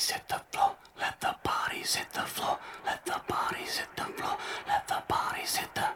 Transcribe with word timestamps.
bodies 0.00 0.10
hit 0.12 0.28
the 0.28 0.40
floor. 0.50 0.72
Let 0.98 1.20
the 1.20 1.34
bodies 1.44 1.94
hit 1.94 2.12
the 2.14 2.20
floor. 2.20 2.58
Let 2.86 3.04
the 3.04 3.20
bodies 3.28 3.76
hit 3.78 3.88
the 3.96 4.04
floor. 4.04 4.36
Let 4.66 4.88
the 4.88 5.02
bodies 5.08 5.56
hit 5.56 5.68
the 5.74 5.90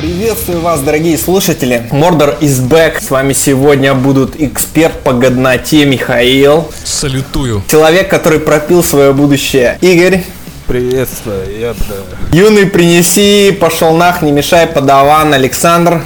Приветствую 0.00 0.60
вас, 0.60 0.80
дорогие 0.80 1.16
слушатели. 1.18 1.86
Мордор 1.92 2.36
is 2.40 2.60
back. 2.68 3.00
С 3.00 3.10
вами 3.10 3.34
сегодня 3.34 3.94
будут 3.94 4.34
эксперт 4.40 4.98
по 5.00 5.12
годноте 5.12 5.84
Михаил, 5.84 6.72
Салютую. 7.02 7.64
человек, 7.68 8.08
который 8.08 8.38
пропил 8.38 8.84
свое 8.84 9.12
будущее 9.12 9.76
Игорь, 9.80 10.22
Приветствую, 10.68 11.58
я 11.58 11.74
да. 11.74 12.36
юный 12.38 12.66
принеси, 12.66 13.50
пошел 13.50 13.94
нах, 13.94 14.22
не 14.22 14.30
мешай, 14.30 14.68
подаван 14.68 15.34
Александр, 15.34 16.00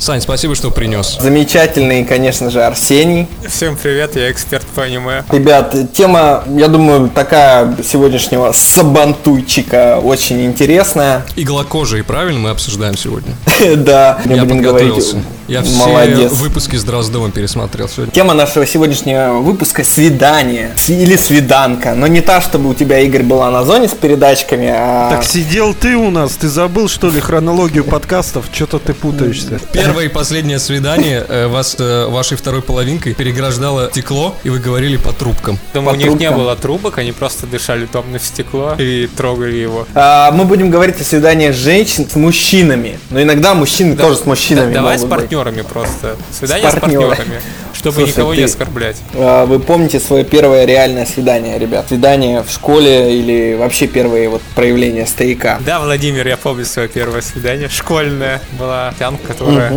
Сань, 0.00 0.22
спасибо, 0.22 0.54
что 0.54 0.70
принес. 0.70 1.18
замечательный, 1.20 2.04
конечно 2.06 2.50
же, 2.50 2.62
Арсений. 2.62 3.28
Всем 3.46 3.76
привет, 3.76 4.16
я 4.16 4.30
эксперт 4.32 4.64
по 4.74 4.84
аниме. 4.84 5.24
Ребят, 5.30 5.76
тема, 5.92 6.42
я 6.56 6.68
думаю, 6.68 7.10
такая 7.14 7.76
сегодняшнего 7.84 8.52
сабантуйчика 8.52 10.00
очень 10.02 10.46
интересная. 10.46 11.22
Иглокожие, 11.36 12.02
правильно 12.02 12.40
мы 12.40 12.50
обсуждаем 12.50 12.96
сегодня? 12.96 13.34
Да, 13.76 14.18
мы 14.24 14.36
Я 14.36 14.44
будем 14.44 14.62
говорить. 14.62 14.94
подготовился. 14.94 15.22
Я 15.52 15.62
все 15.62 15.86
Молодец. 15.86 16.32
выпуски 16.32 16.76
с 16.76 16.84
Дроздовым 16.84 17.30
пересмотрел 17.30 17.86
сегодня. 17.86 18.10
Тема 18.10 18.32
нашего 18.32 18.64
сегодняшнего 18.64 19.34
выпуска– 19.34 19.84
свидание. 19.84 20.74
Или 20.88 21.14
свиданка. 21.14 21.94
Но 21.94 22.06
не 22.06 22.22
та, 22.22 22.40
чтобы 22.40 22.70
у 22.70 22.74
тебя, 22.74 23.00
Игорь, 23.00 23.22
была 23.22 23.50
на 23.50 23.62
зоне 23.62 23.88
с 23.88 23.92
передачками, 23.92 24.72
а... 24.74 25.10
Так 25.10 25.24
сидел 25.24 25.74
ты 25.74 25.94
у 25.94 26.10
нас, 26.10 26.36
ты 26.36 26.48
забыл 26.48 26.88
что 26.88 27.10
ли 27.10 27.20
хронологию 27.20 27.84
подкастов? 27.84 28.46
Что-то 28.50 28.78
ты 28.78 28.94
путаешься. 28.94 29.60
Первое 29.74 30.06
и 30.06 30.08
последнее 30.08 30.58
свидание 30.58 31.22
э, 31.28 31.48
вас 31.48 31.76
э, 31.78 32.06
вашей 32.06 32.38
второй 32.38 32.62
половинкой 32.62 33.12
переграждало 33.12 33.90
стекло, 33.90 34.34
и 34.44 34.48
вы 34.48 34.58
говорили 34.58 34.96
по 34.96 35.12
трубкам. 35.12 35.58
Думаю, 35.74 35.98
По 35.98 36.02
у 36.02 36.08
них 36.12 36.18
не 36.18 36.30
было 36.30 36.56
трубок, 36.56 36.96
они 36.96 37.12
просто 37.12 37.46
дышали 37.46 37.84
томно 37.84 38.18
в 38.18 38.24
стекло 38.24 38.74
и 38.78 39.06
трогали 39.06 39.56
его. 39.56 39.86
А, 39.92 40.30
мы 40.30 40.46
будем 40.46 40.70
говорить 40.70 40.98
о 40.98 41.04
свиданиях 41.04 41.54
женщин 41.54 42.08
с 42.10 42.14
мужчинами. 42.14 42.98
Но 43.10 43.20
иногда 43.20 43.52
мужчины 43.52 43.96
тоже 43.96 44.16
с 44.16 44.24
мужчинами 44.24 44.72
Да- 44.72 44.80
давай 44.80 44.98
с 44.98 45.02
быть. 45.02 45.10
Партнерами 45.44 45.66
просто. 45.68 46.16
Свидание 46.32 46.70
с, 46.70 46.74
партнерами. 46.74 47.08
партнерами. 47.08 47.40
Чтобы 47.74 47.96
Слушай, 47.96 48.08
никого 48.10 48.30
ты- 48.32 48.38
не 48.38 48.44
оскорблять. 48.44 48.96
А, 49.14 49.46
Вы 49.46 49.58
помните 49.60 50.00
свое 50.00 50.24
первое 50.24 50.64
реальное 50.64 51.06
свидание, 51.06 51.58
ребят? 51.58 51.86
Свидание 51.88 52.42
в 52.42 52.50
школе 52.50 53.16
или 53.18 53.54
вообще 53.54 53.86
первые 53.86 54.28
вот 54.28 54.42
проявления 54.54 55.06
стояка? 55.06 55.58
Да, 55.64 55.80
Владимир, 55.80 56.26
я 56.28 56.36
помню 56.36 56.64
свое 56.64 56.88
первое 56.88 57.20
свидание. 57.22 57.68
Школьное 57.68 58.40
была 58.58 58.94
тянка, 58.98 59.26
которая 59.28 59.72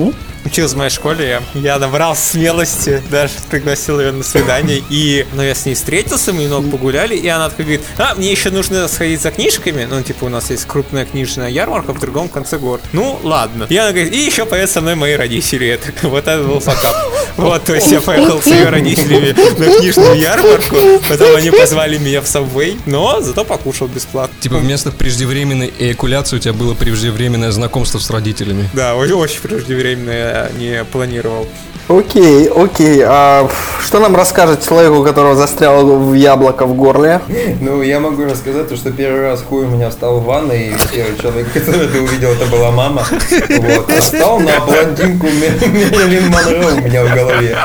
училась 0.45 0.73
в 0.73 0.77
моей 0.77 0.89
школе. 0.89 1.41
Я, 1.53 1.79
набрал 1.79 2.15
смелости, 2.15 3.01
даже 3.09 3.33
пригласил 3.49 3.99
ее 3.99 4.11
на 4.11 4.23
свидание. 4.23 4.81
И, 4.89 5.25
ну, 5.33 5.41
я 5.41 5.55
с 5.55 5.65
ней 5.65 5.75
встретился, 5.75 6.33
мы 6.33 6.43
немного 6.43 6.69
погуляли, 6.69 7.15
и 7.15 7.27
она 7.27 7.49
такая 7.49 7.65
говорит, 7.65 7.85
а, 7.97 8.15
мне 8.15 8.31
еще 8.31 8.51
нужно 8.51 8.87
сходить 8.87 9.21
за 9.21 9.31
книжками. 9.31 9.85
Ну, 9.89 10.01
типа, 10.01 10.25
у 10.25 10.29
нас 10.29 10.49
есть 10.51 10.65
крупная 10.65 11.05
книжная 11.05 11.49
ярмарка 11.49 11.93
в 11.93 11.99
другом 11.99 12.29
конце 12.29 12.57
города. 12.57 12.83
Ну, 12.93 13.19
ладно. 13.23 13.65
И 13.69 13.77
она 13.77 13.91
говорит, 13.91 14.13
и 14.13 14.17
еще 14.17 14.45
поедут 14.45 14.69
со 14.69 14.81
мной 14.81 14.95
мои 14.95 15.15
родители. 15.15 15.79
Такой, 15.83 16.09
вот 16.09 16.27
это 16.27 16.43
был 16.43 16.59
факап. 16.59 16.95
Вот, 17.37 17.63
то 17.65 17.75
есть 17.75 17.91
я 17.91 17.99
поехал 17.99 18.41
с 18.41 18.47
ее 18.47 18.69
родителями 18.69 19.35
на 19.57 19.77
книжную 19.77 20.17
ярмарку, 20.17 20.77
потом 21.09 21.35
они 21.35 21.51
позвали 21.51 21.97
меня 21.97 22.21
в 22.21 22.25
Subway, 22.25 22.79
но 22.85 23.19
зато 23.19 23.43
покушал 23.43 23.87
бесплатно. 23.87 24.33
Типа 24.39 24.55
вместо 24.55 24.91
преждевременной 24.91 25.73
эякуляции 25.77 26.37
у 26.37 26.39
тебя 26.39 26.53
было 26.53 26.73
преждевременное 26.73 27.51
знакомство 27.51 27.99
с 27.99 28.09
родителями. 28.09 28.69
Да, 28.73 28.95
очень, 28.95 29.15
очень 29.15 29.41
преждевременно 29.41 30.11
не 30.57 30.83
планировал. 30.85 31.47
Окей, 31.87 32.47
окей. 32.47 33.03
А 33.05 33.47
что 33.79 33.99
нам 33.99 34.15
расскажет 34.15 34.65
человек, 34.65 34.91
у 34.91 35.03
которого 35.03 35.35
застрял 35.35 35.85
в 35.85 36.13
яблоко 36.15 36.65
в 36.65 36.73
горле? 36.75 37.21
Ну, 37.61 37.83
я 37.83 37.99
могу 37.99 38.23
рассказать, 38.25 38.69
то, 38.69 38.75
что 38.75 38.91
первый 38.91 39.21
раз 39.21 39.43
хуй 39.47 39.65
у 39.65 39.67
меня 39.67 39.91
встал 39.91 40.19
в 40.19 40.23
ванной, 40.25 40.69
и 40.69 40.73
первый 40.91 41.15
человек, 41.21 41.47
который 41.53 41.85
это 41.85 41.99
увидел, 41.99 42.31
это 42.31 42.45
была 42.47 42.71
мама. 42.71 43.05
Вот. 43.09 43.91
А 43.91 44.01
встал 44.01 44.39
на 44.39 44.59
блондинку 44.61 45.27
Ме- 45.27 45.89
Мерлин 45.91 46.27
Монро 46.29 46.73
у 46.75 46.81
меня 46.81 47.05
в 47.05 47.13
голове. 47.13 47.55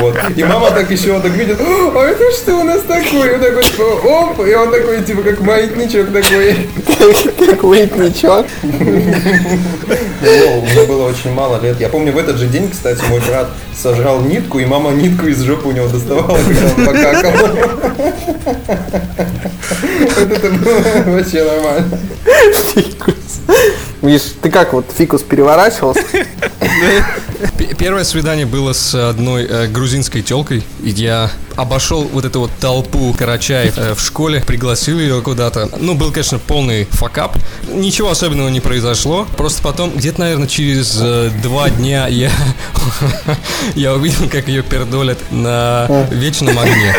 Вот. 0.00 0.14
И 0.34 0.44
мама 0.44 0.70
так 0.70 0.90
еще 0.90 1.20
так 1.20 1.32
видит, 1.32 1.60
«О, 1.60 1.92
а 1.94 2.04
это 2.06 2.24
что 2.32 2.54
у 2.56 2.64
нас 2.64 2.80
такое? 2.80 3.32
И 3.32 3.34
он 3.34 3.40
такой, 3.40 3.64
оп, 4.10 4.40
и 4.46 4.54
он 4.54 4.70
такой, 4.70 5.02
типа, 5.02 5.20
как 5.22 5.40
маятничок 5.40 6.10
такой. 6.10 6.68
Как 7.46 7.62
воротничок. 7.62 8.46
Ну, 8.62 8.70
мне 10.62 10.82
было 10.86 11.08
очень 11.08 11.32
мало 11.34 11.60
лет. 11.60 11.78
Я 11.80 11.90
помню, 11.90 12.12
в 12.12 12.18
этот 12.18 12.38
же 12.38 12.46
день, 12.46 12.70
кстати, 12.70 13.02
мой 13.10 13.20
брат 13.20 13.48
сожрал 13.76 14.20
нитку, 14.22 14.58
и 14.58 14.64
мама 14.64 14.90
нитку 14.90 15.26
из 15.26 15.40
жопы 15.42 15.68
у 15.68 15.72
него 15.72 15.88
доставала, 15.88 16.36
когда 16.36 16.66
он 16.66 16.86
покакал. 16.86 17.32
Вот 20.16 20.30
это 20.32 20.50
было 20.50 20.82
вообще 21.06 21.44
нормально. 21.44 21.98
Видишь, 24.02 24.34
ты 24.40 24.50
как 24.50 24.72
вот 24.72 24.86
фикус 24.96 25.22
переворачивался? 25.22 26.02
Первое 27.78 28.04
свидание 28.04 28.46
было 28.46 28.72
с 28.72 28.94
одной 28.94 29.44
э, 29.44 29.66
грузинской 29.68 30.22
телкой. 30.22 30.64
И 30.82 30.90
я 30.90 31.30
обошел 31.56 32.02
вот 32.04 32.24
эту 32.24 32.40
вот 32.40 32.50
толпу 32.60 33.12
карачаев 33.12 33.76
э, 33.76 33.94
в 33.94 34.00
школе, 34.00 34.42
пригласил 34.44 34.98
ее 34.98 35.20
куда-то. 35.22 35.68
Ну, 35.78 35.94
был, 35.94 36.12
конечно, 36.12 36.38
полный 36.38 36.84
факап. 36.90 37.36
Ничего 37.68 38.10
особенного 38.10 38.48
не 38.48 38.60
произошло. 38.60 39.26
Просто 39.36 39.62
потом, 39.62 39.92
где-то, 39.94 40.20
наверное, 40.20 40.46
через 40.46 40.98
э, 41.00 41.30
два 41.42 41.68
дня 41.70 42.06
я, 42.06 42.30
я 43.74 43.94
увидел, 43.94 44.28
как 44.28 44.48
ее 44.48 44.62
пердолят 44.62 45.18
на 45.30 46.06
вечном 46.10 46.58
огне. 46.58 46.94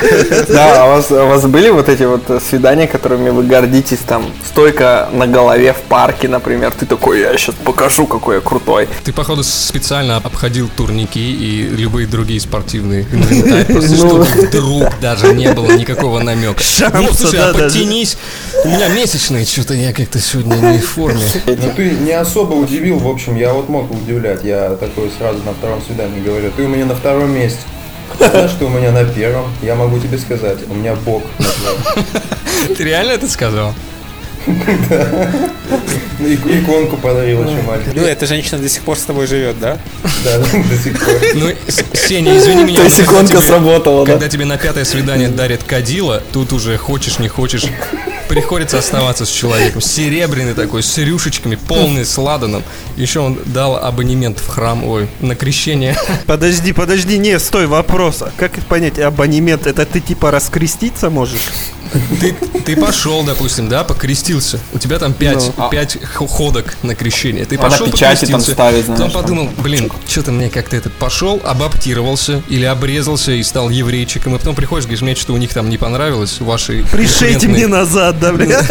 Да, 0.49 0.83
а 0.83 0.85
у 0.87 0.89
вас, 0.89 1.11
у 1.11 1.27
вас 1.27 1.45
были 1.45 1.69
вот 1.69 1.87
эти 1.87 2.03
вот 2.03 2.41
свидания, 2.43 2.87
которыми 2.87 3.29
вы 3.29 3.43
гордитесь, 3.43 3.99
там, 3.99 4.25
стойка 4.45 5.09
на 5.13 5.27
голове 5.27 5.73
в 5.73 5.81
парке, 5.81 6.27
например, 6.27 6.71
ты 6.71 6.85
такой, 6.89 7.21
я 7.21 7.37
сейчас 7.37 7.55
покажу, 7.63 8.07
какой 8.07 8.35
я 8.35 8.41
крутой. 8.41 8.89
Ты, 9.03 9.13
походу, 9.13 9.43
специально 9.43 10.17
обходил 10.17 10.69
турники 10.75 11.19
и 11.19 11.61
любые 11.69 12.07
другие 12.07 12.39
спортивные 12.41 13.03
инвентарь, 13.11 13.65
просто 13.71 13.91
Ну. 13.91 13.97
чтобы 13.97 14.23
вдруг 14.25 14.99
даже 14.99 15.33
не 15.33 15.53
было 15.53 15.71
никакого 15.71 16.19
намека. 16.19 16.61
Шанса, 16.63 16.97
ну, 16.99 17.13
слушай, 17.13 17.37
да, 17.37 17.49
а 17.49 17.53
подтянись. 17.53 18.17
У 18.65 18.67
меня 18.69 18.89
месячные, 18.89 19.45
что-то 19.45 19.73
я 19.75 19.93
как-то 19.93 20.19
сегодня 20.19 20.55
не 20.55 20.79
в 20.79 20.87
форме. 20.89 21.21
Ну 21.45 21.71
ты 21.75 21.91
не 21.91 22.11
особо 22.11 22.53
удивил, 22.53 22.97
в 22.99 23.07
общем, 23.07 23.35
я 23.35 23.53
вот 23.53 23.69
мог 23.69 23.91
удивлять. 23.91 24.43
Я 24.43 24.71
такой 24.75 25.11
сразу 25.17 25.39
на 25.43 25.53
втором 25.53 25.81
свидании 25.85 26.21
говорю, 26.21 26.51
ты 26.55 26.63
у 26.63 26.67
меня 26.67 26.85
на 26.85 26.95
втором 26.95 27.31
месте. 27.31 27.59
Знаешь, 28.17 28.51
что 28.51 28.65
у 28.65 28.69
меня 28.69 28.91
на 28.91 29.05
первом? 29.05 29.45
Я 29.61 29.75
могу 29.75 29.99
тебе 29.99 30.17
сказать, 30.17 30.57
у 30.67 30.73
меня 30.73 30.95
бог. 31.05 31.21
Ты 32.75 32.83
реально 32.83 33.11
это 33.11 33.29
сказал? 33.29 33.73
Ну, 34.47 36.27
и- 36.27 36.35
Иконку 36.35 36.97
подарил 36.97 37.43
еще 37.43 37.61
маленький. 37.61 37.91
Ну, 37.99 38.03
эта 38.05 38.25
женщина 38.25 38.57
до 38.59 38.67
сих 38.69 38.81
пор 38.83 38.97
с 38.97 39.03
тобой 39.03 39.27
живет, 39.27 39.59
да? 39.59 39.77
Да, 40.25 40.37
до 40.39 40.77
сих 40.83 40.99
пор. 40.99 41.13
Ну, 41.35 41.49
Сеня, 41.93 42.37
извини 42.37 42.63
меня. 42.63 42.79
То 42.79 42.85
есть 42.85 42.99
иконка 42.99 43.27
тебе- 43.37 43.41
сработала, 43.41 44.05
да? 44.05 44.13
Когда 44.13 44.27
тебе 44.27 44.45
на 44.45 44.57
пятое 44.57 44.83
свидание 44.85 45.29
дарят 45.29 45.63
кадила, 45.63 46.21
тут 46.33 46.51
уже 46.53 46.77
хочешь, 46.77 47.19
не 47.19 47.27
хочешь, 47.29 47.65
приходится 48.29 48.77
оставаться 48.79 49.25
с 49.25 49.29
человеком. 49.29 49.81
Серебряный 49.81 50.53
такой, 50.53 50.83
с 50.83 50.97
рюшечками, 50.97 51.55
полный, 51.55 52.05
с 52.05 52.17
ладаном. 52.17 52.63
Еще 52.95 53.19
он 53.19 53.37
дал 53.45 53.75
абонемент 53.75 54.39
в 54.39 54.47
храм, 54.47 54.83
ой, 54.85 55.09
на 55.19 55.35
крещение. 55.35 55.97
Подожди, 56.27 56.71
подожди, 56.71 57.17
не, 57.17 57.37
стой, 57.39 57.67
вопрос. 57.67 58.21
А 58.21 58.31
Как 58.37 58.53
понять 58.67 58.99
абонемент? 58.99 59.67
Это 59.67 59.85
ты 59.85 59.99
типа 59.99 60.31
раскреститься 60.31 61.09
можешь? 61.09 61.49
Ты, 62.21 62.35
ты 62.65 62.75
пошел, 62.75 63.23
допустим, 63.23 63.67
да, 63.67 63.83
покрестился. 63.83 64.59
У 64.73 64.77
тебя 64.77 64.99
там 64.99 65.11
пять, 65.13 65.51
Ну, 65.57 65.65
а- 65.65 65.69
пять 65.69 65.97
х- 65.99 66.27
ходок 66.27 66.75
на 66.83 66.93
крещение. 66.93 67.45
Ты 67.45 67.57
пошел, 67.57 67.87
печати 67.87 68.25
там 68.25 68.33
покрестился, 68.33 68.51
ставить, 68.51 68.85
знаешь, 68.85 68.99
Потом 68.99 69.11
там. 69.11 69.21
подумал, 69.23 69.49
блин, 69.57 69.91
что-то 70.07 70.31
мне 70.31 70.49
как-то 70.51 70.75
это 70.75 70.91
пошел, 70.91 71.41
обаптировался 71.43 72.43
или 72.47 72.63
обрезался 72.65 73.31
и 73.31 73.41
стал 73.41 73.71
еврейчиком. 73.71 74.35
И 74.35 74.37
потом 74.37 74.53
приходишь, 74.53 74.85
говоришь, 74.85 75.01
мне 75.01 75.15
что-то 75.15 75.33
у 75.33 75.37
них 75.37 75.51
там 75.51 75.67
не 75.67 75.79
понравилось, 75.79 76.39
ваши 76.41 76.85
Пришейте 76.91 77.47
мне 77.47 77.65
назад, 77.65 78.18
да, 78.19 78.33
бля. 78.33 78.61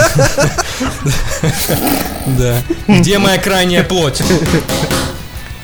Да. 2.39 2.63
Где 2.87 3.19
моя 3.19 3.39
крайняя 3.39 3.83
плоть? 3.83 4.23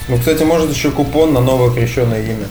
Ну, 0.07 0.19
кстати, 0.19 0.43
может 0.43 0.71
еще 0.75 0.91
купон 0.91 1.33
на 1.33 1.41
новое 1.41 1.71
крещенное 1.71 2.23
имя. 2.23 2.47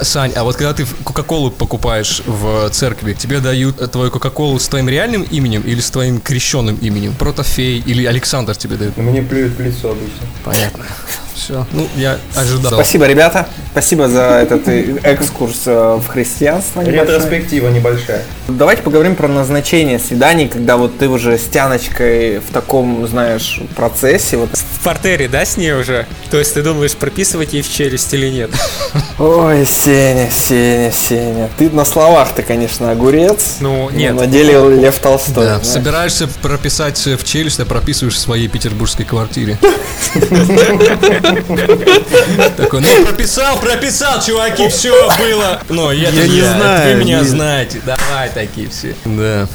Сань, 0.00 0.32
а 0.34 0.42
вот 0.44 0.56
когда 0.56 0.72
ты 0.72 0.86
Кока-Колу 1.04 1.50
покупаешь 1.50 2.22
в 2.24 2.70
церкви, 2.70 3.12
тебе 3.12 3.40
дают 3.40 3.80
э, 3.80 3.86
твою 3.86 4.10
Кока-Колу 4.10 4.58
с 4.58 4.66
твоим 4.66 4.88
реальным 4.88 5.22
именем 5.22 5.60
или 5.60 5.80
с 5.80 5.90
твоим 5.90 6.20
крещенным 6.20 6.76
именем? 6.76 7.14
Протофей 7.14 7.80
или 7.80 8.06
Александр 8.06 8.56
тебе 8.56 8.76
дают? 8.76 8.96
Мне 8.96 9.22
плюют 9.22 9.56
в 9.58 9.60
лицо 9.60 9.90
обычно. 9.90 10.26
Понятно. 10.42 10.84
Все. 11.34 11.66
Ну, 11.72 11.88
я 11.96 12.18
ожидал. 12.34 12.72
Спасибо, 12.72 13.06
ребята. 13.06 13.48
Спасибо 13.72 14.08
за 14.08 14.22
этот 14.22 14.68
э, 14.68 14.96
экскурс 15.02 15.62
э, 15.66 15.98
в 16.00 16.06
христианство. 16.06 16.80
небольшой. 16.80 17.00
Ретроспектива 17.00 17.68
небольшая. 17.70 18.22
Давайте 18.46 18.82
поговорим 18.82 19.16
про 19.16 19.26
назначение 19.26 19.98
свиданий, 19.98 20.48
когда 20.48 20.76
вот 20.76 20.96
ты 20.98 21.08
уже 21.08 21.36
с 21.38 21.44
Тяночкой 21.44 22.38
в 22.38 22.52
таком, 22.52 23.06
знаешь, 23.08 23.60
процессе. 23.74 24.36
Вот. 24.36 24.50
В 24.52 24.84
портере, 24.84 25.28
да, 25.28 25.44
с 25.44 25.56
ней 25.56 25.72
уже? 25.72 26.06
То 26.30 26.38
есть 26.38 26.54
ты 26.54 26.62
думаешь, 26.62 26.92
прописывать 26.92 27.52
ей 27.52 27.62
в 27.62 27.72
челюсть 27.72 28.14
или 28.14 28.28
нет? 28.28 28.50
Ой, 29.18 29.66
Сеня, 29.66 30.30
Сеня, 30.30 30.92
Сеня. 30.92 31.50
Ты 31.58 31.68
на 31.70 31.84
словах 31.84 32.32
ты, 32.34 32.42
конечно, 32.42 32.92
огурец. 32.92 33.56
Ну, 33.60 33.90
но 33.90 33.96
нет. 33.96 34.14
На 34.14 34.26
деле 34.26 34.52
Лев 34.76 34.98
Толстой. 34.98 35.46
Да, 35.46 35.62
собираешься 35.62 36.28
прописать 36.42 36.98
в 36.98 37.24
челюсть, 37.24 37.58
а 37.58 37.64
прописываешь 37.64 38.14
в 38.14 38.18
своей 38.18 38.46
петербургской 38.46 39.04
квартире. 39.04 39.58
Такой, 42.56 42.80
ну 42.80 43.04
прописал, 43.04 43.58
прописал, 43.58 44.22
чуваки, 44.22 44.68
все 44.68 45.08
было. 45.18 45.60
Ну, 45.68 45.90
я 45.90 46.10
не 46.10 46.40
знаю, 46.40 46.96
Вы 46.96 47.04
меня 47.04 47.24
знаете. 47.24 47.80
Давай 47.84 48.28
такие 48.30 48.68
все. 48.68 48.94
Да. 49.04 49.48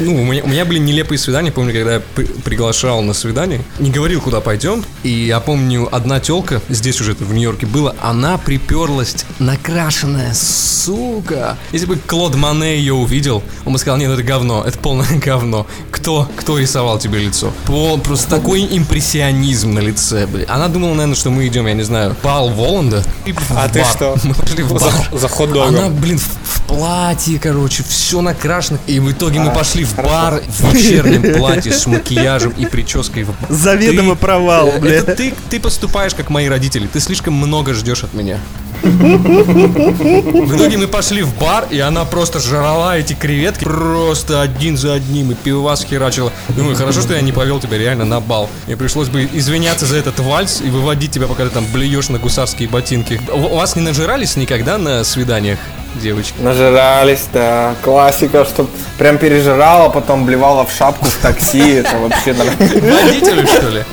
Ну, 0.00 0.22
у 0.22 0.24
меня, 0.24 0.42
у 0.44 0.48
меня 0.48 0.64
были 0.64 0.78
нелепые 0.78 1.18
свидания. 1.18 1.50
Помню, 1.52 1.72
когда 1.72 1.94
я 1.94 2.02
при- 2.14 2.24
приглашал 2.26 3.02
на 3.02 3.12
свидание, 3.14 3.60
не 3.78 3.90
говорил, 3.90 4.20
куда 4.20 4.40
пойдем. 4.40 4.84
И 5.02 5.10
я 5.10 5.40
помню, 5.40 5.88
одна 5.94 6.20
телка, 6.20 6.60
здесь 6.68 7.00
уже 7.00 7.12
это 7.12 7.24
в 7.24 7.32
Нью-Йорке 7.32 7.66
было, 7.66 7.94
она 8.02 8.38
приперлась 8.38 9.16
накрашенная, 9.38 10.32
сука. 10.34 11.56
Если 11.72 11.86
бы 11.86 11.96
Клод 11.96 12.34
Мане 12.34 12.76
ее 12.78 12.94
увидел, 12.94 13.42
он 13.64 13.72
бы 13.72 13.78
сказал, 13.78 13.98
нет, 13.98 14.10
это 14.10 14.22
говно, 14.22 14.64
это 14.66 14.78
полное 14.78 15.06
говно. 15.24 15.66
Кто, 15.90 16.28
кто 16.36 16.58
рисовал 16.58 16.98
тебе 16.98 17.18
лицо? 17.20 17.52
Пол- 17.66 17.98
просто 17.98 18.28
такой 18.28 18.66
импрессионизм 18.70 19.74
на 19.74 19.80
лице, 19.80 20.26
блин. 20.26 20.46
Она 20.48 20.68
думала, 20.68 20.90
наверное, 20.94 21.14
что 21.16 21.30
мы 21.30 21.46
идем, 21.46 21.66
я 21.66 21.74
не 21.74 21.82
знаю, 21.82 22.16
Пал 22.22 22.48
Воланда. 22.50 23.02
И 23.26 23.34
А 23.54 23.68
ты 23.68 23.80
бар. 23.80 23.88
что? 23.92 24.16
Мы 24.24 24.34
пошли 24.34 24.62
в 24.62 24.72
бар. 24.72 24.80
За, 25.12 25.18
за 25.18 25.28
хот-догом. 25.28 25.68
Она, 25.76 25.88
блин, 25.88 26.18
в, 26.18 26.22
в 26.24 26.62
платье, 26.66 27.38
короче, 27.38 27.82
все 27.88 28.20
накрашено. 28.20 28.78
И 28.86 28.98
в 29.00 29.10
итоге 29.10 29.40
мы 29.40 29.50
пошли 29.52 29.67
в 29.76 29.96
бар 29.96 30.42
в 30.46 30.74
вечернем 30.74 31.34
платье 31.38 31.72
с 31.72 31.86
макияжем 31.86 32.52
и 32.52 32.66
прической. 32.66 33.26
Заведомо 33.48 34.14
провал, 34.14 34.68
э. 34.68 34.88
Это 34.88 35.14
ты, 35.14 35.34
ты 35.50 35.60
поступаешь, 35.60 36.14
как 36.14 36.30
мои 36.30 36.48
родители. 36.48 36.86
Ты 36.86 37.00
слишком 37.00 37.34
много 37.34 37.74
ждешь 37.74 38.04
от 38.04 38.14
меня. 38.14 38.38
В 38.82 40.56
итоге 40.56 40.76
мы 40.78 40.86
пошли 40.86 41.22
в 41.22 41.34
бар, 41.38 41.66
и 41.70 41.78
она 41.80 42.04
просто 42.04 42.40
жрала 42.40 42.96
эти 42.96 43.12
креветки 43.14 43.64
просто 43.64 44.40
один 44.40 44.76
за 44.76 44.94
одним, 44.94 45.32
и 45.32 45.34
пивас 45.34 45.84
херачила. 45.84 46.32
Думаю, 46.50 46.76
хорошо, 46.76 47.00
что 47.00 47.14
я 47.14 47.20
не 47.20 47.32
повел 47.32 47.60
тебя 47.60 47.78
реально 47.78 48.04
на 48.04 48.20
бал. 48.20 48.48
Мне 48.66 48.76
пришлось 48.76 49.08
бы 49.08 49.28
извиняться 49.32 49.86
за 49.86 49.96
этот 49.96 50.18
вальс 50.20 50.60
и 50.60 50.70
выводить 50.70 51.10
тебя, 51.10 51.26
пока 51.26 51.44
ты 51.44 51.50
там 51.50 51.64
блюешь 51.72 52.08
на 52.08 52.18
гусарские 52.18 52.68
ботинки. 52.68 53.20
У 53.32 53.56
вас 53.56 53.76
не 53.76 53.82
нажирались 53.82 54.36
никогда 54.36 54.78
на 54.78 55.04
свиданиях, 55.04 55.58
девочки? 56.00 56.34
Нажирались, 56.40 57.26
да. 57.32 57.74
Классика, 57.82 58.44
что 58.44 58.68
прям 58.98 59.18
пережирала, 59.18 59.88
потом 59.88 60.24
блевала 60.24 60.64
в 60.64 60.72
шапку 60.72 61.06
в 61.06 61.16
такси. 61.16 61.70
Это 61.76 61.98
вообще 61.98 62.32
нормально. 62.34 62.96
Водителю, 63.04 63.46
что 63.46 63.68
ли? 63.68 63.84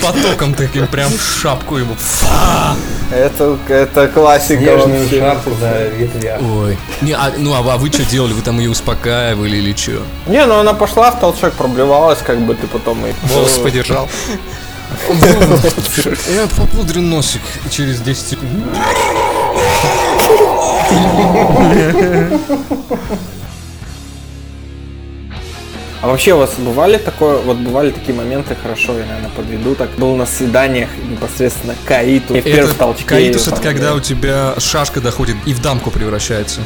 По- 0.00 0.06
потоком 0.12 0.54
таким, 0.54 0.86
прям 0.86 1.10
в 1.10 1.20
шапку 1.20 1.76
ему. 1.76 1.94
Фа! 1.98 2.76
Это, 3.10 3.58
это 3.68 4.08
классика 4.08 4.60
Снежную 4.62 5.00
вообще. 5.00 5.18
шапку 5.20 5.50
на 5.60 5.82
ветвях. 5.82 6.40
Ой. 6.40 6.78
Не, 7.00 7.12
а, 7.12 7.32
ну 7.36 7.54
а, 7.54 7.76
вы 7.76 7.88
что 7.88 8.04
делали? 8.04 8.32
Вы 8.32 8.42
там 8.42 8.58
ее 8.60 8.70
успокаивали 8.70 9.56
или 9.56 9.74
что? 9.74 10.02
Не, 10.26 10.46
ну 10.46 10.60
она 10.60 10.74
пошла 10.74 11.10
в 11.10 11.18
толчок, 11.18 11.54
проблевалась, 11.54 12.20
как 12.20 12.38
бы 12.40 12.54
ты 12.54 12.68
потом 12.68 13.04
и... 13.04 13.12
Волос 13.24 13.58
подержал. 13.58 14.08
Я 16.34 16.46
попудрю 16.56 17.02
носик 17.02 17.42
через 17.70 18.00
10 18.00 18.28
секунд. 18.28 18.64
А 26.02 26.06
вообще 26.06 26.32
у 26.32 26.38
вас 26.38 26.52
бывали 26.56 26.96
такое, 26.96 27.36
вот 27.38 27.58
бывали 27.58 27.90
такие 27.90 28.14
моменты, 28.14 28.56
хорошо, 28.60 28.98
я, 28.98 29.04
наверное, 29.04 29.30
подведу, 29.36 29.74
так 29.74 29.90
был 29.98 30.16
на 30.16 30.24
свиданиях 30.24 30.88
непосредственно 31.10 31.74
каиту, 31.84 32.34
в 32.34 32.42
первом 32.42 32.74
толчке. 32.74 33.04
каитус 33.04 33.48
это 33.48 33.60
когда 33.60 33.90
да. 33.90 33.94
у 33.96 34.00
тебя 34.00 34.54
шашка 34.56 35.02
доходит 35.02 35.36
и 35.44 35.52
в 35.52 35.60
дамку 35.60 35.90
превращается. 35.90 36.60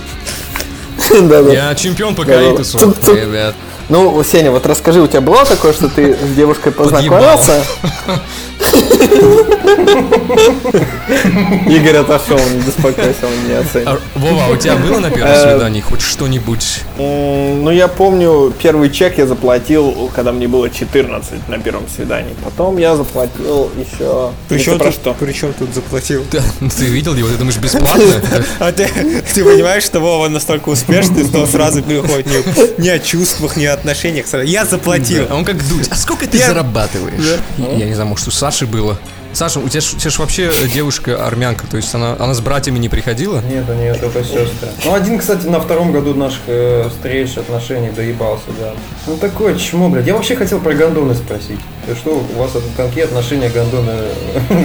Я 1.52 1.74
чемпион 1.74 2.14
по 2.14 2.24
каитусу, 2.24 2.78
ребят. 3.08 3.54
Ну, 3.88 4.22
Сеня, 4.22 4.50
вот 4.50 4.64
расскажи, 4.66 5.02
у 5.02 5.06
тебя 5.06 5.20
было 5.20 5.44
такое, 5.44 5.72
что 5.72 5.88
ты 5.88 6.14
с 6.14 6.34
девушкой 6.34 6.72
познакомился? 6.72 7.62
Игорь 11.68 11.96
отошел, 11.96 12.38
не 12.38 12.60
беспокойся, 12.60 13.26
он 13.26 13.48
не 13.48 13.54
оценит. 13.54 13.88
А, 13.88 13.98
Вова, 14.14 14.44
а 14.46 14.50
у 14.50 14.56
тебя 14.56 14.76
было 14.76 14.98
на 14.98 15.10
первом 15.10 15.32
Э, 15.32 15.50
свидании 15.52 15.80
хоть 15.80 16.00
что-нибудь? 16.00 16.80
Ну, 16.98 17.70
я 17.70 17.88
помню, 17.88 18.52
первый 18.62 18.90
чек 18.90 19.18
я 19.18 19.26
заплатил, 19.26 20.10
когда 20.14 20.32
мне 20.32 20.48
было 20.48 20.70
14 20.70 21.48
на 21.48 21.58
первом 21.58 21.84
свидании. 21.94 22.34
Потом 22.44 22.78
я 22.78 22.96
заплатил 22.96 23.70
еще... 23.78 24.30
Причем 24.48 24.78
про 24.78 24.86
тут, 24.86 24.94
что? 24.94 25.16
причем 25.18 25.52
тут 25.58 25.74
заплатил? 25.74 26.24
Да, 26.30 26.42
ну 26.60 26.70
Ты 26.70 26.84
видел 26.86 27.14
его? 27.14 27.28
Ты 27.28 27.36
думаешь, 27.36 27.56
бесплатно? 27.58 28.04
А 28.58 28.72
ты, 28.72 28.88
ты 29.34 29.44
понимаешь, 29.44 29.84
что 29.84 30.00
Вова 30.00 30.28
настолько 30.28 30.68
успешный, 30.68 31.24
что 31.26 31.46
сразу 31.46 31.82
переходит 31.82 32.26
ни, 32.26 32.82
ни 32.82 32.88
о 32.88 32.98
чувствах, 32.98 33.56
ни 33.56 33.64
о 33.64 33.74
отношениях. 33.74 34.26
Я 34.44 34.64
заплатил. 34.64 35.26
А 35.30 35.34
он 35.34 35.44
как 35.44 35.56
дуть. 35.68 35.88
А 35.90 35.96
сколько 35.96 36.26
ты 36.26 36.38
Я- 36.38 36.48
зарабатываешь? 36.48 37.38
Я 37.58 37.86
не 37.86 37.94
знаю, 37.94 38.08
может, 38.10 38.28
у 38.28 38.30
Саши 38.30 38.53
было. 38.62 38.96
Саша, 39.34 39.58
у 39.58 39.68
тебя 39.68 39.80
ж, 39.80 39.94
у 39.94 39.98
тебя 39.98 40.10
ж 40.10 40.18
вообще 40.20 40.52
девушка 40.72 41.26
армянка, 41.26 41.66
то 41.66 41.76
есть 41.76 41.92
она, 41.92 42.14
она 42.20 42.34
с 42.34 42.40
братьями 42.40 42.78
не 42.78 42.88
приходила? 42.88 43.40
Нет, 43.40 43.64
нет, 43.68 44.00
это 44.00 44.22
сестры. 44.22 44.68
Ну, 44.84 44.94
один, 44.94 45.18
кстати, 45.18 45.46
на 45.46 45.60
втором 45.60 45.90
году 45.90 46.14
наших 46.14 46.42
э, 46.46 46.88
встреч, 46.88 47.36
отношений 47.36 47.90
доебался, 47.90 48.44
да. 48.60 48.74
Ну, 49.08 49.16
такое 49.16 49.56
чмо, 49.58 49.88
блядь. 49.88 50.06
Я 50.06 50.14
вообще 50.14 50.36
хотел 50.36 50.60
про 50.60 50.72
гондоны 50.74 51.16
спросить. 51.16 51.58
Что 51.96 52.10
у 52.10 52.38
вас 52.38 52.52
это, 52.54 52.64
какие 52.76 53.04
отношения 53.04 53.48
гондоны? 53.48 53.92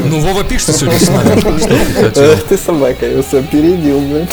Ну, 0.06 0.20
Вова 0.20 0.44
пишет 0.44 0.76
сегодня 0.76 1.00
с 1.00 1.10
нами. 1.10 2.12
Что 2.12 2.38
ты 2.48 2.58
собака, 2.58 3.08
я 3.08 3.24
все 3.24 3.40
опередил, 3.40 4.00
блядь. 4.02 4.30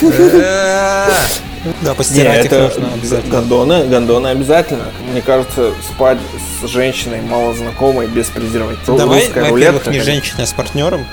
Да, 1.82 1.94
постирать 1.94 2.44
их 2.44 2.52
это 2.52 2.68
нужно 2.68 2.92
обязательно. 2.94 3.32
гондоны, 3.32 3.86
гондоны 3.86 4.26
обязательно. 4.28 4.84
Мне 5.10 5.22
кажется, 5.22 5.72
спать 5.82 6.18
с 6.62 6.66
женщиной 6.68 7.20
малознакомой 7.22 8.06
без 8.06 8.26
презерватива. 8.26 8.98
Давай, 8.98 9.24
русская 9.24 9.50
во-первых, 9.50 9.86
рулетка, 9.86 9.90
не 9.90 10.00
женщина, 10.00 10.42
а 10.42 10.46
с 10.46 10.52
партнером. 10.52 11.06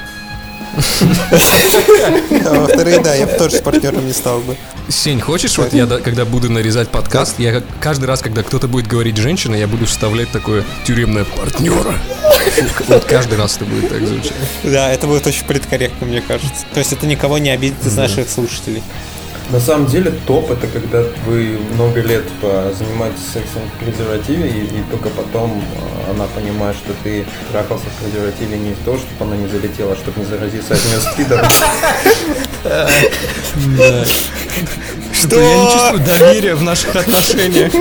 А 2.45 2.53
во-вторых, 2.53 3.03
да, 3.03 3.13
я 3.13 3.27
бы 3.27 3.33
тоже 3.33 3.57
с 3.57 3.61
партнером 3.61 4.05
не 4.05 4.13
стал 4.13 4.39
бы. 4.39 4.57
Сень, 4.89 5.22
хочешь, 5.22 5.57
вот 5.57 5.74
я, 5.74 5.86
да, 5.86 6.00
когда 6.00 6.25
буду 6.25 6.51
нарезать 6.51 6.89
подкаст, 6.89 7.39
я 7.39 7.62
каждый 7.79 8.05
раз, 8.05 8.22
когда 8.22 8.43
кто-то 8.43 8.67
будет 8.67 8.88
говорить 8.88 9.17
женщина, 9.17 9.55
я 9.55 9.67
буду 9.67 9.86
вставлять 9.86 10.31
такое 10.31 10.63
тюремное 10.86 11.25
партнера. 11.25 11.93
Вот 12.88 13.05
каждый 13.05 13.38
раз 13.38 13.55
это 13.57 13.65
будет 13.65 13.89
так 13.89 14.05
звучать. 14.05 14.33
Да, 14.63 14.91
это 14.91 15.07
будет 15.07 15.25
очень 15.25 15.45
политкорректно, 15.45 16.07
мне 16.07 16.22
кажется. 16.22 16.65
То 16.74 16.79
есть 16.79 16.91
это 16.91 17.05
никого 17.05 17.38
не 17.38 17.51
обидит 17.51 17.86
из 17.86 17.95
наших 17.95 18.29
слушателей. 18.29 18.83
На 19.51 19.59
самом 19.59 19.88
деле 19.88 20.12
топ 20.25 20.50
это 20.50 20.67
когда 20.67 21.03
вы 21.27 21.59
много 21.73 22.01
лет 22.01 22.23
занимаетесь 22.41 23.25
сексом 23.33 23.62
в 23.75 23.79
презервативе 23.83 24.47
и, 24.47 24.65
и 24.65 24.83
только 24.89 25.09
потом 25.09 25.51
э, 25.51 26.12
она 26.12 26.25
понимает, 26.27 26.75
что 26.75 26.93
ты 27.03 27.25
трахался 27.51 27.85
в 27.85 28.03
презервативе 28.03 28.57
не 28.57 28.71
из 28.71 28.77
того, 28.85 28.97
чтобы 28.97 29.31
она 29.31 29.35
не 29.35 29.47
залетела, 29.47 29.93
а 29.93 29.95
чтобы 29.95 30.21
не 30.21 30.25
заразиться 30.25 30.73
от 30.73 30.85
нее 30.85 31.01
спидом. 31.01 31.39
Что? 35.13 35.39
Я 35.39 35.57
не 35.57 35.71
чувствую 35.71 36.03
доверия 36.03 36.55
в 36.55 36.63
наших 36.63 36.95
отношениях. 36.95 37.71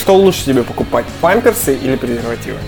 Что 0.00 0.16
лучше 0.16 0.44
тебе 0.44 0.62
покупать, 0.62 1.04
памперсы 1.20 1.74
или 1.74 1.96
презервативы? 1.96 2.58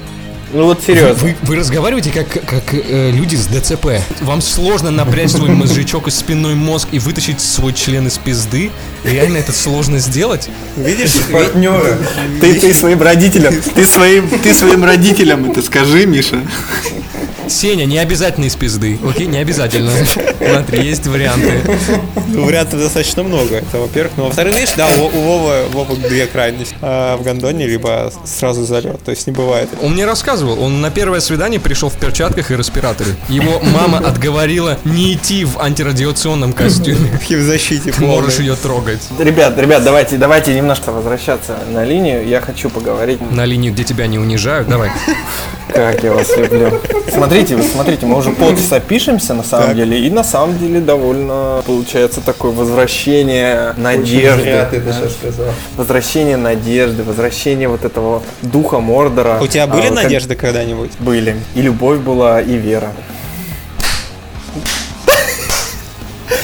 Ну 0.53 0.65
вот 0.67 0.83
серьезно. 0.87 1.15
Вы, 1.15 1.35
вы 1.43 1.57
разговариваете 1.57 2.11
как, 2.11 2.29
как 2.29 2.75
э, 2.75 3.11
люди 3.11 3.37
с 3.37 3.47
ДЦП. 3.47 3.87
Вам 4.21 4.43
сложно 4.43 4.91
напрячь 4.91 5.31
свой 5.31 5.49
мозжечок 5.51 6.09
и 6.09 6.11
спинной 6.11 6.55
мозг 6.55 6.89
и 6.93 6.99
вытащить 6.99 7.41
свой 7.41 7.73
член 7.73 8.07
из 8.07 8.19
пизды. 8.19 8.71
Реально 9.05 9.39
это 9.39 9.53
сложно 9.53 9.99
сделать. 9.99 10.51
Видишь, 10.77 11.15
Партнера. 11.33 11.97
Ты, 12.41 12.61
ты 12.61 12.75
своим 12.75 13.01
родителям, 13.01 13.55
ты 13.75 13.87
своим, 13.87 14.29
ты 14.29 14.53
своим 14.53 14.85
родителям 14.85 15.51
это 15.51 15.63
скажи, 15.63 16.05
Миша. 16.05 16.43
Сеня, 17.49 17.85
не 17.85 17.99
обязательно 17.99 18.47
из 18.47 18.57
пизды. 18.57 18.99
Окей, 19.09 19.27
не 19.27 19.39
обязательно. 19.39 19.91
Смотри, 20.39 20.85
есть 20.85 21.07
варианты. 21.07 21.61
Ну, 22.29 22.47
вариантов 22.47 22.81
достаточно 22.81 23.23
много. 23.23 23.57
Это, 23.57 23.79
во-первых. 23.79 24.13
Ну, 24.17 24.25
во-вторых, 24.25 24.55
видишь, 24.55 24.75
да, 24.77 24.89
у, 24.99 25.05
у 25.05 25.21
Вовы, 25.23 25.67
Вова 25.73 25.97
две 25.97 26.27
крайности. 26.27 26.75
А, 26.81 27.17
в 27.17 27.23
гондоне, 27.23 27.67
либо 27.67 28.13
сразу 28.25 28.65
залет. 28.65 29.03
То 29.05 29.11
есть 29.11 29.27
не 29.27 29.33
бывает. 29.33 29.69
Он 29.83 29.93
мне 29.93 30.07
рассказывал, 30.07 30.63
он 30.63 30.81
на 30.81 30.91
первое 30.91 31.21
свидание 31.21 31.61
пришел 31.61 31.89
в 31.89 31.97
перчатках 31.97 32.51
и 32.51 32.57
респираторе. 32.57 33.11
Его 33.29 33.61
мама 33.61 33.99
отговорила 33.99 34.79
не 34.85 35.15
идти 35.15 35.45
в 35.45 35.61
антирадиационном 35.61 36.53
костюме. 36.53 37.11
В 37.21 37.25
химзащите 37.25 37.93
Ты 37.93 38.05
можешь 38.05 38.39
ее 38.39 38.57
трогать. 38.57 39.01
Ребят, 39.19 39.59
ребят, 39.59 39.85
давайте, 39.85 40.17
давайте 40.17 40.55
немножко 40.55 40.91
возвращаться 40.93 41.59
на 41.71 41.85
линию. 41.85 42.27
Я 42.27 42.41
хочу 42.41 42.71
поговорить, 42.71 43.21
На 43.31 43.45
линию, 43.45 43.73
где 43.73 43.85
тебя 43.85 44.07
не 44.07 44.19
унижают, 44.19 44.69
давай. 44.69 44.91
Как 45.69 46.03
я 46.03 46.13
вас 46.13 46.37
люблю. 46.37 46.73
Смотрите, 47.11 47.57
вы 47.57 47.63
смотрите, 47.63 48.07
мы 48.07 48.17
уже 48.19 48.31
полчаса 48.31 48.81
пишемся 48.81 49.35
на 49.35 49.43
самом 49.43 49.75
деле, 49.75 49.99
и 50.07 50.11
на 50.11 50.25
самом 50.25 50.59
деле 50.59 50.81
довольно 50.81 51.63
получается 51.67 52.21
такое 52.21 52.53
возвращение 52.53 53.75
надежды. 53.77 54.43
зря 54.43 54.65
ты 54.71 54.77
это 54.79 54.93
сейчас 54.93 55.13
сказал. 55.13 55.47
Возвращение 55.77 56.37
надежды, 56.37 57.03
возвращение 57.03 57.69
вот 57.69 57.85
этого 57.85 58.23
духа 58.43 58.81
Мордора. 58.81 59.39
У 59.41 59.47
тебя 59.47 59.67
были 59.67 59.87
А, 59.87 59.91
как- 59.95 60.05
надежды 60.05 60.35
когда-нибудь? 60.35 60.93
Были. 60.99 61.37
И 61.55 61.63
любовь 61.63 61.99
была, 62.01 62.41
и 62.41 62.57
вера. 62.57 62.93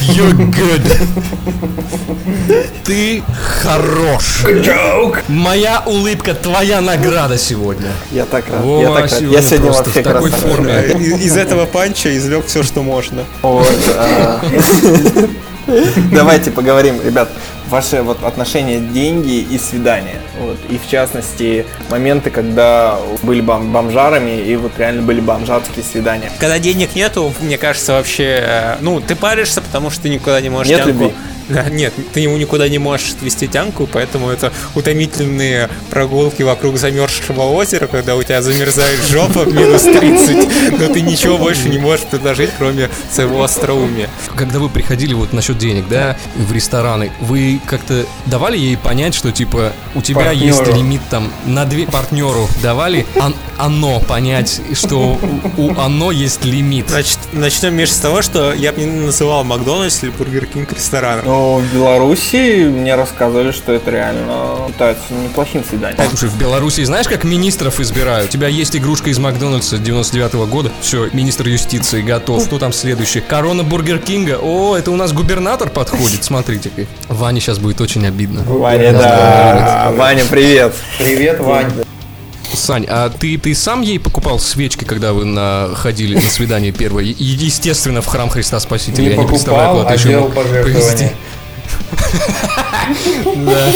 You're 0.09 0.33
good. 0.33 0.97
Ты 2.83 3.23
хорош. 3.61 4.43
Моя 5.27 5.83
улыбка 5.85 6.33
твоя 6.33 6.81
награда 6.81 7.37
сегодня. 7.37 7.89
Я 8.11 8.25
так 8.25 8.45
рад. 8.49 8.61
Вова 8.61 8.81
я 8.81 8.87
так 8.89 9.01
рад. 9.01 9.11
сегодня 9.11 9.37
Я 9.37 9.41
сегодня 9.41 9.65
просто 9.65 9.83
вообще 9.85 10.01
в 10.01 10.03
такой 10.03 10.29
красавчик. 10.31 10.55
форме. 10.55 10.81
Из, 11.05 11.21
из 11.25 11.37
этого 11.37 11.65
панча 11.65 12.17
извлек 12.17 12.47
все, 12.47 12.63
что 12.63 12.81
можно. 12.81 13.23
Вот, 13.41 13.67
а, 13.97 14.41
Давайте 16.11 16.49
поговорим, 16.51 16.99
ребят, 17.05 17.29
ваши 17.69 18.01
вот 18.01 18.23
отношения 18.23 18.79
деньги 18.79 19.39
и 19.39 19.57
свидания. 19.57 20.15
Вот, 20.39 20.57
и 20.69 20.77
в 20.77 20.89
частности, 20.89 21.65
моменты, 21.89 22.29
когда 22.29 22.97
были 23.23 23.41
бом- 23.41 23.71
бомжарами 23.71 24.41
и 24.41 24.55
вот 24.55 24.71
реально 24.77 25.01
были 25.01 25.21
бомжатские 25.21 25.83
свидания. 25.83 26.31
Когда 26.39 26.59
денег 26.59 26.95
нету, 26.95 27.33
мне 27.41 27.57
кажется, 27.57 27.93
вообще, 27.93 28.43
э, 28.45 28.77
ну, 28.81 28.99
ты 28.99 29.15
паришься, 29.15 29.61
потому 29.61 29.89
что 29.89 30.03
ты 30.03 30.09
никуда 30.09 30.41
не 30.41 30.49
можешь 30.49 30.69
Нет 30.69 30.83
тянку... 30.83 31.03
любви. 31.03 31.15
Да, 31.49 31.69
нет, 31.69 31.93
ты 32.13 32.19
ему 32.21 32.37
никуда 32.37 32.69
не 32.69 32.77
можешь 32.77 33.11
отвести 33.13 33.47
тянку, 33.47 33.87
поэтому 33.91 34.29
это 34.29 34.51
утомительные 34.75 35.69
прогулки 35.89 36.43
вокруг 36.43 36.77
замерзшего 36.77 37.41
озера, 37.41 37.87
когда 37.87 38.15
у 38.15 38.23
тебя 38.23 38.41
замерзает 38.41 38.99
жопа 39.09 39.39
в 39.45 39.53
минус 39.53 39.83
30, 39.83 40.79
но 40.79 40.93
ты 40.93 41.01
ничего 41.01 41.37
больше 41.37 41.69
не 41.69 41.77
можешь 41.79 42.05
предложить, 42.05 42.49
кроме 42.57 42.89
своего 43.11 43.43
остроумия. 43.43 44.09
Когда 44.35 44.59
вы 44.59 44.69
приходили 44.69 45.13
вот 45.13 45.33
насчет 45.33 45.57
денег, 45.57 45.87
да, 45.89 46.17
в 46.35 46.51
рестораны, 46.53 47.11
вы 47.19 47.59
как-то 47.65 48.05
давали 48.25 48.57
ей 48.57 48.77
понять, 48.77 49.13
что 49.15 49.31
типа 49.31 49.73
у 49.95 50.01
тебя 50.01 50.21
Партнеру. 50.25 50.45
есть 50.45 50.67
лимит 50.75 51.01
там 51.09 51.31
на 51.45 51.65
две 51.65 51.85
партнеру 51.85 52.47
давали 52.61 53.05
ан- 53.19 53.35
оно 53.57 53.99
понять, 53.99 54.61
что 54.73 55.19
у 55.57 55.73
оно 55.79 56.11
есть 56.11 56.45
лимит. 56.45 56.89
Значит, 56.89 57.19
начнем, 57.33 57.75
Миша, 57.75 57.93
с 57.93 57.97
того, 57.97 58.21
что 58.21 58.53
я 58.53 58.71
бы 58.73 58.81
не 58.81 58.85
называл 59.05 59.43
Макдональдс 59.43 60.03
или 60.03 60.09
Бургер 60.11 60.45
Кинг 60.45 60.71
рестораном. 60.73 61.25
Но 61.39 61.55
в 61.59 61.73
Беларуси 61.73 62.65
мне 62.65 62.95
рассказали, 62.95 63.51
что 63.51 63.71
это 63.71 63.91
реально 63.91 64.67
считается 64.67 65.13
неплохим 65.13 65.63
свиданием. 65.63 66.03
Слушай, 66.09 66.27
в 66.27 66.37
Беларуси 66.37 66.83
знаешь, 66.83 67.07
как 67.07 67.23
министров 67.23 67.79
избирают? 67.79 68.27
У 68.27 68.31
тебя 68.33 68.49
есть 68.49 68.75
игрушка 68.75 69.09
из 69.09 69.19
Макдональдса 69.19 69.77
99 69.77 70.33
года. 70.49 70.69
Все, 70.81 71.07
министр 71.13 71.47
юстиции 71.47 72.01
готов. 72.01 72.45
Кто 72.45 72.59
там 72.59 72.73
следующий? 72.73 73.21
Корона 73.21 73.63
Бургер 73.63 73.99
Кинга. 73.99 74.37
О, 74.41 74.75
это 74.75 74.91
у 74.91 74.97
нас 74.97 75.13
губернатор 75.13 75.69
подходит. 75.69 76.25
Смотрите-ка. 76.25 76.85
Ване 77.07 77.39
сейчас 77.39 77.57
будет 77.57 77.79
очень 77.79 78.05
обидно. 78.05 78.43
Ваня, 78.43 78.91
да. 78.91 79.93
Ваня, 79.95 80.25
привет. 80.29 80.73
Привет, 80.97 81.39
Вань. 81.39 81.71
Сань, 82.53 82.85
а 82.89 83.09
ты, 83.09 83.37
ты 83.37 83.53
сам 83.55 83.81
ей 83.81 83.99
покупал 83.99 84.39
свечки, 84.39 84.83
когда 84.83 85.13
вы 85.13 85.25
на, 85.25 85.69
ходили 85.75 86.15
на 86.15 86.21
свидание 86.21 86.71
первое? 86.71 87.03
И, 87.03 87.23
естественно, 87.23 88.01
в 88.01 88.07
храм 88.07 88.29
Христа 88.29 88.59
Спасителя. 88.59 89.03
Не 89.03 89.09
Я 89.11 89.17
не 89.17 89.27
представляю, 89.27 89.75
покупал, 89.75 89.77
куда 89.77 89.87
ты 89.87 89.93
а 89.93 89.97
еще 89.97 90.09
делал 90.09 90.29
пожертвования. 90.29 91.13
Да, 93.35 93.71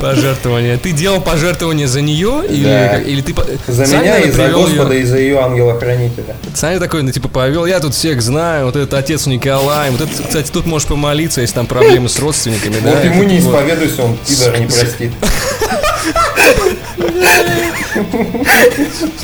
пожертвования. 0.00 0.76
Ты 0.76 0.92
делал 0.92 1.20
пожертвования 1.20 1.86
за 1.86 2.00
нее? 2.02 2.42
Или, 2.48 3.22
ты... 3.22 3.34
За 3.66 3.86
меня 3.86 4.18
и 4.18 4.30
за 4.30 4.48
Господа, 4.48 4.94
и 4.94 5.04
за 5.04 5.18
ее 5.18 5.38
ангела-хранителя. 5.38 6.36
Саня 6.54 6.78
такой, 6.78 7.02
ну, 7.02 7.10
типа, 7.10 7.28
повел, 7.28 7.66
я 7.66 7.80
тут 7.80 7.94
всех 7.94 8.20
знаю, 8.22 8.66
вот 8.66 8.76
этот 8.76 8.94
отец 8.94 9.26
Николай, 9.26 9.90
вот 9.90 10.02
этот, 10.02 10.26
кстати, 10.26 10.50
тут 10.50 10.66
можешь 10.66 10.86
помолиться, 10.86 11.40
если 11.40 11.54
там 11.54 11.66
проблемы 11.66 12.08
с 12.08 12.18
родственниками, 12.18 12.76
да? 12.82 12.92
Вот 12.92 13.04
ему 13.04 13.22
не 13.24 13.38
исповедуйся, 13.38 14.02
он 14.04 14.18
пидор 14.26 14.58
не 14.58 14.66
простит. 14.66 15.12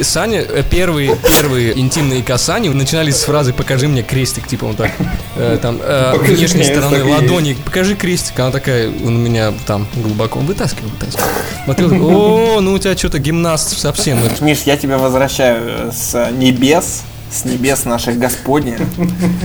Саня, 0.01 0.41
э, 0.41 0.63
первые, 0.69 1.17
первые 1.39 1.79
интимные 1.79 2.23
касания 2.23 2.71
начинались 2.71 3.17
с 3.17 3.25
фразы 3.25 3.53
«покажи 3.53 3.89
мне 3.89 4.03
крестик», 4.03 4.47
типа 4.47 4.65
он 4.67 4.77
так, 4.77 4.91
э, 5.37 5.59
там, 5.61 5.79
э, 5.83 6.15
внешней 6.19 6.65
стороны 6.65 7.05
ладони, 7.05 7.57
покажи 7.65 7.95
крестик, 7.95 8.39
она 8.39 8.51
такая, 8.51 8.89
он 8.89 9.17
у 9.17 9.19
меня 9.19 9.53
там 9.67 9.87
глубоко, 9.95 10.41
вытаскивал, 10.41 10.91
вытаскивал. 10.91 11.29
Смотрел, 11.65 11.93
о, 11.93 12.61
ну 12.61 12.73
у 12.73 12.79
тебя 12.79 12.97
что-то 12.97 13.19
гимнаст 13.19 13.79
совсем, 13.79 14.19
Миш, 14.41 14.63
я 14.63 14.77
тебя 14.77 14.99
возвращаю 14.99 15.89
э, 15.89 15.93
с 15.93 16.31
небес, 16.33 17.03
с 17.35 17.45
небес 17.45 17.85
наших 17.85 18.19
Господня. 18.19 18.79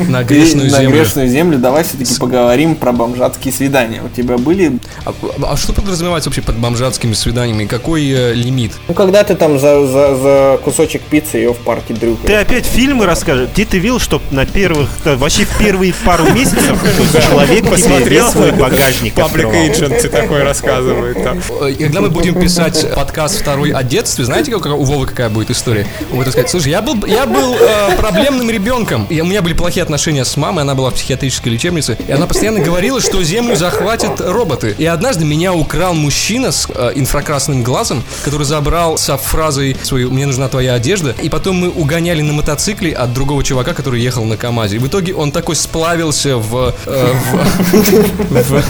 на 0.07 0.23
грешную 0.23 0.71
на 0.71 0.77
землю. 0.79 0.97
грешную 0.97 1.27
землю 1.27 1.57
давай 1.57 1.83
все-таки 1.83 2.13
поговорим 2.19 2.75
про 2.75 2.91
бомжатские 2.91 3.53
свидания. 3.53 4.01
У 4.03 4.09
тебя 4.09 4.37
были... 4.37 4.79
А, 5.05 5.13
а 5.43 5.57
что 5.57 5.73
подразумевается 5.73 6.29
вообще 6.29 6.41
под 6.41 6.57
бомжатскими 6.57 7.13
свиданиями? 7.13 7.65
Какой 7.65 8.07
э, 8.09 8.33
лимит? 8.33 8.73
Ну, 8.87 8.93
когда 8.93 9.23
ты 9.23 9.35
там 9.35 9.59
за, 9.59 9.87
за, 9.87 10.15
за 10.15 10.59
кусочек 10.63 11.01
пиццы 11.01 11.37
ее 11.37 11.53
в 11.53 11.57
парке 11.57 11.93
Ты 11.93 11.99
дрюкаешь. 11.99 12.41
опять 12.41 12.65
фильмы 12.65 13.05
расскажешь. 13.05 13.49
Где 13.53 13.65
ты 13.65 13.79
видел, 13.79 13.99
что 13.99 14.21
на 14.31 14.45
первых, 14.45 14.89
да, 15.03 15.15
вообще 15.15 15.45
в 15.45 15.57
первые 15.57 15.93
пару 16.05 16.31
месяцев 16.31 16.77
человек 17.13 17.69
Посмотрел 17.69 18.29
свой 18.29 18.51
багажник 18.51 19.13
Паблик? 19.15 19.47
Agent 19.47 20.07
такой 20.09 20.43
рассказывает. 20.43 21.17
Э, 21.17 21.73
Когда 21.73 22.01
мы 22.01 22.09
будем 22.09 22.39
писать 22.39 22.85
подкаст 22.93 23.41
второй 23.41 23.71
о 23.71 23.83
детстве, 23.83 24.25
знаете, 24.25 24.53
у 24.53 24.83
Вовы 24.83 25.07
какая 25.07 25.29
будет 25.29 25.49
история? 25.49 25.87
Он 26.11 26.17
будет 26.17 26.31
сказать, 26.31 26.49
слушай, 26.49 26.69
я 26.69 26.81
был, 26.81 27.05
я 27.05 27.25
был 27.25 27.55
э, 27.55 27.78
проблемным 27.97 28.49
ребенком. 28.49 29.05
И 29.09 29.19
у 29.21 29.25
меня 29.25 29.41
были 29.41 29.53
плохие 29.53 29.83
отношения 29.83 30.25
с 30.25 30.35
мамой, 30.37 30.63
она 30.63 30.75
была 30.75 30.89
в 30.89 30.93
психиатрической 30.95 31.51
лечебнице. 31.51 31.97
И 32.07 32.11
она 32.11 32.27
постоянно 32.27 32.59
говорила, 32.59 33.01
что 33.01 33.21
землю 33.23 33.55
захватят 33.55 34.19
роботы. 34.21 34.75
И 34.77 34.85
однажды 34.85 35.25
меня 35.25 35.53
украл 35.53 35.93
мужчина 35.93 36.51
с 36.51 36.67
э, 36.73 36.91
инфракрасным 36.95 37.63
глазом, 37.63 38.03
который 38.23 38.43
забрал 38.43 38.97
со 38.97 39.17
фразой 39.17 39.75
свою 39.83 40.11
«мне 40.11 40.25
нужна 40.25 40.47
твоя 40.49 40.73
одежда». 40.73 41.15
И 41.21 41.29
потом 41.29 41.57
мы 41.57 41.69
угоняли 41.69 42.21
на 42.21 42.33
мотоцикле 42.33 42.93
от 42.93 43.13
другого 43.13 43.43
чувака, 43.43 43.73
который 43.73 44.01
ехал 44.01 44.23
на 44.25 44.37
КамАЗе. 44.37 44.77
И 44.77 44.79
в 44.79 44.87
итоге 44.87 45.13
он 45.13 45.31
такой 45.31 45.55
сплавился 45.55 46.37
в, 46.37 46.73
э, 46.85 47.13
в- 47.31 48.43
в, 48.43 48.63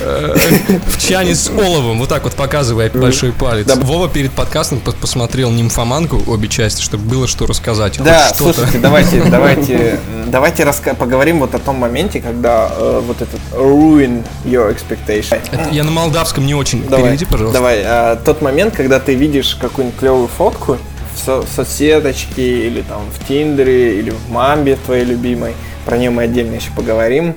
э, 0.00 0.36
в 0.86 0.98
чане 1.08 1.34
с 1.34 1.48
оловом, 1.50 1.98
вот 1.98 2.08
так 2.08 2.24
вот 2.24 2.34
показывая 2.34 2.90
большой 2.90 3.32
палец. 3.32 3.66
Вова 3.76 4.08
перед 4.08 4.32
подкастом 4.32 4.80
пос- 4.84 4.96
посмотрел 5.00 5.50
«Нимфоманку» 5.50 6.22
обе 6.26 6.48
части, 6.48 6.82
чтобы 6.82 7.04
было 7.04 7.26
что 7.26 7.46
рассказать. 7.46 7.98
Да, 7.98 8.28
что-то. 8.34 8.49
Слушайте, 8.52 8.78
давайте, 8.78 9.22
давайте, 9.24 9.98
давайте 10.26 10.62
раска- 10.64 10.94
поговорим 10.94 11.40
вот 11.40 11.54
о 11.54 11.58
том 11.58 11.76
моменте, 11.76 12.20
когда 12.20 12.70
э, 12.76 13.02
вот 13.06 13.22
этот 13.22 13.40
ruin 13.52 14.22
your 14.44 14.74
expectation. 14.74 15.38
Это 15.52 15.68
я 15.70 15.84
на 15.84 15.90
молдавском 15.90 16.46
не 16.46 16.54
очень. 16.54 16.82
Давай, 16.88 17.04
Переведи, 17.06 17.24
пожалуйста. 17.26 17.58
давай. 17.58 17.82
а, 17.84 18.16
тот 18.16 18.42
момент, 18.42 18.74
когда 18.76 18.98
ты 19.00 19.14
видишь 19.14 19.56
какую-нибудь 19.60 19.98
клевую 19.98 20.28
фотку 20.28 20.76
в, 21.14 21.18
со- 21.24 21.42
соцсеточке 21.54 22.66
или 22.66 22.82
там 22.82 23.00
в 23.18 23.26
Тиндере 23.26 23.98
или 23.98 24.10
в 24.10 24.30
Мамбе 24.30 24.76
твоей 24.76 25.04
любимой, 25.04 25.54
про 25.86 25.96
нее 25.96 26.10
мы 26.10 26.22
отдельно 26.24 26.54
еще 26.56 26.70
поговорим, 26.76 27.34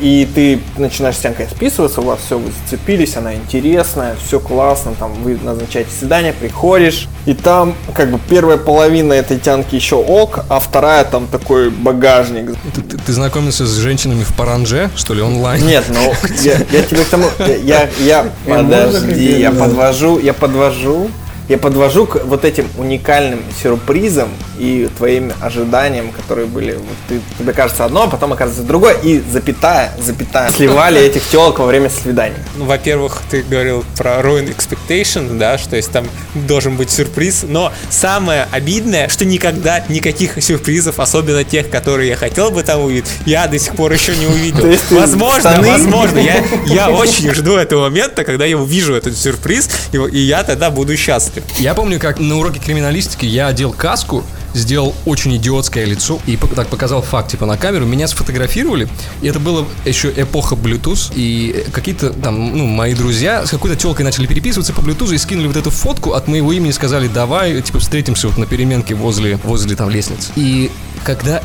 и 0.00 0.28
ты 0.34 0.60
начинаешь 0.80 1.16
с 1.16 1.20
тянкой 1.20 1.46
списываться, 1.48 2.00
у 2.00 2.04
вас 2.04 2.20
все, 2.24 2.38
вы 2.38 2.50
зацепились, 2.64 3.16
она 3.16 3.34
интересная, 3.34 4.16
все 4.26 4.40
классно, 4.40 4.94
там 4.98 5.12
вы 5.22 5.38
назначаете 5.42 5.90
свидание, 5.90 6.32
приходишь, 6.32 7.08
и 7.26 7.34
там 7.34 7.74
как 7.94 8.10
бы 8.10 8.18
первая 8.28 8.56
половина 8.58 9.12
этой 9.12 9.38
тянки 9.38 9.74
еще 9.74 9.96
ок, 9.96 10.44
а 10.48 10.60
вторая 10.60 11.04
там 11.04 11.26
такой 11.26 11.70
багажник. 11.70 12.52
Ты, 12.74 12.82
ты- 12.82 12.98
ты 12.98 13.12
знакомился 13.12 13.66
с 13.66 13.74
женщинами 13.76 14.22
в 14.24 14.34
Паранже, 14.34 14.90
что 14.96 15.14
ли, 15.14 15.22
онлайн? 15.22 15.64
Нет, 15.66 15.84
ну 15.88 16.12
я, 16.42 16.58
я 16.72 16.82
тебе 16.82 17.04
к 17.04 17.08
тому, 17.08 17.26
я, 17.64 17.88
я, 18.00 18.26
подожди, 18.46 19.40
я 19.40 19.50
подвожу, 19.50 20.18
я 20.18 20.32
подвожу 20.34 21.10
я 21.48 21.58
подвожу 21.58 22.06
к 22.06 22.24
вот 22.24 22.44
этим 22.44 22.68
уникальным 22.78 23.40
сюрпризам 23.62 24.28
и 24.58 24.88
твоим 24.96 25.32
ожиданиям, 25.40 26.10
которые 26.12 26.46
были, 26.46 26.72
вот 26.72 26.96
ты, 27.08 27.20
тебе 27.38 27.52
кажется 27.52 27.84
одно, 27.84 28.04
а 28.04 28.06
потом 28.06 28.32
оказывается 28.32 28.66
другое, 28.66 28.94
и 29.02 29.22
запятая, 29.30 29.92
запятая, 30.00 30.50
сливали 30.50 31.00
этих 31.00 31.22
телок 31.28 31.58
во 31.58 31.66
время 31.66 31.90
свиданий. 31.90 32.36
Ну, 32.56 32.64
во-первых, 32.64 33.22
ты 33.30 33.42
говорил 33.42 33.84
про 33.96 34.20
Ruin 34.20 34.54
Expectation, 34.54 35.38
да, 35.38 35.58
что 35.58 35.76
есть 35.76 35.90
там 35.90 36.06
должен 36.34 36.76
быть 36.76 36.90
сюрприз, 36.90 37.44
но 37.48 37.72
самое 37.90 38.46
обидное, 38.50 39.08
что 39.08 39.24
никогда 39.24 39.84
никаких 39.88 40.42
сюрпризов, 40.42 40.98
особенно 40.98 41.44
тех, 41.44 41.68
которые 41.68 42.10
я 42.10 42.16
хотел 42.16 42.50
бы 42.50 42.62
там 42.62 42.80
увидеть, 42.80 43.10
я 43.26 43.46
до 43.46 43.58
сих 43.58 43.74
пор 43.74 43.92
еще 43.92 44.16
не 44.16 44.26
увидел. 44.26 44.64
Возможно, 44.90 45.60
возможно, 45.60 46.18
я, 46.18 46.44
я 46.66 46.90
очень 46.90 47.34
жду 47.34 47.56
этого 47.56 47.82
момента, 47.82 48.24
когда 48.24 48.44
я 48.44 48.56
увижу 48.56 48.94
этот 48.94 49.16
сюрприз, 49.16 49.68
и, 49.92 49.96
и 49.96 50.18
я 50.18 50.42
тогда 50.44 50.70
буду 50.70 50.96
счастлив. 50.96 51.33
Я 51.58 51.74
помню, 51.74 51.98
как 51.98 52.18
на 52.20 52.36
уроке 52.38 52.60
криминалистики 52.60 53.26
я 53.26 53.48
одел 53.48 53.72
каску, 53.72 54.24
сделал 54.54 54.94
очень 55.04 55.36
идиотское 55.36 55.84
лицо 55.84 56.20
и 56.26 56.36
так 56.36 56.68
показал 56.68 57.02
факт, 57.02 57.30
типа, 57.30 57.44
на 57.46 57.56
камеру. 57.56 57.86
Меня 57.86 58.06
сфотографировали, 58.08 58.88
и 59.20 59.26
это 59.26 59.40
было 59.40 59.66
еще 59.84 60.12
эпоха 60.16 60.54
Bluetooth, 60.54 61.12
и 61.14 61.64
какие-то 61.72 62.10
там, 62.10 62.56
ну, 62.56 62.66
мои 62.66 62.94
друзья 62.94 63.44
с 63.44 63.50
какой-то 63.50 63.76
телкой 63.76 64.04
начали 64.04 64.26
переписываться 64.26 64.72
по 64.72 64.80
Bluetooth 64.80 65.14
и 65.14 65.18
скинули 65.18 65.48
вот 65.48 65.56
эту 65.56 65.70
фотку 65.70 66.12
от 66.12 66.28
моего 66.28 66.52
имени, 66.52 66.70
сказали, 66.70 67.08
давай, 67.08 67.60
типа, 67.60 67.80
встретимся 67.80 68.28
вот 68.28 68.38
на 68.38 68.46
переменке 68.46 68.94
возле, 68.94 69.38
возле 69.42 69.76
там 69.76 69.90
лестницы. 69.90 70.30
И 70.36 70.70
когда 71.04 71.42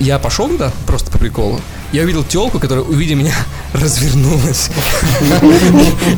я 0.00 0.18
пошел 0.18 0.48
туда, 0.48 0.72
просто 0.86 1.10
по 1.10 1.18
приколу, 1.18 1.60
я 1.92 2.02
увидел 2.02 2.24
телку, 2.24 2.58
которая, 2.58 2.84
увидя 2.84 3.14
меня, 3.14 3.34
развернулась 3.72 4.70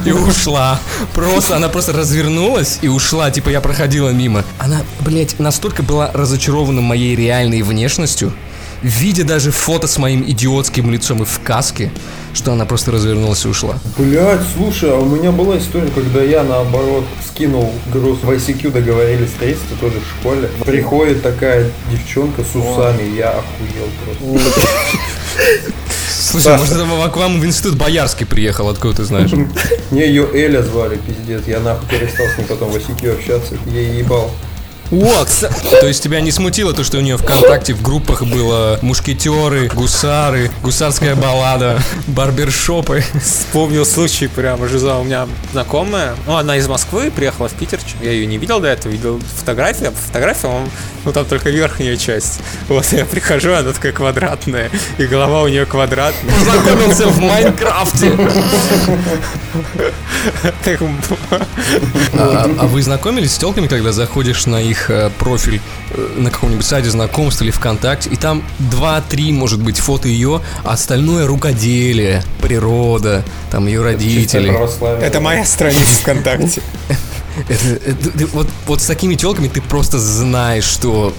и 0.05 0.13
ушла. 0.13 0.81
Просто, 1.15 1.57
она 1.57 1.69
просто 1.69 1.93
развернулась 1.93 2.79
и 2.83 2.89
ушла. 2.89 3.31
Типа 3.31 3.51
я 3.51 3.61
проходила 3.61 4.11
мимо. 4.11 4.45
Она, 4.59 4.81
блядь, 5.01 5.39
настолько 5.39 5.83
была 5.83 6.11
разочарована 6.13 6.81
моей 6.81 7.15
реальной 7.15 7.63
внешностью, 7.63 8.33
видя 8.83 9.25
даже 9.25 9.51
фото 9.51 9.87
с 9.87 9.99
моим 9.99 10.23
идиотским 10.23 10.91
лицом 10.91 11.23
и 11.23 11.25
в 11.25 11.41
каске, 11.41 11.91
что 12.35 12.53
она 12.53 12.65
просто 12.65 12.93
развернулась 12.93 13.45
и 13.45 13.49
ушла. 13.49 13.79
Блять, 13.97 14.41
слушай, 14.57 14.91
а 14.91 14.97
у 14.97 15.07
меня 15.07 15.33
была 15.33 15.59
история, 15.59 15.91
когда 15.95 16.23
я 16.23 16.43
наоборот 16.45 17.05
скинул 17.27 17.73
груз 17.93 18.19
в 18.23 18.31
ICQ, 18.31 18.71
договорились 18.73 19.31
встретиться 19.31 19.75
тоже 19.81 20.01
в 20.01 20.21
школе. 20.21 20.49
Приходит 20.65 21.23
такая 21.23 21.71
девчонка 21.91 22.43
с 22.43 22.55
усами, 22.55 23.17
я 23.17 23.31
охуел 23.31 23.89
просто. 24.05 24.61
Слушай, 26.21 26.59
может, 26.59 26.75
это 26.75 27.09
к 27.09 27.17
вам 27.17 27.41
в 27.41 27.45
институт 27.47 27.77
Боярский 27.77 28.27
приехал, 28.27 28.69
откуда 28.69 28.97
ты 28.97 29.05
знаешь? 29.05 29.31
Мне 29.91 30.07
ее 30.07 30.29
Эля 30.35 30.63
звали, 30.63 30.99
пиздец. 30.99 31.47
Я 31.47 31.61
нахуй 31.61 31.89
перестал 31.89 32.27
с 32.27 32.37
ней 32.37 32.45
потом 32.45 32.71
в 32.71 32.77
ICQ 32.77 33.15
общаться. 33.15 33.55
Я 33.73 33.81
ебал. 33.81 34.31
О, 34.91 35.25
То 35.81 35.87
есть 35.87 36.03
тебя 36.03 36.21
не 36.23 36.31
смутило 36.31 36.73
то, 36.73 36.83
что 36.83 36.97
у 36.97 37.01
нее 37.01 37.19
ВКонтакте 37.19 37.75
в 37.75 37.83
группах 37.83 38.23
было 38.23 38.79
мушкетеры, 38.81 39.69
гусары, 39.69 40.51
гусарская 40.63 41.15
баллада, 41.15 41.79
барбершопы. 42.07 43.05
Вспомнил 43.23 43.85
случай 43.85 44.29
прямо 44.29 44.67
жиза. 44.67 44.97
У 44.97 45.05
меня 45.05 45.29
знакомая, 45.53 46.15
ну, 46.27 46.37
она 46.37 46.57
из 46.57 46.67
Москвы, 46.69 47.11
приехала 47.11 47.49
в 47.49 47.53
Питер. 47.53 47.81
Я 48.01 48.13
ее 48.13 48.25
не 48.27 48.39
видел 48.39 48.61
до 48.61 48.69
этого, 48.69 48.91
видел 48.91 49.21
фотографии, 49.37 49.89
а 49.89 49.91
по 49.91 49.99
фотографиям, 49.99 50.71
ну, 51.09 51.13
там 51.13 51.25
только 51.25 51.49
верхняя 51.49 51.97
часть. 51.97 52.41
Вот 52.69 52.85
я 52.93 53.07
прихожу, 53.07 53.55
она 53.55 53.73
такая 53.73 53.93
квадратная, 53.93 54.71
и 54.99 55.07
голова 55.07 55.43
у 55.43 55.49
нее 55.49 55.65
квадратная. 55.65 56.35
Познакомился 56.35 57.07
в 57.07 57.19
Майнкрафте. 57.19 58.13
А, 62.13 62.51
а 62.59 62.67
вы 62.67 62.83
знакомились 62.83 63.33
с 63.33 63.39
телками, 63.39 63.69
когда 63.69 63.93
заходишь 63.93 64.45
на 64.47 64.61
их 64.61 64.91
э, 64.91 65.11
профиль 65.19 65.61
э, 65.93 66.15
на 66.17 66.31
каком-нибудь 66.31 66.67
сайте 66.67 66.91
знакомств 66.91 67.41
или 67.41 67.51
ВКонтакте, 67.51 68.11
и 68.11 68.17
там 68.17 68.43
2-3, 68.59 69.33
может 69.33 69.61
быть, 69.61 69.79
фото 69.79 70.09
ее, 70.09 70.43
а 70.65 70.73
остальное 70.73 71.27
рукоделие, 71.27 72.23
природа, 72.43 73.25
там 73.51 73.67
ее 73.67 73.83
родители. 73.83 74.55
Это 75.03 75.21
моя 75.21 75.47
страница 75.47 76.03
ВКонтакте. 76.03 76.61
Это- 77.49 77.91
это- 77.91 78.11
ты- 78.19 78.27
вот, 78.27 78.49
вот 78.67 78.83
с 78.83 78.87
такими 78.87 79.15
телками 79.15 79.49
ты 79.49 79.61
просто 79.61 79.99
знаешь, 79.99 80.65
что 80.65 81.13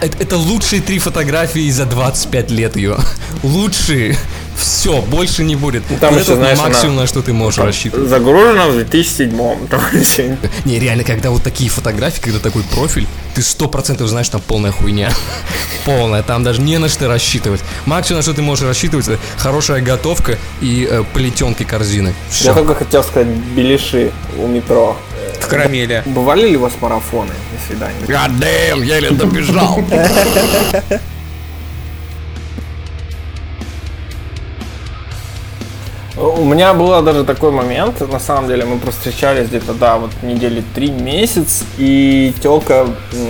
это, 0.00 0.16
это 0.22 0.36
лучшие 0.36 0.82
три 0.82 0.98
фотографии 0.98 1.70
за 1.70 1.84
25 1.86 2.50
лет 2.50 2.76
ее. 2.76 2.96
Лучшие. 3.42 4.16
Все, 4.56 5.02
больше 5.02 5.42
не 5.42 5.56
будет. 5.56 5.82
там 6.00 6.14
Вот 6.14 6.22
еще, 6.22 6.32
это 6.32 6.36
знаешь, 6.36 6.58
максимум, 6.58 6.92
она- 6.92 7.02
на 7.02 7.06
что 7.08 7.22
ты 7.22 7.32
можешь 7.32 7.58
рассчитывать. 7.58 8.08
Загружено 8.08 8.68
в 8.70 8.74
2007 8.74 9.66
там. 9.66 9.80
Не, 10.64 10.78
реально, 10.78 11.02
когда 11.02 11.30
вот 11.30 11.42
такие 11.42 11.68
фотографии, 11.68 12.20
когда 12.20 12.38
такой 12.38 12.62
профиль, 12.62 13.06
ты 13.34 13.42
сто 13.42 13.68
процентов 13.68 14.08
знаешь, 14.08 14.28
там 14.28 14.40
полная 14.40 14.70
хуйня. 14.70 15.12
Полная, 15.84 16.22
там 16.22 16.44
даже 16.44 16.62
не 16.62 16.78
на 16.78 16.88
что 16.88 17.08
рассчитывать. 17.08 17.60
Максимум, 17.84 18.18
на 18.20 18.22
что 18.22 18.32
ты 18.32 18.42
можешь 18.42 18.64
рассчитывать, 18.64 19.06
это 19.08 19.18
хорошая 19.36 19.82
готовка 19.82 20.38
и 20.62 20.88
э, 20.90 21.02
плетенки 21.12 21.64
корзины. 21.64 22.08
Я 22.08 22.14
Все. 22.30 22.54
только 22.54 22.74
хотел 22.76 23.02
сказать 23.04 23.28
беляши 23.28 24.12
у 24.38 24.46
метро. 24.46 24.96
В 25.44 25.48
карамели. 25.48 26.02
Бывали 26.06 26.48
ли 26.48 26.56
у 26.56 26.60
вас 26.60 26.72
марафоны 26.80 27.32
на 27.52 27.66
свидании? 27.66 28.06
Гадэм, 28.06 28.82
еле 28.82 29.10
добежал. 29.10 29.80
У 36.16 36.44
меня 36.44 36.74
был 36.74 37.02
даже 37.02 37.24
такой 37.24 37.50
момент, 37.50 38.00
на 38.00 38.20
самом 38.20 38.46
деле, 38.46 38.64
мы 38.64 38.78
просто 38.78 39.00
встречались 39.00 39.48
где-то, 39.48 39.74
да, 39.74 39.96
вот 39.96 40.10
недели 40.22 40.62
три, 40.72 40.88
месяц, 40.88 41.64
и 41.76 42.32
телка, 42.40 42.86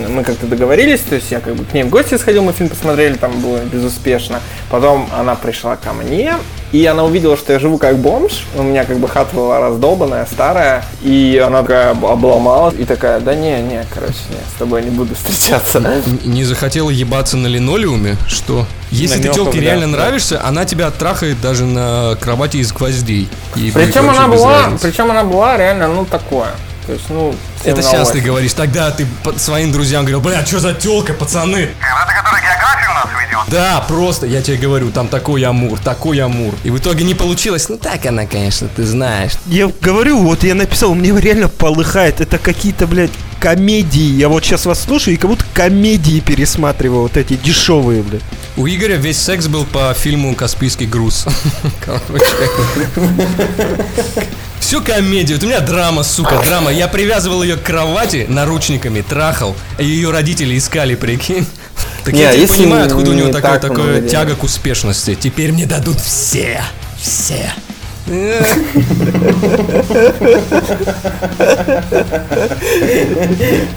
мы 0.07 0.23
как-то 0.23 0.45
договорились, 0.45 1.01
то 1.01 1.15
есть 1.15 1.31
я 1.31 1.39
как 1.39 1.55
бы 1.55 1.65
к 1.65 1.73
ней 1.73 1.83
в 1.83 1.89
гости 1.89 2.15
сходил, 2.15 2.43
мы 2.43 2.53
фильм 2.53 2.69
посмотрели, 2.69 3.15
там 3.15 3.41
было 3.41 3.57
безуспешно, 3.57 4.39
потом 4.69 5.09
она 5.17 5.33
пришла 5.33 5.77
ко 5.77 5.93
мне, 5.93 6.35
и 6.75 6.85
она 6.85 7.03
увидела, 7.05 7.37
что 7.37 7.53
я 7.53 7.59
живу 7.59 7.77
как 7.77 7.97
бомж, 7.97 8.45
у 8.55 8.63
меня 8.63 8.83
как 8.83 8.97
бы 8.99 9.07
хата 9.07 9.33
была 9.33 9.59
раздолбанная, 9.61 10.27
старая, 10.29 10.83
и 11.01 11.41
она 11.45 11.61
такая 11.61 11.91
об- 11.91 12.05
обломалась, 12.05 12.75
и 12.77 12.83
такая, 12.83 13.19
да 13.21 13.33
не, 13.33 13.61
не, 13.61 13.85
короче, 13.93 14.15
не, 14.29 14.35
с 14.53 14.59
тобой 14.59 14.83
не 14.83 14.89
буду 14.89 15.15
встречаться. 15.15 15.81
Не 16.25 16.43
захотела 16.43 16.89
ебаться 16.89 17.37
на 17.37 17.47
линолеуме, 17.47 18.17
что 18.27 18.65
если 18.91 19.15
ты 19.21 19.29
Намёков, 19.29 19.43
телке 19.45 19.59
да, 19.59 19.63
реально 19.65 19.91
да. 19.93 19.99
нравишься, 19.99 20.41
она 20.43 20.65
тебя 20.65 20.91
трахает 20.91 21.39
даже 21.39 21.63
на 21.63 22.17
кровати 22.19 22.57
из 22.57 22.73
гвоздей. 22.73 23.29
Ей 23.55 23.71
будет 23.71 23.85
Причем 23.93 24.09
она 24.09 24.27
была, 24.27 24.63
разницы. 24.63 24.87
причем 24.89 25.11
она 25.11 25.23
была 25.23 25.55
реально, 25.57 25.87
ну, 25.87 26.03
такое. 26.05 26.49
То 26.85 26.91
есть, 26.93 27.05
ну, 27.09 27.33
Это 27.63 27.81
7 27.81 27.83
на 27.83 27.83
сейчас 27.83 28.07
ты 28.09 28.17
8. 28.19 28.27
говоришь, 28.27 28.53
тогда 28.53 28.91
ты 28.91 29.07
своим 29.37 29.71
друзьям 29.71 30.03
говорил, 30.03 30.21
бля, 30.21 30.45
что 30.45 30.59
за 30.59 30.73
телка, 30.73 31.13
пацаны? 31.13 31.55
Это 31.79 32.13
который 32.21 32.41
географию 32.41 32.74
у 32.74 32.74
нас 33.05 33.21
ведет? 33.21 33.49
Да, 33.49 33.83
просто, 33.87 34.25
я 34.25 34.41
тебе 34.41 34.57
говорю, 34.57 34.91
там 34.91 35.07
такой 35.07 35.43
амур, 35.43 35.79
такой 35.79 36.19
амур. 36.19 36.53
И 36.63 36.69
в 36.69 36.77
итоге 36.77 37.03
не 37.03 37.13
получилось. 37.13 37.69
Ну 37.69 37.77
так 37.77 38.05
она, 38.05 38.25
конечно, 38.25 38.67
ты 38.67 38.83
знаешь. 38.83 39.33
Я 39.47 39.71
говорю, 39.81 40.19
вот 40.19 40.43
я 40.43 40.55
написал, 40.55 40.95
мне 40.95 41.17
реально 41.19 41.49
полыхает. 41.49 42.21
Это 42.21 42.37
какие-то, 42.37 42.87
блядь, 42.87 43.11
комедии. 43.39 44.17
Я 44.17 44.29
вот 44.29 44.43
сейчас 44.43 44.65
вас 44.65 44.81
слушаю 44.81 45.13
и 45.13 45.17
как 45.17 45.29
будто 45.29 45.45
комедии 45.53 46.19
пересматриваю, 46.19 47.03
вот 47.03 47.17
эти 47.17 47.35
дешевые, 47.35 48.01
блядь. 48.01 48.23
У 48.57 48.67
Игоря 48.67 48.95
весь 48.95 49.17
секс 49.17 49.47
был 49.47 49.65
по 49.65 49.93
фильму 49.93 50.33
«Каспийский 50.33 50.85
груз». 50.85 51.25
Короче. 51.85 52.25
Всю 54.59 54.81
комедию. 54.81 55.37
Вот 55.37 55.43
у 55.43 55.47
меня 55.47 55.59
драма, 55.59 56.01
сука, 56.03 56.41
драма. 56.43 56.71
Я 56.71 56.87
привязывал 56.87 57.43
ее 57.43 57.55
к 57.55 57.61
кровати 57.63 58.25
наручниками, 58.27 59.01
трахал. 59.01 59.55
Ее 59.77 60.09
родители 60.09 60.57
искали, 60.57 60.95
прикинь. 60.95 61.45
Так 62.03 62.13
Не, 62.13 62.21
я 62.21 62.29
теперь 62.29 62.41
если 62.41 62.63
понимаю, 62.63 62.85
откуда 62.85 63.11
у 63.11 63.13
него 63.13 63.27
не 63.27 63.33
такое, 63.33 63.59
так 63.59 63.75
денег. 63.75 64.09
тяга 64.09 64.35
к 64.35 64.43
успешности. 64.43 65.15
Теперь 65.15 65.51
мне 65.51 65.65
дадут 65.65 65.99
все. 65.99 66.61
Все. 67.01 67.51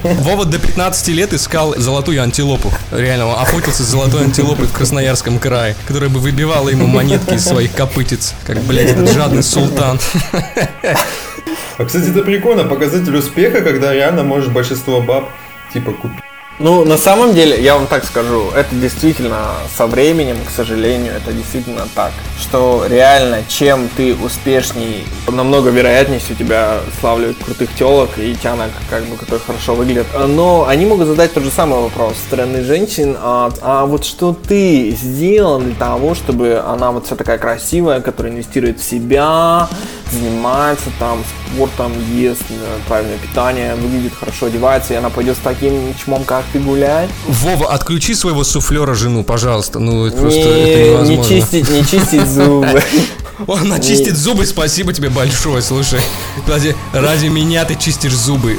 Вова 0.03 0.45
до 0.45 0.59
15 0.59 1.09
лет 1.09 1.33
искал 1.33 1.75
золотую 1.79 2.23
антилопу. 2.23 2.71
Реально, 2.93 3.29
он 3.29 3.39
охотился 3.41 3.83
за 3.83 3.93
золотой 3.93 4.25
антилопой 4.25 4.67
в 4.67 4.73
Красноярском 4.73 5.39
крае, 5.39 5.75
которая 5.87 6.11
бы 6.11 6.21
выбивала 6.21 6.69
ему 6.69 6.87
монетки 6.87 7.35
из 7.35 7.45
своих 7.45 7.73
копытец, 7.73 8.35
как, 8.47 8.59
блядь, 8.65 8.91
этот 8.91 9.11
жадный 9.13 9.43
султан. 9.43 9.99
А, 11.79 11.85
кстати, 11.85 12.11
это 12.11 12.23
прикольно, 12.23 12.65
показатель 12.65 13.17
успеха, 13.17 13.61
когда 13.63 13.95
реально 13.95 14.25
можешь 14.25 14.51
большинство 14.51 15.01
баб, 15.01 15.31
типа, 15.73 15.93
купить. 15.93 16.28
Ну, 16.61 16.85
на 16.85 16.97
самом 16.97 17.35
деле, 17.35 17.63
я 17.63 17.77
вам 17.77 17.87
так 17.87 18.05
скажу, 18.05 18.51
это 18.51 18.75
действительно 18.75 19.45
со 19.77 19.87
временем, 19.87 20.37
к 20.45 20.51
сожалению, 20.51 21.13
это 21.13 21.33
действительно 21.33 21.87
так, 21.95 22.11
что 22.41 22.85
реально, 22.89 23.45
чем 23.49 23.89
ты 23.97 24.17
успешней, 24.17 25.05
намного 25.29 25.71
вероятнее, 25.71 26.21
у 26.29 26.35
тебя 26.35 26.81
славливают 26.99 27.39
крутых 27.39 27.73
телок 27.77 28.11
и 28.19 28.35
тянок, 28.35 28.71
как 28.91 29.05
бы, 29.05 29.17
которые 29.17 29.41
хорошо 29.47 29.77
выглядят. 29.77 30.09
Но 30.27 30.67
они 30.67 30.85
могут 30.85 31.07
задать 31.07 31.33
тот 31.33 31.45
же 31.45 31.51
самый 31.53 31.81
вопрос 31.81 32.15
со 32.17 32.23
стороны 32.27 32.65
женщин, 32.65 33.17
а, 33.21 33.53
а 33.61 33.87
вот 33.87 34.05
что 34.05 34.33
ты 34.35 34.91
сделал 34.91 35.61
для 35.61 35.77
того, 35.77 36.17
чтобы 36.17 36.61
она 36.67 36.91
вот 36.91 37.07
вся 37.07 37.15
такая 37.15 37.39
красивая, 37.39 38.01
которая 38.01 38.33
инвестирует 38.33 38.81
в 38.81 38.85
себя, 38.85 39.69
занимается 40.11 40.87
там 40.99 41.23
спортом, 41.53 41.93
ест 42.15 42.43
э, 42.51 42.55
правильное 42.89 43.19
питание, 43.19 43.75
выглядит 43.75 44.15
хорошо, 44.15 44.47
одевается, 44.47 44.95
и 44.95 44.97
она 44.97 45.11
пойдет 45.11 45.37
с 45.37 45.41
таким 45.41 45.95
чмом, 45.95 46.25
как 46.25 46.45
ты 46.53 46.59
гулять. 46.59 47.11
Вова, 47.27 47.73
отключи 47.73 48.15
своего 48.15 48.45
суфлера 48.45 48.95
жену, 48.95 49.25
пожалуйста. 49.25 49.79
Ну, 49.79 50.07
это 50.07 50.17
просто 50.17 50.39
это 50.41 50.79
Не, 50.79 50.89
невозможно. 50.91 51.23
не 51.35 51.41
чистить, 51.41 51.69
не 51.71 51.85
чистить 51.85 52.27
зубы. 52.27 52.83
Она 53.47 53.79
чистит 53.79 54.17
зубы, 54.17 54.45
спасибо 54.47 54.93
тебе 54.93 55.11
большое, 55.11 55.63
слушай. 55.63 56.01
Подожди, 56.45 56.75
ради 56.93 57.27
меня 57.27 57.65
ты 57.65 57.77
чистишь 57.77 58.15
зубы. 58.15 58.59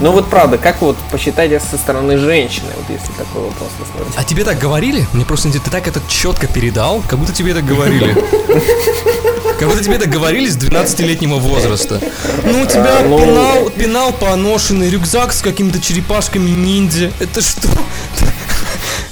Ну 0.00 0.12
вот 0.12 0.28
правда, 0.28 0.58
как 0.58 0.82
вот 0.82 0.96
посчитайте 1.10 1.58
со 1.58 1.78
стороны 1.78 2.18
женщины, 2.18 2.68
вот 2.76 2.84
если 2.90 3.12
такой 3.12 3.42
вопрос 3.44 3.70
рассмотреть? 3.80 4.14
А 4.16 4.24
тебе 4.24 4.44
так 4.44 4.58
говорили? 4.58 5.06
Мне 5.12 5.24
просто 5.24 5.50
ты 5.50 5.70
так 5.70 5.88
это 5.88 6.00
четко 6.06 6.46
передал, 6.46 7.02
как 7.08 7.18
будто 7.18 7.32
тебе 7.32 7.52
это 7.52 7.62
говорили. 7.62 8.14
Как 9.58 9.68
будто 9.68 9.84
тебе 9.84 9.94
это 9.96 10.08
говорили 10.08 10.48
с 10.48 10.56
12-летнего 10.56 11.36
возраста. 11.36 12.00
Ну, 12.44 12.62
у 12.62 12.66
тебя 12.66 12.98
А, 13.00 13.04
ну- 13.04 13.18
пенал, 13.18 13.70
пенал 13.70 14.12
поношенный, 14.12 14.90
рюкзак 14.90 15.32
с 15.32 15.40
какими-то 15.40 15.80
черепашками 15.80 16.50
ниндзя. 16.50 17.12
Это 17.20 17.40
что? 17.40 17.68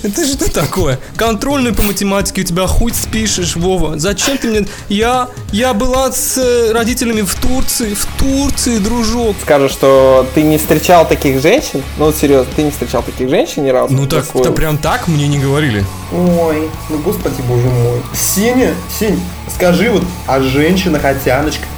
Это 0.03 0.27
что 0.27 0.51
такое? 0.51 0.99
Контрольную 1.17 1.75
по 1.75 1.83
математике 1.83 2.41
у 2.41 2.45
тебя 2.45 2.67
хуй 2.67 2.93
спишешь, 2.95 3.57
Вова. 3.57 3.99
Зачем 3.99 4.39
ты 4.39 4.49
мне... 4.49 4.67
Я, 4.89 5.29
я 5.53 5.75
была 5.75 6.11
с 6.11 6.39
э, 6.39 6.73
родителями 6.73 7.21
в 7.21 7.35
Турции, 7.35 7.93
в 7.93 8.07
Турции, 8.19 8.79
дружок. 8.79 9.37
Скажешь, 9.43 9.73
что 9.73 10.27
ты 10.35 10.43
не 10.43 10.57
встречал 10.57 11.07
таких 11.07 11.43
женщин? 11.43 11.83
Ну 11.99 12.07
вот 12.07 12.17
серьезно, 12.17 12.51
ты 12.57 12.63
не 12.63 12.71
встречал 12.71 13.03
таких 13.03 13.29
женщин 13.29 13.65
ни 13.65 13.69
разу? 13.69 13.93
Ну 13.93 14.07
так, 14.07 14.25
Такое- 14.27 14.43
это 14.43 14.53
прям 14.53 14.79
так 14.79 15.07
мне 15.07 15.29
не 15.29 15.39
говорили. 15.39 15.85
Ой, 16.13 16.71
ну 16.89 16.99
господи 16.99 17.43
боже 17.47 17.69
мой. 17.69 18.01
Сеня, 18.15 18.75
Сень, 18.99 19.21
скажи 19.55 19.91
вот 19.91 20.03
о 20.27 20.41
женщинах, 20.41 21.05
о 21.05 21.15
тяночках, 21.15 21.69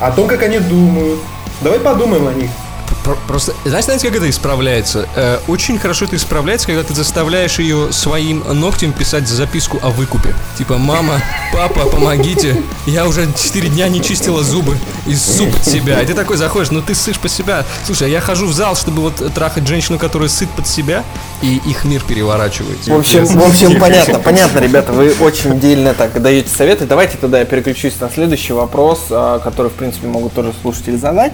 о 0.00 0.10
том, 0.10 0.26
как 0.26 0.42
они 0.42 0.58
думают. 0.58 1.20
Давай 1.60 1.78
подумаем 1.78 2.26
о 2.26 2.32
них. 2.32 2.50
Про- 3.04 3.16
Просто, 3.26 3.54
знаешь, 3.64 3.84
знаете, 3.86 4.08
как 4.08 4.16
это 4.16 4.28
исправляется? 4.28 5.08
Э, 5.16 5.38
очень 5.48 5.78
хорошо 5.78 6.04
это 6.04 6.16
исправляется, 6.16 6.66
когда 6.66 6.82
ты 6.82 6.94
заставляешь 6.94 7.58
ее 7.58 7.92
своим 7.92 8.42
ногтем 8.60 8.92
писать 8.92 9.26
записку 9.28 9.78
о 9.82 9.88
выкупе. 9.90 10.34
Типа, 10.58 10.76
мама, 10.76 11.20
папа, 11.52 11.86
помогите, 11.86 12.56
я 12.86 13.06
уже 13.06 13.26
4 13.36 13.68
дня 13.68 13.88
не 13.88 14.02
чистила 14.02 14.42
зубы 14.42 14.76
и 15.06 15.14
суп 15.14 15.50
под 15.52 15.64
себя. 15.64 16.00
И 16.02 16.06
ты 16.06 16.14
такой 16.14 16.36
заходишь, 16.36 16.70
ну 16.70 16.82
ты 16.82 16.94
сышь 16.94 17.18
по 17.18 17.28
себя. 17.28 17.64
Слушай, 17.86 18.08
а 18.08 18.10
я 18.10 18.20
хожу 18.20 18.46
в 18.46 18.52
зал, 18.52 18.76
чтобы 18.76 19.02
вот 19.02 19.32
трахать 19.34 19.66
женщину, 19.66 19.98
которая 19.98 20.28
сыт 20.28 20.50
под 20.50 20.66
себя, 20.66 21.04
и 21.42 21.60
их 21.66 21.84
мир 21.84 22.02
переворачивает. 22.06 22.86
В 22.86 22.94
общем, 22.94 23.24
в 23.24 23.42
общем, 23.48 23.80
понятно, 23.80 24.18
понятно, 24.18 24.58
ребята, 24.58 24.92
вы 24.92 25.14
очень 25.20 25.58
дельно 25.58 25.94
так 25.94 26.20
даете 26.20 26.48
советы. 26.54 26.84
Давайте 26.86 27.16
тогда 27.16 27.38
я 27.38 27.44
переключусь 27.46 27.94
на 28.00 28.10
следующий 28.10 28.52
вопрос, 28.52 29.06
а, 29.10 29.38
который, 29.38 29.68
в 29.68 29.74
принципе, 29.74 30.06
могут 30.06 30.34
тоже 30.34 30.52
слушатели 30.60 30.96
задать. 30.96 31.32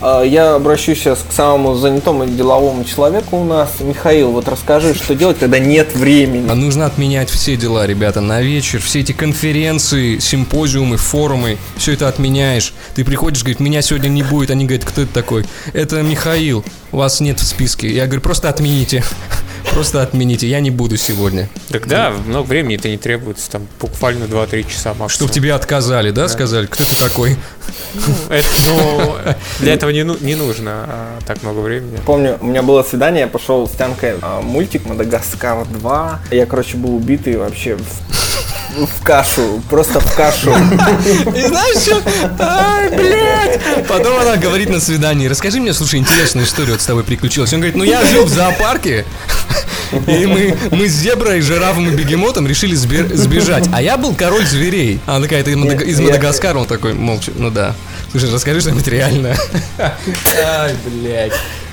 А, 0.00 0.22
Я 0.22 0.54
обращусь 0.54 0.98
сейчас 0.98 1.24
к 1.28 1.32
самому 1.32 1.74
занятому 1.74 2.26
деловому 2.26 2.84
человеку 2.84 3.38
у 3.38 3.44
нас. 3.44 3.80
Михаил, 3.80 4.30
вот 4.30 4.48
расскажи, 4.48 4.94
что 4.94 5.14
делать, 5.14 5.38
когда 5.38 5.58
нет 5.58 5.94
времени. 5.94 6.48
А 6.50 6.54
нужно 6.54 6.86
отменять 6.86 7.30
все 7.30 7.56
дела, 7.56 7.86
ребята, 7.86 8.20
на 8.20 8.42
вечер. 8.42 8.80
Все 8.80 9.00
эти 9.00 9.12
конференции, 9.12 10.18
симпозиумы, 10.18 10.96
форумы, 10.96 11.56
все 11.76 11.92
это 11.92 12.08
отменяешь. 12.08 12.74
Ты 12.94 13.04
приходишь, 13.04 13.42
говорит, 13.42 13.60
меня 13.60 13.82
сегодня 13.82 14.08
не 14.08 14.22
будет. 14.22 14.50
Они 14.50 14.66
говорят, 14.66 14.84
кто 14.84 15.02
это 15.02 15.12
такой? 15.12 15.46
Это 15.72 16.02
Михаил, 16.02 16.64
вас 16.90 17.20
нет 17.20 17.40
в 17.40 17.44
списке. 17.44 17.88
Я 17.88 18.06
говорю, 18.06 18.20
просто 18.20 18.48
отмените. 18.48 19.02
Просто 19.76 20.00
отмените, 20.00 20.46
я 20.46 20.60
не 20.60 20.70
буду 20.70 20.96
сегодня. 20.96 21.50
Так 21.68 21.86
да, 21.86 22.10
много 22.10 22.46
времени 22.46 22.76
это 22.76 22.88
не 22.88 22.96
требуется, 22.96 23.50
там 23.50 23.68
буквально 23.78 24.24
2-3 24.24 24.66
часа 24.70 24.94
максимум. 24.94 25.10
Чтоб 25.10 25.30
тебе 25.30 25.52
отказали, 25.52 26.12
да, 26.12 26.28
сказали? 26.28 26.64
Кто 26.64 26.82
ты 26.82 26.96
такой? 26.98 27.36
Это, 28.30 28.48
ну, 28.68 29.16
для 29.58 29.74
этого 29.74 29.90
не, 29.90 30.02
ну- 30.02 30.16
не 30.18 30.34
нужно 30.34 30.70
а, 30.88 31.18
так 31.26 31.42
много 31.42 31.58
времени. 31.58 31.98
Помню, 32.06 32.38
у 32.40 32.46
меня 32.46 32.62
было 32.62 32.82
свидание, 32.84 33.20
я 33.20 33.26
пошел 33.26 33.68
с 33.68 33.72
Тянкой 33.72 34.14
а, 34.22 34.40
мультик 34.40 34.86
Мадагаскар 34.86 35.66
2. 35.66 36.20
Я, 36.30 36.46
короче, 36.46 36.78
был 36.78 36.96
убитый 36.96 37.36
вообще 37.36 37.76
в, 37.76 37.84
в 38.84 39.02
кашу, 39.02 39.62
просто 39.70 40.00
в 40.00 40.14
кашу. 40.14 40.50
И 41.34 41.40
знаешь 41.40 41.78
что? 41.82 42.02
Ай, 42.38 42.90
блядь! 42.90 43.86
Потом 43.88 44.18
она 44.20 44.36
говорит 44.36 44.68
на 44.68 44.80
свидании, 44.80 45.28
расскажи 45.28 45.60
мне, 45.60 45.72
слушай, 45.72 45.98
интересную 45.98 46.46
историю 46.46 46.72
вот 46.74 46.82
с 46.82 46.86
тобой 46.86 47.04
приключилась. 47.04 47.52
Он 47.54 47.60
говорит, 47.60 47.76
ну 47.76 47.84
я 47.84 48.04
жил 48.04 48.24
в 48.24 48.28
зоопарке, 48.28 49.06
и 50.06 50.26
мы, 50.26 50.56
мы 50.72 50.88
с 50.88 50.92
зеброй, 50.92 51.40
жирафом 51.40 51.88
и 51.88 51.92
бегемотом 51.92 52.46
решили 52.46 52.76
сбе- 52.76 53.14
сбежать. 53.14 53.68
А 53.72 53.80
я 53.80 53.96
был 53.96 54.14
король 54.14 54.44
зверей. 54.44 55.00
А 55.06 55.16
она 55.16 55.24
такая, 55.24 55.42
ты 55.44 55.56
Мадага- 55.56 55.84
из 55.84 55.98
Я- 55.98 56.06
Мадагаскара? 56.06 56.58
Он 56.58 56.66
такой, 56.66 56.92
молча, 56.92 57.32
ну 57.36 57.50
да. 57.50 57.74
Слушай, 58.10 58.30
расскажи 58.32 58.60
что-нибудь 58.60 58.86
реальное. 58.88 59.36
Ай, 59.78 60.74
блядь. 60.84 61.32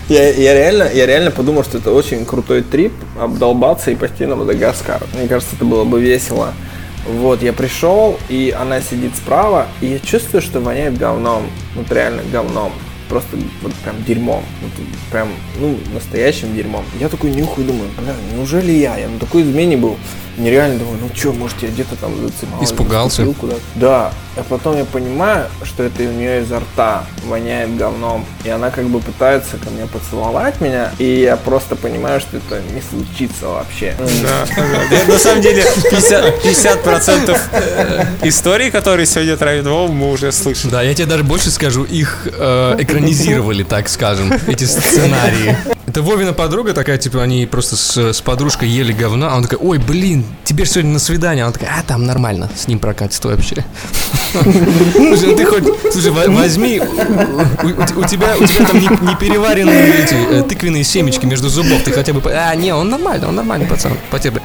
Я, 0.10 0.30
я 0.34 0.54
реально, 0.54 0.89
я 0.94 1.06
реально 1.06 1.32
подумал, 1.32 1.63
что 1.63 1.78
это 1.78 1.92
очень 1.92 2.26
крутой 2.26 2.62
трип 2.62 2.92
обдолбаться 3.20 3.89
и 3.89 3.96
пойти 3.96 4.26
на 4.26 4.36
Мадагаскар. 4.36 5.02
Мне 5.13 5.30
кажется, 5.30 5.56
это 5.56 5.63
было 5.63 5.86
бы 5.86 6.02
весело. 6.02 6.54
Вот, 7.06 7.42
я 7.44 7.52
пришел, 7.52 8.18
и 8.30 8.56
она 8.58 8.80
сидит 8.80 9.16
справа, 9.16 9.68
и 9.82 9.88
я 9.88 10.00
чувствую, 10.00 10.42
что 10.42 10.62
воняет 10.62 10.98
говном. 10.98 11.44
Вот 11.76 11.92
реально 11.92 12.24
говном. 12.32 12.72
Просто 13.10 13.38
вот 13.62 13.74
прям 13.76 14.02
дерьмом. 14.06 14.44
Вот 14.62 14.72
прям, 15.12 15.30
ну, 15.60 15.78
настоящим 15.94 16.56
дерьмом. 16.56 16.86
Я 17.00 17.10
такой 17.10 17.32
нюхаю, 17.32 17.68
думаю, 17.68 17.89
бля, 17.98 18.16
неужели 18.34 18.72
я? 18.72 18.98
Я 18.98 19.10
на 19.10 19.20
такой 19.20 19.42
измене 19.42 19.76
был. 19.76 19.98
Нереально 20.38 20.80
думаю, 20.80 20.98
ну 21.02 21.10
что, 21.15 21.32
может, 21.34 21.62
я 21.62 21.69
где-то 21.69 21.96
там 21.96 22.15
зацепал. 22.17 22.63
Испугался? 22.63 23.24
Да. 23.76 24.12
А 24.36 24.41
потом 24.41 24.78
я 24.78 24.86
понимаю, 24.86 25.46
что 25.63 25.84
это 25.84 26.02
у 26.04 26.12
нее 26.12 26.41
изо 26.41 26.60
рта 26.60 27.06
воняет 27.26 27.78
говном. 27.78 28.26
И 28.43 28.50
она 28.50 28.72
как 28.72 28.86
бы 28.86 29.00
пытается 29.00 29.58
ко 29.58 29.69
мне 29.69 29.86
поцеловать 29.86 30.60
меня. 30.60 30.91
И 30.98 31.22
я 31.22 31.38
просто 31.38 31.76
понимаю, 31.76 32.19
что 32.19 32.38
это 32.38 32.62
не 32.74 32.82
случится 32.82 33.48
вообще. 33.48 33.96
Да, 34.24 35.08
На 35.08 35.19
самом 35.19 35.41
деле 35.41 35.62
50%, 35.62 36.41
50% 36.41 37.38
э, 37.52 38.06
историй, 38.24 38.72
которые 38.72 39.06
сегодня 39.06 39.38
травит 39.38 39.65
Вова, 39.67 39.91
мы 39.91 40.12
уже 40.12 40.32
слышали. 40.32 40.72
Да, 40.72 40.82
я 40.82 40.96
тебе 40.96 41.06
даже 41.06 41.24
больше 41.24 41.52
скажу, 41.52 41.84
их 41.84 42.28
э, 42.32 42.76
экранизировали, 42.80 43.62
так 43.63 43.88
скажем, 43.88 44.34
эти 44.48 44.63
сценарии. 44.63 45.56
Это 45.94 46.02
Вовина 46.02 46.34
подруга 46.34 46.74
такая, 46.74 46.98
типа, 46.98 47.22
они 47.22 47.46
просто 47.46 47.76
с, 47.76 48.14
с 48.14 48.22
подружкой 48.22 48.68
ели 48.68 48.92
говна, 48.92 49.32
а 49.32 49.38
он 49.38 49.44
такой, 49.44 49.60
ой, 49.60 49.78
блин, 49.78 50.26
тебе 50.44 50.66
сегодня 50.66 50.94
на 50.94 50.98
свидание. 50.98 51.44
Она 51.44 51.54
такая, 51.54 51.70
а, 51.70 51.84
там 51.84 52.08
нормально, 52.08 52.50
с 52.58 52.68
ним 52.68 52.80
прокатит 52.80 53.24
вообще. 53.24 53.64
Слушай, 54.34 55.28
ну 55.28 55.36
ты 55.36 55.46
хоть, 55.46 55.66
слушай, 55.92 56.10
во- 56.10 56.32
возьми, 56.32 56.82
у, 56.82 58.06
тебя, 58.06 58.34
там 58.66 58.80
не, 58.80 59.16
переваренные 59.18 60.04
эти 60.04 60.16
э, 60.16 60.42
тыквенные 60.42 60.84
семечки 60.84 61.28
между 61.28 61.48
зубов, 61.48 61.84
ты 61.84 61.92
хотя 61.92 62.12
бы, 62.12 62.24
а, 62.26 62.56
не, 62.56 62.74
он 62.74 62.90
нормальный, 62.90 63.28
он 63.28 63.36
нормальный 63.36 63.68
пацан, 63.68 63.96
по 64.10 64.18
тебе. 64.18 64.42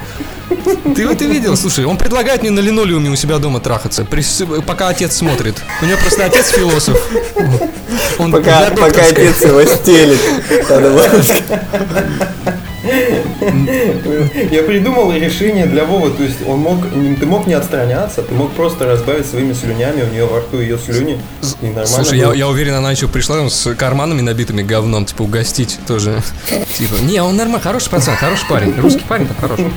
Ты 0.95 1.07
вот 1.07 1.19
и 1.19 1.25
видел, 1.25 1.57
слушай, 1.57 1.83
он 1.83 1.97
предлагает 1.97 2.43
мне 2.43 2.51
на 2.51 2.59
линолеуме 2.59 3.09
у 3.09 3.15
себя 3.15 3.39
дома 3.39 3.59
трахаться, 3.59 4.05
пока 4.67 4.89
отец 4.89 5.15
смотрит. 5.15 5.55
У 5.81 5.85
него 5.85 5.97
просто 5.97 6.25
отец 6.25 6.49
философ. 6.49 6.95
Он 8.17 8.31
Пока, 8.31 8.69
пока 8.71 9.05
отец 9.05 9.41
его 9.41 9.63
стелит. 9.65 10.19
Я 14.51 14.63
придумал 14.63 15.11
решение 15.13 15.65
для 15.65 15.85
Вовы, 15.85 16.11
то 16.11 16.23
есть 16.23 16.37
он 16.47 16.59
мог, 16.59 16.77
ты 16.89 17.25
мог 17.25 17.47
не 17.47 17.53
отстраняться, 17.53 18.21
ты 18.21 18.33
мог 18.33 18.51
просто 18.53 18.85
разбавить 18.85 19.25
своими 19.25 19.53
слюнями, 19.53 20.03
у 20.03 20.07
нее 20.11 20.25
во 20.25 20.39
рту 20.39 20.59
ее 20.59 20.77
слюни, 20.77 21.19
и 21.61 21.65
нормально 21.65 21.87
Слушай, 21.87 22.19
я, 22.19 22.33
я 22.33 22.47
уверен, 22.47 22.75
она 22.75 22.91
еще 22.91 23.07
пришла 23.07 23.49
с 23.49 23.75
карманами 23.75 24.21
набитыми 24.21 24.61
говном, 24.61 25.05
типа 25.05 25.23
угостить 25.23 25.79
тоже. 25.87 26.21
Типа, 26.77 26.95
не, 27.01 27.21
он 27.21 27.35
нормальный, 27.35 27.61
хороший 27.61 27.89
пацан, 27.89 28.15
хороший 28.15 28.47
парень. 28.47 28.73
Русский 28.79 29.03
парень 29.07 29.27
там 29.27 29.37
хороший. 29.39 29.71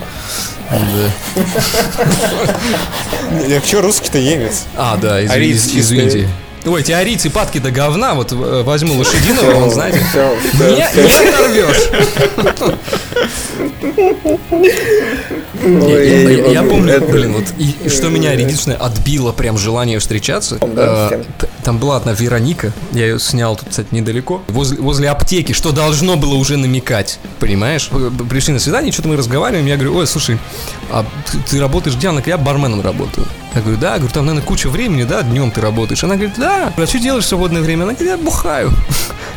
Да. 0.70 1.10
Я 3.46 3.60
что, 3.60 3.82
русский-то 3.82 4.20
немец? 4.20 4.64
А, 4.76 4.96
да, 4.96 5.20
из, 5.20 5.30
из- 5.34 5.70
чистый. 5.70 6.28
Ой, 6.64 6.80
эти 6.80 6.92
арийцы 6.92 7.28
падки 7.28 7.58
до 7.58 7.70
говна, 7.70 8.14
вот 8.14 8.32
э, 8.32 8.62
возьму 8.62 8.94
лошадиного, 8.94 9.64
он, 9.64 9.70
знаете, 9.70 9.98
не, 9.98 10.04
всё. 10.04 11.02
не 11.02 11.28
оторвешь. 11.28 11.90
Я, 16.52 16.62
помню, 16.62 17.00
блин, 17.00 17.34
вот 17.34 17.92
что 17.92 18.08
меня 18.08 18.32
единственное 18.32 18.78
отбило 18.78 19.32
прям 19.32 19.58
желание 19.58 19.98
встречаться. 19.98 20.58
Э, 20.60 21.22
там 21.64 21.78
была 21.78 21.96
одна 21.96 22.12
Вероника, 22.12 22.72
я 22.92 23.06
ее 23.06 23.18
снял 23.18 23.56
тут, 23.56 23.70
кстати, 23.70 23.88
недалеко, 23.90 24.42
возле, 24.48 25.10
аптеки, 25.10 25.52
что 25.52 25.72
должно 25.72 26.16
было 26.16 26.34
уже 26.34 26.56
намекать, 26.56 27.18
понимаешь? 27.40 27.90
Пришли 28.30 28.54
на 28.54 28.60
свидание, 28.60 28.92
что-то 28.92 29.08
мы 29.08 29.16
разговариваем, 29.16 29.66
я 29.66 29.76
говорю, 29.76 29.96
ой, 29.96 30.06
слушай, 30.06 30.38
а 30.90 31.04
ты, 31.30 31.38
ты 31.38 31.60
работаешь 31.60 31.96
где? 31.96 32.08
Она 32.08 32.20
говорит, 32.20 32.28
я 32.28 32.38
барменом 32.38 32.80
работаю. 32.80 33.26
Я 33.54 33.60
говорю, 33.60 33.76
да, 33.76 33.96
говорю, 33.96 34.12
там, 34.12 34.26
наверное, 34.26 34.46
куча 34.46 34.68
времени, 34.68 35.04
да, 35.04 35.22
днем 35.22 35.50
ты 35.50 35.60
работаешь. 35.60 36.02
Она 36.04 36.14
говорит, 36.14 36.34
да. 36.38 36.72
А 36.76 36.86
что 36.86 36.98
делаешь 36.98 37.24
в 37.24 37.28
свободное 37.28 37.60
время? 37.60 37.84
Она 37.84 37.92
говорит, 37.92 38.10
я 38.10 38.16
бухаю. 38.16 38.72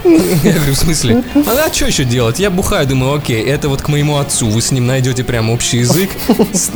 Я 0.05 0.53
говорю, 0.53 0.73
в 0.73 0.77
смысле? 0.77 1.23
Она, 1.33 1.65
а 1.65 1.73
что 1.73 1.87
еще 1.87 2.03
делать? 2.03 2.39
Я 2.39 2.49
бухаю, 2.51 2.87
думаю, 2.87 3.15
окей, 3.15 3.43
это 3.43 3.69
вот 3.69 3.81
к 3.81 3.87
моему 3.87 4.17
отцу, 4.17 4.47
вы 4.47 4.61
с 4.61 4.71
ним 4.71 4.85
найдете 4.85 5.23
прям 5.23 5.49
общий 5.49 5.79
язык. 5.79 6.11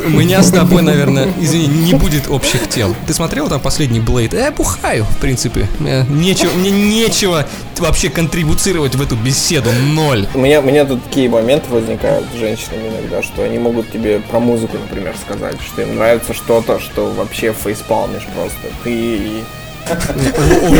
У 0.03 0.09
меня 0.09 0.41
с 0.41 0.51
тобой, 0.51 0.81
наверное, 0.81 1.31
извини, 1.39 1.67
не 1.67 1.93
будет 1.93 2.27
общих 2.27 2.67
тем. 2.67 2.95
Ты 3.07 3.13
смотрел 3.13 3.47
там 3.47 3.61
последний 3.61 3.99
Блейд? 3.99 4.33
Я 4.33 4.51
бухаю, 4.51 5.05
в 5.05 5.17
принципе. 5.17 5.67
Нечего, 5.79 6.51
мне 6.53 6.71
нечего 6.71 7.45
вообще 7.77 8.09
контрибуцировать 8.09 8.95
в 8.95 9.01
эту 9.01 9.15
беседу, 9.15 9.69
ноль. 9.71 10.27
У 10.33 10.39
меня, 10.39 10.59
у 10.59 10.63
меня 10.63 10.83
тут 10.83 11.01
такие 11.05 11.29
моменты 11.29 11.69
возникают 11.69 12.25
с 12.33 12.37
женщинами 12.37 12.89
иногда, 12.89 13.23
что 13.23 13.43
они 13.43 13.57
могут 13.57 13.89
тебе 13.91 14.19
про 14.19 14.39
музыку, 14.39 14.77
например, 14.77 15.15
сказать, 15.23 15.55
что 15.65 15.83
им 15.83 15.95
нравится 15.95 16.33
что-то, 16.33 16.79
что 16.79 17.09
вообще 17.11 17.28
фейспалмишь 17.53 18.27
просто. 18.35 18.67
Ты 18.83 19.43
Вы 19.89 20.77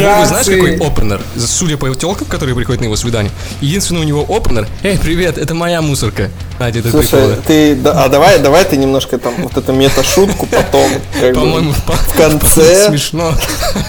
на 0.00 0.26
знаешь, 0.26 0.46
какой 0.46 0.76
опенер? 0.76 1.20
Судя 1.38 1.76
по 1.76 1.94
телкам, 1.94 2.26
которые 2.26 2.54
приходят 2.54 2.80
на 2.80 2.86
его 2.86 2.96
свидание, 2.96 3.32
единственный 3.60 4.00
у 4.00 4.04
него 4.04 4.24
опенер 4.28 4.66
«Эй, 4.82 4.98
привет, 4.98 5.38
это 5.38 5.54
моя 5.54 5.82
мусорка». 5.82 6.30
Слушай, 6.90 7.36
ты, 7.46 7.78
а 7.84 8.08
давай, 8.08 8.38
давай 8.38 8.64
ты 8.64 8.78
немножко 8.78 9.18
там 9.18 9.34
вот 9.42 9.56
эту 9.58 9.72
мета-шутку 9.74 10.46
потом, 10.46 10.90
По-моему, 11.34 11.74
по- 11.86 11.92
в 11.92 12.14
конце. 12.16 12.88
смешно. 12.88 13.34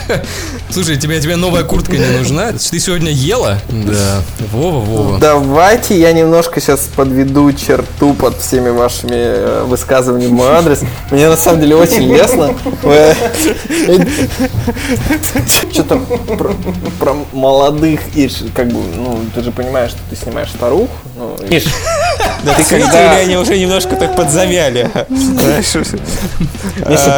Слушай, 0.70 0.98
тебе, 0.98 1.20
тебе 1.22 1.38
новая 1.38 1.64
куртка 1.64 1.94
не 1.98 2.18
нужна? 2.18 2.52
Ты 2.52 2.80
сегодня 2.80 3.10
ела? 3.10 3.60
Да. 3.70 4.22
Вова, 4.52 4.84
Вова. 4.84 5.18
Давайте 5.18 5.98
я 5.98 6.12
немножко 6.12 6.60
сейчас 6.60 6.90
подведу 6.94 7.54
черту 7.54 8.14
под 8.14 8.42
всеми 8.42 8.70
вашими 8.70 9.14
э, 9.16 9.64
высказываниями 9.64 10.32
в 10.32 10.36
мой 10.36 10.50
адрес. 10.50 10.82
Мне 11.10 11.30
на 11.30 11.38
самом 11.38 11.62
деле 11.62 11.78
очень 11.78 12.14
лестно. 12.14 12.54
Что-то 15.72 15.98
про, 15.98 16.54
про 17.00 17.16
молодых 17.34 18.00
и 18.16 18.28
ж- 18.28 18.44
как 18.56 18.68
бы, 18.68 18.80
ну, 18.96 19.20
ты 19.34 19.44
же 19.44 19.52
понимаешь, 19.52 19.92
что 19.92 20.00
ты 20.10 20.16
снимаешь 20.16 20.50
старух. 20.50 20.90
Ну, 21.18 21.36
и 21.50 21.60
ж- 21.60 21.66
Да 22.44 22.54
ты 22.54 22.64
когда- 22.64 23.18
они 23.18 23.36
уже 23.38 23.58
немножко 23.58 23.96
так 23.96 24.16
подзавяли. 24.16 24.90
А, 26.86 27.18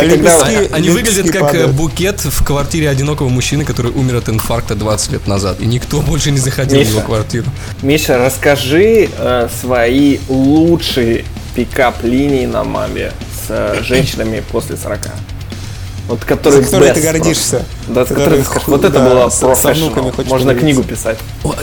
Они 0.72 0.90
выглядят 0.90 1.32
как 1.32 1.54
э, 1.54 1.68
букет 1.68 2.20
в 2.24 2.44
квартире 2.46 2.90
одинокого 2.90 3.30
мужчины, 3.30 3.66
который 3.66 3.92
умер 3.92 4.16
от 4.18 4.30
инфаркта 4.30 4.76
20 4.76 5.12
лет 5.12 5.28
назад. 5.28 5.60
И 5.60 5.66
никто 5.66 6.02
больше 6.02 6.32
не 6.32 6.38
заходил 6.40 6.80
в 6.80 6.88
его 6.90 7.02
квартиру. 7.02 7.46
Миша, 7.82 8.18
расскажи 8.18 9.10
э, 9.18 9.48
свои 9.62 10.20
лучшие 10.30 11.26
пикап-линии 11.56 12.46
на 12.46 12.64
маме 12.64 13.12
с 13.46 13.50
э, 13.50 13.82
женщинами 13.84 14.42
после 14.52 14.78
40. 14.78 15.00
Вот 16.10 16.26
которые 16.26 16.62
За 16.64 16.66
которые 16.66 16.92
best 16.92 16.96
ты 16.96 17.02
гордишься. 17.02 17.58
просто. 17.58 17.66
Да, 17.88 18.06
которые 18.06 18.40
ты 18.42 18.46
скажешь, 18.46 18.68
вот 18.68 18.84
это 18.84 19.00
да, 19.00 19.10
было 19.10 19.30
с- 19.30 19.42
внуками 19.42 20.10
хочешь 20.12 20.30
Можно 20.30 20.54
поделиться. 20.54 20.82
книгу 20.82 20.84
писать. 20.84 21.18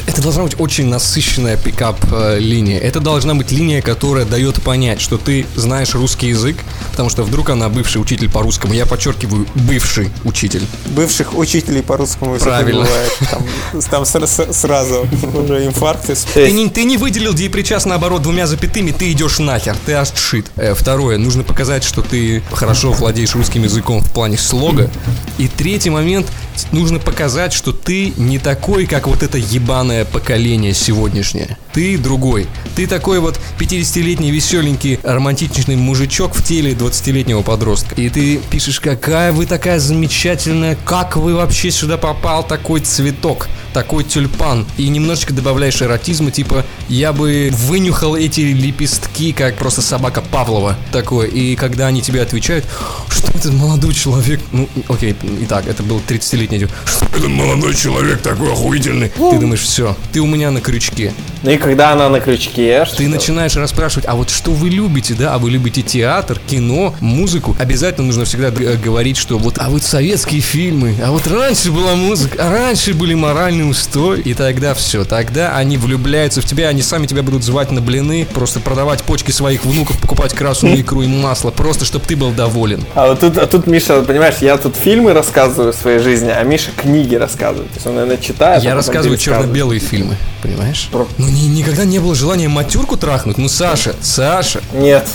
Это 0.06 0.22
должна 0.22 0.44
быть 0.44 0.54
очень 0.58 0.86
насыщенная 0.88 1.56
пикап-линия. 1.56 2.78
Это 2.78 3.00
должна 3.00 3.34
быть 3.34 3.50
линия, 3.52 3.82
которая 3.82 4.24
дает 4.24 4.62
понять, 4.62 5.00
что 5.00 5.18
ты 5.18 5.46
знаешь 5.56 5.94
русский 5.94 6.28
язык, 6.28 6.56
потому 6.92 7.10
что 7.10 7.22
вдруг 7.22 7.50
она 7.50 7.68
бывший 7.68 7.98
учитель 8.00 8.30
по 8.30 8.42
русскому. 8.42 8.72
Я 8.74 8.86
подчеркиваю, 8.86 9.46
бывший 9.54 10.10
учитель. 10.24 10.62
Бывших 10.86 11.36
учителей 11.36 11.82
по 11.82 11.96
русскому 11.96 12.34
языку 12.34 12.50
Правильно. 12.50 12.84
бывает. 12.84 13.12
Там, 13.30 13.44
там 13.90 14.04
с- 14.04 14.26
с- 14.26 14.52
сразу 14.52 15.06
уже 15.34 15.66
инфаркт. 15.66 16.08
с- 16.10 16.24
Ты 16.34 16.50
не, 16.52 16.68
ты 16.70 16.84
не 16.84 16.96
выделил 16.96 17.34
депричас 17.34 17.84
наоборот 17.84 18.22
двумя 18.22 18.46
запятыми, 18.46 18.90
ты 18.92 19.10
идешь 19.12 19.38
нахер, 19.38 19.76
ты 19.86 19.92
аж 19.94 20.12
шит. 20.16 20.46
Э, 20.56 20.74
второе, 20.74 21.18
нужно 21.18 21.42
показать, 21.42 21.82
что 21.84 22.02
ты 22.02 22.42
хорошо 22.52 22.92
владеешь 22.92 23.34
русским 23.34 23.62
языком 23.64 24.00
в 24.02 24.10
плане 24.12 24.35
слога. 24.36 24.90
И 25.38 25.48
третий 25.48 25.90
момент, 25.90 26.26
нужно 26.72 26.98
показать, 26.98 27.52
что 27.52 27.72
ты 27.72 28.12
не 28.16 28.38
такой, 28.38 28.86
как 28.86 29.06
вот 29.06 29.22
это 29.22 29.38
ебаное 29.38 30.04
поколение 30.04 30.74
сегодняшнее. 30.74 31.58
Ты 31.72 31.98
другой. 31.98 32.46
Ты 32.74 32.86
такой 32.86 33.20
вот 33.20 33.38
50-летний 33.58 34.30
веселенький 34.30 34.98
романтичный 35.02 35.76
мужичок 35.76 36.34
в 36.34 36.42
теле 36.42 36.72
20-летнего 36.72 37.42
подростка. 37.42 37.94
И 37.96 38.08
ты 38.08 38.38
пишешь, 38.50 38.80
какая 38.80 39.32
вы 39.32 39.46
такая 39.46 39.78
замечательная, 39.78 40.76
как 40.84 41.16
вы 41.16 41.34
вообще 41.34 41.70
сюда 41.70 41.98
попал, 41.98 42.46
такой 42.46 42.80
цветок, 42.80 43.48
такой 43.74 44.04
тюльпан. 44.04 44.66
И 44.78 44.88
немножечко 44.88 45.34
добавляешь 45.34 45.82
эротизма, 45.82 46.30
типа, 46.30 46.64
я 46.88 47.12
бы 47.12 47.50
вынюхал 47.52 48.16
эти 48.16 48.40
лепестки, 48.40 49.32
как 49.32 49.56
просто 49.56 49.82
собака 49.82 50.22
Павлова 50.22 50.76
такой. 50.92 51.28
И 51.28 51.56
когда 51.56 51.88
они 51.88 52.00
тебе 52.00 52.22
отвечают, 52.22 52.64
что 53.08 53.30
это 53.32 53.52
молодой 53.52 53.92
человек, 53.92 54.40
ну, 54.52 54.68
окей, 54.88 55.14
итак, 55.42 55.66
это 55.66 55.82
был 55.82 56.00
30-летний 56.06 56.45
дядя. 56.46 56.68
Что 56.84 57.06
это 57.16 57.28
молодой 57.28 57.74
человек 57.74 58.20
такой 58.22 58.52
охуительный? 58.52 59.08
Ты 59.08 59.38
думаешь, 59.38 59.60
все, 59.60 59.96
ты 60.12 60.20
у 60.20 60.26
меня 60.26 60.50
на 60.50 60.60
крючке. 60.60 61.12
ну 61.42 61.50
и 61.50 61.56
когда 61.56 61.92
она 61.92 62.08
на 62.08 62.20
крючке, 62.20 62.84
что 62.86 62.96
Ты 62.96 63.08
начинаешь 63.08 63.56
расспрашивать, 63.56 64.06
а 64.08 64.14
вот 64.14 64.30
что 64.30 64.52
вы 64.52 64.68
любите, 64.68 65.14
да? 65.14 65.34
А 65.34 65.38
вы 65.38 65.50
любите 65.50 65.82
театр, 65.82 66.40
кино, 66.46 66.94
музыку? 67.00 67.56
Обязательно 67.58 68.06
нужно 68.06 68.24
всегда 68.24 68.48
э, 68.48 68.76
говорить, 68.76 69.16
что 69.16 69.38
вот, 69.38 69.58
а 69.58 69.68
вот 69.70 69.82
советские 69.82 70.40
фильмы, 70.40 70.94
а 71.02 71.10
вот 71.10 71.26
раньше 71.26 71.72
была 71.72 71.94
музыка, 71.94 72.36
а 72.40 72.52
раньше 72.52 72.94
были 72.94 73.14
моральные 73.14 73.66
устои. 73.66 74.20
И 74.20 74.34
тогда 74.34 74.74
все, 74.74 75.04
тогда 75.04 75.56
они 75.56 75.76
влюбляются 75.76 76.40
в 76.40 76.44
тебя, 76.44 76.68
они 76.68 76.82
сами 76.82 77.06
тебя 77.06 77.22
будут 77.22 77.42
звать 77.42 77.70
на 77.70 77.80
блины, 77.80 78.26
просто 78.32 78.60
продавать 78.60 79.02
почки 79.02 79.30
своих 79.30 79.64
внуков, 79.64 79.98
покупать 80.00 80.34
красную 80.34 80.80
икру 80.80 81.02
и 81.02 81.06
масло, 81.06 81.50
просто 81.50 81.84
чтобы 81.84 82.04
ты 82.06 82.16
был 82.16 82.30
доволен. 82.32 82.84
А 82.94 83.08
вот 83.08 83.20
тут, 83.20 83.38
а 83.38 83.46
тут 83.46 83.66
Миша, 83.66 84.02
понимаешь, 84.02 84.36
я 84.40 84.56
тут 84.56 84.76
фильмы 84.76 85.12
рассказываю 85.12 85.72
в 85.72 85.76
своей 85.76 85.98
жизни, 85.98 86.30
а 86.36 86.42
Миша 86.44 86.70
книги 86.76 87.14
рассказывает. 87.14 87.70
То 87.70 87.76
есть 87.76 87.86
он, 87.86 87.94
наверное, 87.94 88.18
читает. 88.18 88.62
Я 88.62 88.72
а 88.72 88.74
рассказываю 88.74 89.18
черно-белые 89.18 89.80
фильмы, 89.80 90.16
понимаешь? 90.42 90.88
Про- 90.92 91.08
Ну 91.18 91.26
ни- 91.28 91.48
никогда 91.48 91.84
не 91.84 91.98
было 91.98 92.14
желания 92.14 92.48
матюрку 92.48 92.96
трахнуть. 92.96 93.38
Ну, 93.38 93.48
Саша, 93.48 93.94
Саша, 94.00 94.60
Нет. 94.72 95.06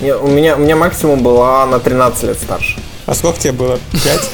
Не, 0.00 0.14
у, 0.14 0.28
меня, 0.28 0.56
у 0.56 0.60
меня 0.60 0.76
максимум 0.76 1.22
была 1.22 1.66
на 1.66 1.78
13 1.78 2.22
лет 2.22 2.38
старше. 2.38 2.78
А 3.04 3.14
сколько 3.14 3.38
тебе 3.38 3.52
было? 3.52 3.78
Пять? 3.92 4.30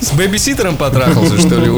с 0.00 0.10
бэбиситером 0.12 0.76
потрахался, 0.76 1.38
что 1.38 1.56
ли? 1.60 1.70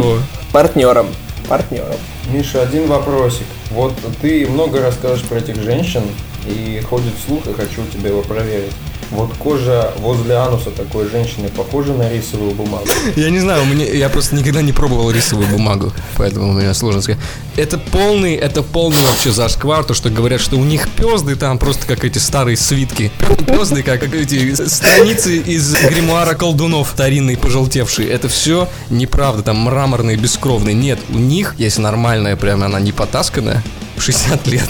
Партнером. 0.50 1.08
Партнером. 1.48 1.96
Миша, 2.30 2.62
один 2.62 2.86
вопросик. 2.86 3.44
Вот 3.70 3.92
ты 4.22 4.46
много 4.46 4.80
рассказываешь 4.80 5.24
про 5.24 5.38
этих 5.38 5.62
женщин, 5.62 6.02
и 6.46 6.80
ходит 6.88 7.12
слух, 7.26 7.46
и 7.46 7.52
хочу 7.52 7.82
у 7.82 7.86
тебя 7.86 8.10
его 8.10 8.22
проверить. 8.22 8.72
Вот 9.14 9.32
кожа 9.38 9.92
возле 9.98 10.34
ануса 10.34 10.70
такой 10.70 11.08
женщины 11.08 11.48
похожа 11.48 11.92
на 11.92 12.10
рисовую 12.10 12.50
бумагу. 12.50 12.84
Я 13.14 13.30
не 13.30 13.38
знаю, 13.38 13.64
меня, 13.64 13.84
я 13.84 14.08
просто 14.08 14.34
никогда 14.34 14.60
не 14.60 14.72
пробовал 14.72 15.12
рисовую 15.12 15.46
бумагу, 15.46 15.92
поэтому 16.16 16.50
у 16.50 16.52
меня 16.52 16.74
сложно 16.74 17.00
сказать. 17.00 17.20
Это 17.56 17.78
полный, 17.78 18.34
это 18.34 18.64
полный 18.64 19.00
вообще 19.08 19.30
зашквар, 19.30 19.84
то, 19.84 19.94
что 19.94 20.10
говорят, 20.10 20.40
что 20.40 20.56
у 20.56 20.64
них 20.64 20.88
пезды 20.90 21.36
там 21.36 21.58
просто 21.58 21.86
как 21.86 22.04
эти 22.04 22.18
старые 22.18 22.56
свитки. 22.56 23.12
Пезды, 23.46 23.84
как, 23.84 24.00
как 24.00 24.12
эти 24.14 24.52
страницы 24.66 25.36
из 25.36 25.72
гримуара 25.74 26.34
колдунов 26.34 26.88
старинные, 26.90 27.36
пожелтевшие. 27.36 28.08
Это 28.08 28.28
все 28.28 28.68
неправда, 28.90 29.44
там 29.44 29.58
мраморные, 29.58 30.16
бескровные. 30.16 30.74
Нет, 30.74 30.98
у 31.10 31.18
них 31.18 31.54
есть 31.56 31.78
нормальная, 31.78 32.34
прям 32.34 32.64
она 32.64 32.80
не 32.80 32.90
потасканная, 32.90 33.62
в 33.96 34.02
60 34.02 34.46
лет. 34.48 34.68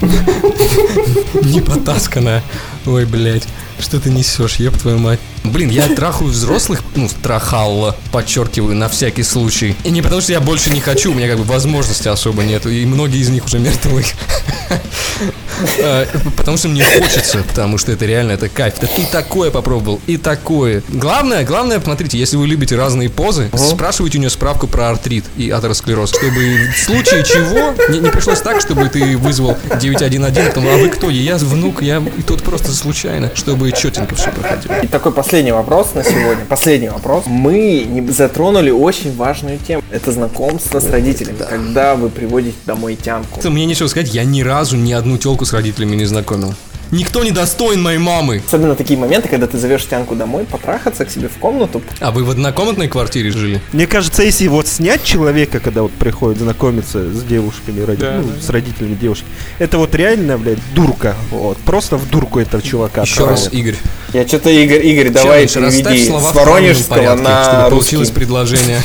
Не 1.42 1.60
потасканная. 1.60 2.42
Ой, 2.86 3.04
блядь. 3.04 3.46
Что 3.78 4.00
ты 4.00 4.10
несешь, 4.10 4.56
еб 4.56 4.76
твою 4.78 4.98
мать. 4.98 5.20
Блин, 5.50 5.70
я 5.70 5.88
трахаю 5.88 6.30
взрослых, 6.30 6.82
ну, 6.94 7.08
трахал, 7.22 7.94
подчеркиваю, 8.12 8.74
на 8.76 8.88
всякий 8.88 9.22
случай. 9.22 9.76
И 9.84 9.90
не 9.90 10.02
потому, 10.02 10.20
что 10.20 10.32
я 10.32 10.40
больше 10.40 10.70
не 10.70 10.80
хочу, 10.80 11.12
у 11.12 11.14
меня 11.14 11.28
как 11.28 11.38
бы 11.38 11.44
возможности 11.44 12.08
особо 12.08 12.42
нету, 12.42 12.68
и 12.68 12.84
многие 12.86 13.20
из 13.20 13.28
них 13.28 13.44
уже 13.44 13.58
мертвы. 13.58 14.04
Э, 15.78 16.04
Потому 16.36 16.58
что 16.58 16.68
мне 16.68 16.84
хочется, 16.84 17.38
потому 17.48 17.78
что 17.78 17.92
это 17.92 18.04
реально, 18.04 18.32
это 18.32 18.48
кайф. 18.48 18.74
И 18.98 19.04
такое 19.10 19.50
попробовал, 19.50 20.00
и 20.06 20.16
такое. 20.16 20.82
Главное, 20.88 21.44
главное, 21.44 21.80
смотрите, 21.80 22.18
если 22.18 22.36
вы 22.36 22.46
любите 22.46 22.76
разные 22.76 23.08
позы, 23.08 23.50
спрашивайте 23.54 24.18
у 24.18 24.20
нее 24.20 24.30
справку 24.30 24.66
про 24.66 24.90
артрит 24.90 25.24
и 25.36 25.50
атеросклероз, 25.50 26.10
чтобы 26.10 26.68
в 26.74 26.78
случае 26.78 27.24
чего 27.24 27.74
не, 27.88 28.10
пришлось 28.10 28.40
так, 28.40 28.60
чтобы 28.60 28.88
ты 28.88 29.16
вызвал 29.16 29.56
911, 29.80 30.54
там, 30.54 30.66
а 30.66 30.76
вы 30.76 30.88
кто? 30.88 31.10
Я 31.10 31.36
внук, 31.38 31.82
я 31.82 32.02
и 32.16 32.22
тут 32.22 32.42
просто 32.42 32.72
случайно, 32.72 33.30
чтобы 33.34 33.72
четенько 33.72 34.14
все 34.14 34.30
проходило. 34.30 34.74
И 34.80 34.86
такой 34.86 35.12
последний 35.12 35.35
вопрос 35.36 35.94
на 35.94 36.02
сегодня. 36.02 36.46
Последний 36.48 36.88
вопрос. 36.88 37.24
Мы 37.26 37.84
не 37.86 38.00
затронули 38.10 38.70
очень 38.70 39.14
важную 39.14 39.58
тему. 39.58 39.82
Это 39.90 40.10
знакомство 40.10 40.80
с 40.80 40.88
родителями. 40.88 41.36
Когда 41.38 41.94
вы 41.94 42.08
приводите 42.08 42.56
домой 42.64 42.96
тянку. 42.96 43.46
Мне 43.50 43.66
нечего 43.66 43.86
сказать, 43.88 44.14
я 44.14 44.24
ни 44.24 44.40
разу 44.40 44.76
ни 44.78 44.92
одну 44.92 45.18
телку 45.18 45.44
с 45.44 45.52
родителями 45.52 45.94
не 45.94 46.06
знакомил. 46.06 46.54
Никто 46.92 47.24
не 47.24 47.30
достоин 47.32 47.82
моей 47.82 47.98
мамы. 47.98 48.42
Особенно 48.46 48.74
такие 48.76 48.98
моменты, 48.98 49.28
когда 49.28 49.46
ты 49.46 49.58
зовешь 49.58 49.84
Тянку 49.86 50.14
домой, 50.14 50.44
потрахаться 50.44 51.04
к 51.04 51.10
себе 51.10 51.28
в 51.28 51.38
комнату. 51.38 51.82
А 52.00 52.10
вы 52.12 52.24
в 52.24 52.30
однокомнатной 52.30 52.88
квартире 52.88 53.30
жили? 53.32 53.60
Мне 53.72 53.86
кажется, 53.86 54.22
если 54.22 54.46
вот 54.46 54.68
снять 54.68 55.02
человека, 55.02 55.58
когда 55.60 55.82
вот 55.82 55.92
приходит 55.92 56.38
знакомиться 56.40 57.12
с 57.12 57.22
девушками, 57.24 57.80
роди- 57.80 58.00
Да, 58.00 58.20
ну, 58.22 58.28
да. 58.36 58.42
с 58.42 58.48
родителями 58.50 58.94
девушки, 58.94 59.24
это 59.58 59.78
вот 59.78 59.94
реально, 59.94 60.38
блядь, 60.38 60.58
дурка. 60.74 61.16
Вот. 61.30 61.58
Просто 61.58 61.96
в 61.96 62.08
дурку 62.08 62.38
этого 62.38 62.62
чувака. 62.62 63.02
Еще 63.02 63.26
раз, 63.26 63.46
отправят. 63.46 63.54
Игорь. 63.54 63.76
Я 64.12 64.26
что-то, 64.26 64.50
Игорь, 64.50 64.86
Игорь, 64.86 65.10
давай 65.10 65.46
Челлендж, 65.48 65.82
переведи 65.82 66.06
слова 66.06 66.30
с 66.32 66.34
воронежского 66.34 66.94
порядке, 66.96 67.22
на 67.22 67.44
чтобы 67.44 67.70
получилось 67.70 68.08
русский. 68.08 68.14
предложение. 68.14 68.80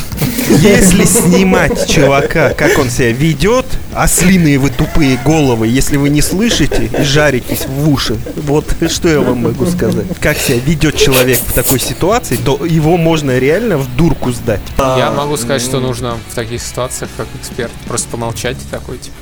Если 0.48 1.04
снимать 1.04 1.88
чувака, 1.88 2.50
как 2.50 2.78
он 2.78 2.90
себя 2.90 3.12
ведет, 3.12 3.64
ослиные 3.94 4.58
вы 4.58 4.70
тупые 4.70 5.18
головы, 5.24 5.68
если 5.68 5.96
вы 5.96 6.08
не 6.10 6.20
слышите 6.20 6.90
и 6.98 7.02
жаритесь 7.02 7.64
в 7.66 7.88
уши, 7.92 8.18
вот 8.36 8.64
что 8.90 9.08
я 9.08 9.20
вам 9.20 9.44
могу 9.44 9.66
сказать. 9.66 10.06
Как 10.20 10.36
себя 10.38 10.58
ведет 10.58 10.96
человек 10.96 11.38
в 11.38 11.52
такой 11.52 11.78
ситуации, 11.78 12.36
то 12.36 12.64
его 12.64 12.96
можно 12.96 13.38
реально 13.38 13.78
в 13.78 13.96
дурку 13.96 14.32
сдать. 14.32 14.60
Я 14.78 15.10
могу 15.10 15.36
сказать, 15.36 15.62
что 15.62 15.80
нужно 15.80 16.16
в 16.30 16.34
таких 16.34 16.62
ситуациях, 16.62 17.10
как 17.16 17.26
эксперт, 17.40 17.72
просто 17.86 18.08
помолчать 18.08 18.56
такой, 18.70 18.98
типа, 18.98 19.16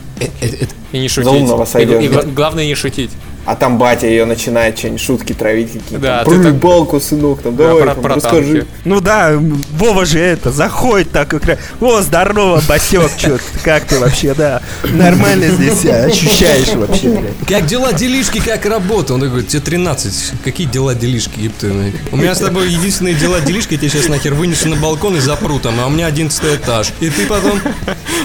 и 0.93 0.99
не 0.99 1.09
шутить. 1.09 1.31
умного 1.33 1.65
И- 1.65 1.67
сойдёт. 1.67 2.03
и 2.03 2.09
гла- 2.09 2.23
главное 2.25 2.67
не 2.67 2.75
шутить. 2.75 3.11
А 3.47 3.57
там 3.57 3.79
батя 3.79 4.07
ее 4.07 4.27
начинает 4.27 4.79
что-нибудь 4.79 5.01
шутки 5.01 5.33
травить 5.33 5.73
какие-то. 5.73 5.99
Да, 5.99 6.23
Про 6.25 6.31
ты 6.33 6.37
так- 6.37 6.47
рыбалку, 6.47 7.01
сынок, 7.01 7.41
там, 7.41 7.57
Да, 7.57 7.69
давай, 7.69 7.83
про- 7.85 7.95
там, 7.95 8.03
про 8.03 8.15
расскажи. 8.17 8.53
танки. 8.53 8.67
Ну 8.85 9.01
да, 9.01 9.41
Вова 9.79 10.05
же 10.05 10.19
это, 10.21 10.53
заходит 10.53 11.11
так, 11.11 11.29
как, 11.29 11.59
о, 11.81 12.03
здорово, 12.03 12.63
Басек, 12.69 13.11
чё, 13.17 13.39
ты, 13.39 13.59
как 13.65 13.85
ты 13.87 13.99
вообще, 13.99 14.35
да, 14.35 14.61
нормально 14.93 15.49
здесь 15.49 15.81
себя 15.81 16.05
ощущаешь 16.05 16.69
вообще, 16.75 17.09
блядь. 17.09 17.49
Как 17.49 17.67
дела, 17.67 17.95
делишки, 17.95 18.41
как 18.41 18.67
работа? 18.67 19.15
Он 19.15 19.21
такой, 19.23 19.43
тебе 19.43 19.61
13. 19.63 20.33
Какие 20.45 20.67
дела, 20.67 20.95
делишки, 20.95 21.41
ебты? 21.41 21.73
У 22.13 22.17
меня 22.19 22.35
с 22.35 22.39
тобой 22.41 22.71
единственные 22.71 23.15
дела, 23.15 23.41
делишки, 23.41 23.73
я 23.73 23.79
тебя 23.79 23.89
сейчас 23.89 24.09
нахер 24.09 24.35
вынесу 24.35 24.69
на 24.69 24.77
балкон 24.77 25.17
и 25.17 25.21
запру 25.21 25.59
там, 25.59 25.81
а 25.81 25.87
у 25.87 25.91
меня 25.91 26.07
11 26.07 26.57
этаж. 26.57 26.93
И 27.01 27.09
ты 27.09 27.25
потом... 27.27 27.59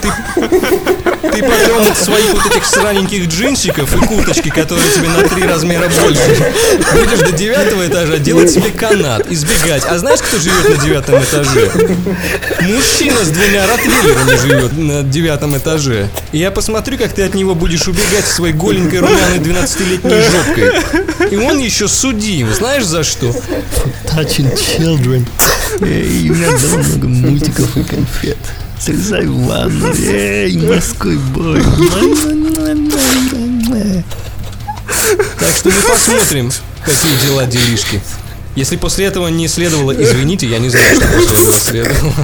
Ты, 0.02 0.08
ты 1.36 1.42
потом 1.42 1.84
вот 1.84 1.96
своих 1.96 2.32
вот 2.32 2.46
этих 2.46 2.64
сраненьких 2.64 3.28
джинсиков 3.28 3.94
и 3.94 4.06
курточки, 4.06 4.48
которые 4.48 4.90
тебе 4.92 5.08
на 5.08 5.28
три 5.28 5.44
размера 5.44 5.88
больше, 5.88 6.52
будешь 6.94 7.18
до 7.18 7.32
девятого 7.32 7.86
этажа 7.86 8.18
делать 8.18 8.50
себе 8.50 8.70
канат, 8.70 9.30
избегать. 9.30 9.84
А 9.84 9.98
знаешь, 9.98 10.20
кто 10.20 10.38
живет 10.38 10.68
на 10.68 10.76
девятом 10.82 11.22
этаже? 11.22 11.70
Мужчина 12.62 13.24
с 13.24 13.28
двумя 13.28 13.66
ротвейлерами 13.66 14.36
живет 14.36 14.76
на 14.78 15.02
девятом 15.02 15.56
этаже. 15.56 16.08
И 16.32 16.38
я 16.38 16.50
посмотрю, 16.50 16.96
как 16.98 17.12
ты 17.12 17.22
от 17.22 17.34
него 17.34 17.54
будешь 17.54 17.86
убегать 17.86 18.26
своей 18.26 18.54
голенькой 18.54 19.00
румяной 19.00 19.38
12-летней 19.38 20.22
жопкой. 20.30 21.30
И 21.30 21.36
он 21.36 21.58
еще 21.58 21.88
судим. 21.88 22.52
Знаешь 22.54 22.84
за 22.84 23.04
что? 23.04 23.34
Touching 24.16 24.50
Children. 24.56 25.28
Эй, 25.82 26.30
у 26.30 26.34
меня 26.34 26.50
дома 26.56 26.82
много 26.82 27.06
мультиков 27.06 27.76
и 27.76 27.82
конфет. 27.84 28.38
Залезай 28.80 29.26
в 29.26 29.46
ванну. 29.46 29.92
Эй, 29.94 30.56
морской 30.56 31.18
бой. 31.18 31.62
Так 35.38 35.54
что 35.54 35.68
мы 35.68 35.80
посмотрим, 35.82 36.50
какие 36.82 37.26
дела 37.26 37.44
делишки. 37.44 38.00
Если 38.54 38.76
после 38.76 39.04
этого 39.04 39.28
не 39.28 39.48
следовало 39.48 39.92
«извините», 39.92 40.46
я 40.46 40.60
не 40.60 40.70
знаю, 40.70 40.96
что 40.96 41.06
после 41.08 41.38
этого 41.38 41.60
следовало. 41.60 42.14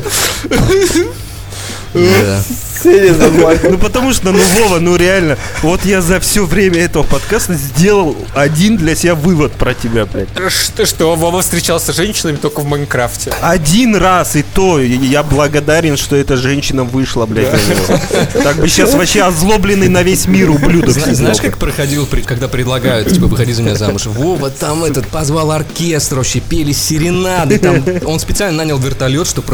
Да. 1.92 2.42
За. 2.82 3.58
Ну 3.68 3.78
потому 3.78 4.12
что, 4.12 4.32
ну 4.32 4.40
Вова, 4.58 4.78
ну 4.78 4.96
реально, 4.96 5.37
вот 5.62 5.85
я 5.85 6.00
за 6.00 6.20
все 6.20 6.44
время 6.44 6.80
этого 6.80 7.02
подкаста 7.02 7.54
сделал 7.54 8.16
один 8.35 8.76
для 8.76 8.94
себя 8.94 9.14
вывод 9.14 9.52
про 9.52 9.74
тебя, 9.74 10.06
блядь. 10.06 10.28
Что, 10.48 10.87
что 10.87 11.14
Вова 11.16 11.40
встречался 11.42 11.92
с 11.92 11.96
женщинами 11.96 12.37
только 12.37 12.61
в 12.61 12.66
Майнкрафте. 12.66 13.32
Один 13.40 13.96
раз 13.96 14.37
и 14.37 14.42
то, 14.42 14.80
я 14.80 15.22
благодарен, 15.22 15.96
что 15.96 16.16
эта 16.16 16.37
женщина 16.37 16.85
вышла, 16.85 17.26
блядь, 17.26 17.52
на 17.52 17.56
него. 17.56 18.42
Так 18.42 18.56
бы 18.56 18.68
сейчас 18.68 18.94
вообще 18.94 19.22
озлобленный 19.22 19.88
на 19.88 20.02
весь 20.02 20.26
мир 20.26 20.50
ублюдок. 20.50 20.92
Знаешь, 20.92 21.40
как 21.40 21.58
проходил, 21.58 22.06
когда 22.26 22.48
предлагают, 22.48 23.12
типа, 23.12 23.26
выходи 23.26 23.52
за 23.52 23.62
меня 23.62 23.76
замуж? 23.76 24.06
Вова 24.06 24.50
там 24.50 24.85
этот 24.85 25.06
позвал 25.08 25.52
оркестр, 25.52 26.16
вообще 26.16 26.40
пели 26.40 26.72
серенады. 26.72 27.58
Там, 27.58 27.85
он 28.06 28.18
специально 28.18 28.58
нанял 28.58 28.78
вертолет, 28.78 29.26
чтобы 29.26 29.46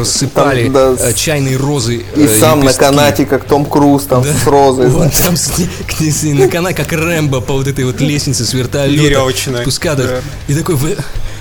да, 0.69 0.95
э, 0.99 1.13
чайные 1.15 1.57
розы. 1.57 2.05
И 2.17 2.25
э, 2.25 2.41
сам 2.41 2.61
на 2.61 2.65
лепестки. 2.65 2.85
Канате, 3.11 3.27
как 3.27 3.45
Том 3.45 3.65
Круз, 3.65 4.05
там, 4.05 4.25
с 4.25 4.47
розой. 4.47 4.89
Вот 4.89 5.13
там 5.13 5.37
с- 5.37 5.51
к- 5.87 6.01
с- 6.01 6.23
на 6.25 6.49
канате, 6.49 6.77
как 6.77 6.93
Рэмбо 6.93 7.41
по 7.41 7.55
вот 7.55 7.67
этой 7.67 7.85
вот 7.85 8.01
лестнице 8.01 8.45
с 8.45 8.53
вертолета. 8.53 9.03
Веревочной. 9.03 9.65
Да. 10.07 10.21
И 10.49 10.55
такой, 10.55 10.75
вы... 10.77 10.97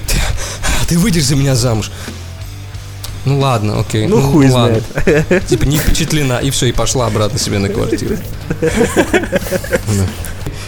Ты, 0.07 0.17
ты 0.87 0.97
выйдешь 0.97 1.25
за 1.25 1.35
меня 1.35 1.55
замуж. 1.55 1.91
Ну 3.25 3.39
ладно, 3.39 3.79
окей. 3.81 4.07
Ну, 4.07 4.21
хуй 4.21 4.49
ладно. 4.49 4.81
Типа 5.47 5.65
не 5.65 5.77
впечатлена, 5.77 6.39
и 6.39 6.49
все, 6.49 6.67
и 6.67 6.71
пошла 6.71 7.07
обратно 7.07 7.37
себе 7.39 7.59
на 7.59 7.69
квартиру. 7.69 8.15
Да. 9.11 10.07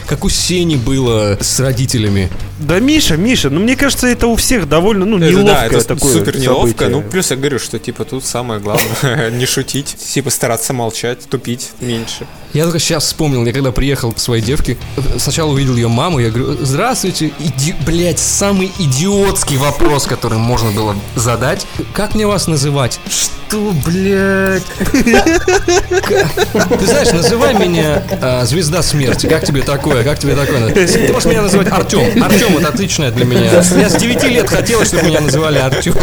Как 0.07 0.25
у 0.25 0.29
Сени 0.29 0.75
было 0.75 1.37
с 1.39 1.59
родителями. 1.59 2.29
Да, 2.59 2.79
Миша, 2.79 3.15
Миша, 3.15 3.49
ну 3.49 3.61
мне 3.61 3.75
кажется, 3.75 4.07
это 4.07 4.27
у 4.27 4.35
всех 4.35 4.67
довольно, 4.67 5.05
ну, 5.05 5.17
неловкое 5.17 5.69
да, 5.69 5.77
это 5.77 5.87
такое 5.87 6.13
супер 6.13 6.37
неловко. 6.37 6.67
событие. 6.67 6.89
Ну, 6.89 7.01
плюс 7.01 7.31
я 7.31 7.37
говорю, 7.37 7.57
что 7.57 7.79
типа 7.79 8.03
тут 8.03 8.25
самое 8.25 8.59
главное 8.59 9.31
не 9.31 9.45
шутить, 9.45 9.95
типа 9.95 10.29
стараться 10.29 10.73
молчать, 10.73 11.27
тупить 11.29 11.71
меньше. 11.79 12.27
Я 12.53 12.63
только 12.63 12.79
сейчас 12.79 13.05
вспомнил, 13.05 13.45
я 13.45 13.53
когда 13.53 13.71
приехал 13.71 14.11
к 14.11 14.19
своей 14.19 14.43
девке, 14.43 14.77
сначала 15.17 15.51
увидел 15.51 15.75
ее 15.75 15.87
маму, 15.87 16.19
я 16.19 16.31
говорю, 16.31 16.57
здравствуйте, 16.59 17.31
иди... 17.39 17.73
блять, 17.85 18.19
самый 18.19 18.71
идиотский 18.79 19.57
вопрос, 19.57 20.05
который 20.05 20.39
можно 20.39 20.71
было 20.71 20.95
задать. 21.15 21.65
Как 21.93 22.15
мне 22.15 22.27
вас 22.27 22.47
называть? 22.47 22.99
Что, 23.07 23.71
блядь? 23.85 24.63
Ты 24.91 26.85
знаешь, 26.85 27.11
называй 27.11 27.53
меня 27.53 28.03
а, 28.21 28.45
Звезда 28.45 28.81
Смерти. 28.81 29.27
Как 29.27 29.45
тебе 29.45 29.61
такое? 29.61 30.03
Как 30.03 30.19
тебе 30.19 30.35
такое? 30.35 30.73
Ты 30.73 31.11
можешь 31.13 31.29
меня 31.29 31.43
называть 31.43 31.71
Артем. 31.71 32.23
Артем 32.23 32.48
это 32.57 32.69
отличное 32.69 33.11
для 33.11 33.25
меня. 33.25 33.51
Я 33.51 33.89
с 33.89 33.95
9 33.95 34.23
лет 34.23 34.49
хотела, 34.49 34.85
чтобы 34.85 35.03
меня 35.03 35.21
называли 35.21 35.59
Артем. 35.59 35.95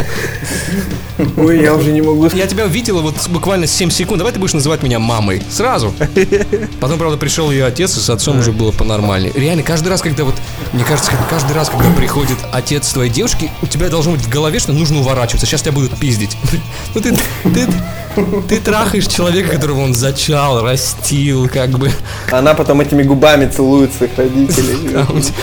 Ой, 1.36 1.62
я 1.62 1.74
уже 1.74 1.92
не 1.92 2.02
могу. 2.02 2.28
Я 2.34 2.46
тебя 2.46 2.66
видела 2.66 3.00
вот 3.00 3.14
буквально 3.28 3.66
7 3.66 3.90
секунд. 3.90 4.18
Давай 4.18 4.32
ты 4.32 4.38
будешь 4.38 4.52
называть 4.52 4.82
меня 4.82 4.98
мамой. 4.98 5.42
Сразу. 5.50 5.92
Потом, 6.80 6.98
правда, 6.98 7.16
пришел 7.16 7.50
ее 7.50 7.64
отец, 7.64 7.96
и 7.96 8.00
с 8.00 8.10
отцом 8.10 8.40
уже 8.40 8.52
было 8.52 8.72
понормальнее. 8.72 9.32
Реально, 9.34 9.62
каждый 9.62 9.88
раз, 9.88 10.02
когда 10.02 10.24
вот, 10.24 10.34
мне 10.72 10.84
кажется, 10.84 11.12
каждый 11.30 11.54
раз, 11.54 11.70
когда 11.70 11.90
приходит 11.90 12.38
отец 12.52 12.92
твоей 12.92 13.10
девушки, 13.10 13.50
у 13.62 13.66
тебя 13.66 13.88
должно 13.88 14.12
быть 14.12 14.22
в 14.22 14.28
голове, 14.28 14.58
что 14.58 14.72
нужно 14.72 15.00
уворачиваться. 15.00 15.46
Сейчас 15.46 15.62
тебя 15.62 15.72
будут 15.72 15.96
пиздить. 15.98 16.36
Ну 16.94 17.02
ты, 17.02 17.14
ты, 17.42 17.68
ты 18.48 18.60
трахаешь 18.60 19.06
человека, 19.06 19.50
которого 19.50 19.82
он 19.82 19.92
зачал, 19.92 20.62
растил, 20.62 21.48
как 21.48 21.70
бы. 21.70 21.90
Она 22.30 22.54
потом 22.54 22.80
этими 22.80 23.02
губами 23.02 23.46
целует 23.48 23.92
своих 23.92 24.16
родителей. 24.16 24.96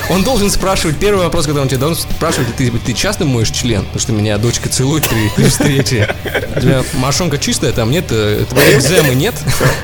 Он, 0.09 0.23
должен 0.23 0.49
спрашивать, 0.49 0.97
первый 0.97 1.23
вопрос, 1.23 1.45
когда 1.45 1.61
он 1.61 1.67
тебя 1.67 1.79
должен 1.79 1.97
спрашивать, 1.97 2.55
ты, 2.55 2.71
ты 2.71 2.93
часто 2.93 3.25
моешь 3.25 3.51
член? 3.51 3.83
Потому 3.83 3.99
что 3.99 4.11
меня 4.13 4.37
дочка 4.37 4.69
целует 4.69 5.07
при, 5.07 5.29
при 5.63 5.81
встрече. 5.81 6.15
У 6.55 6.59
тебя 6.59 6.83
мошонка 6.95 7.37
чистая, 7.37 7.71
там 7.71 7.91
нет, 7.91 8.05
э, 8.11 8.43
твоей 8.49 8.75
экземы 8.77 9.15
нет? 9.15 9.35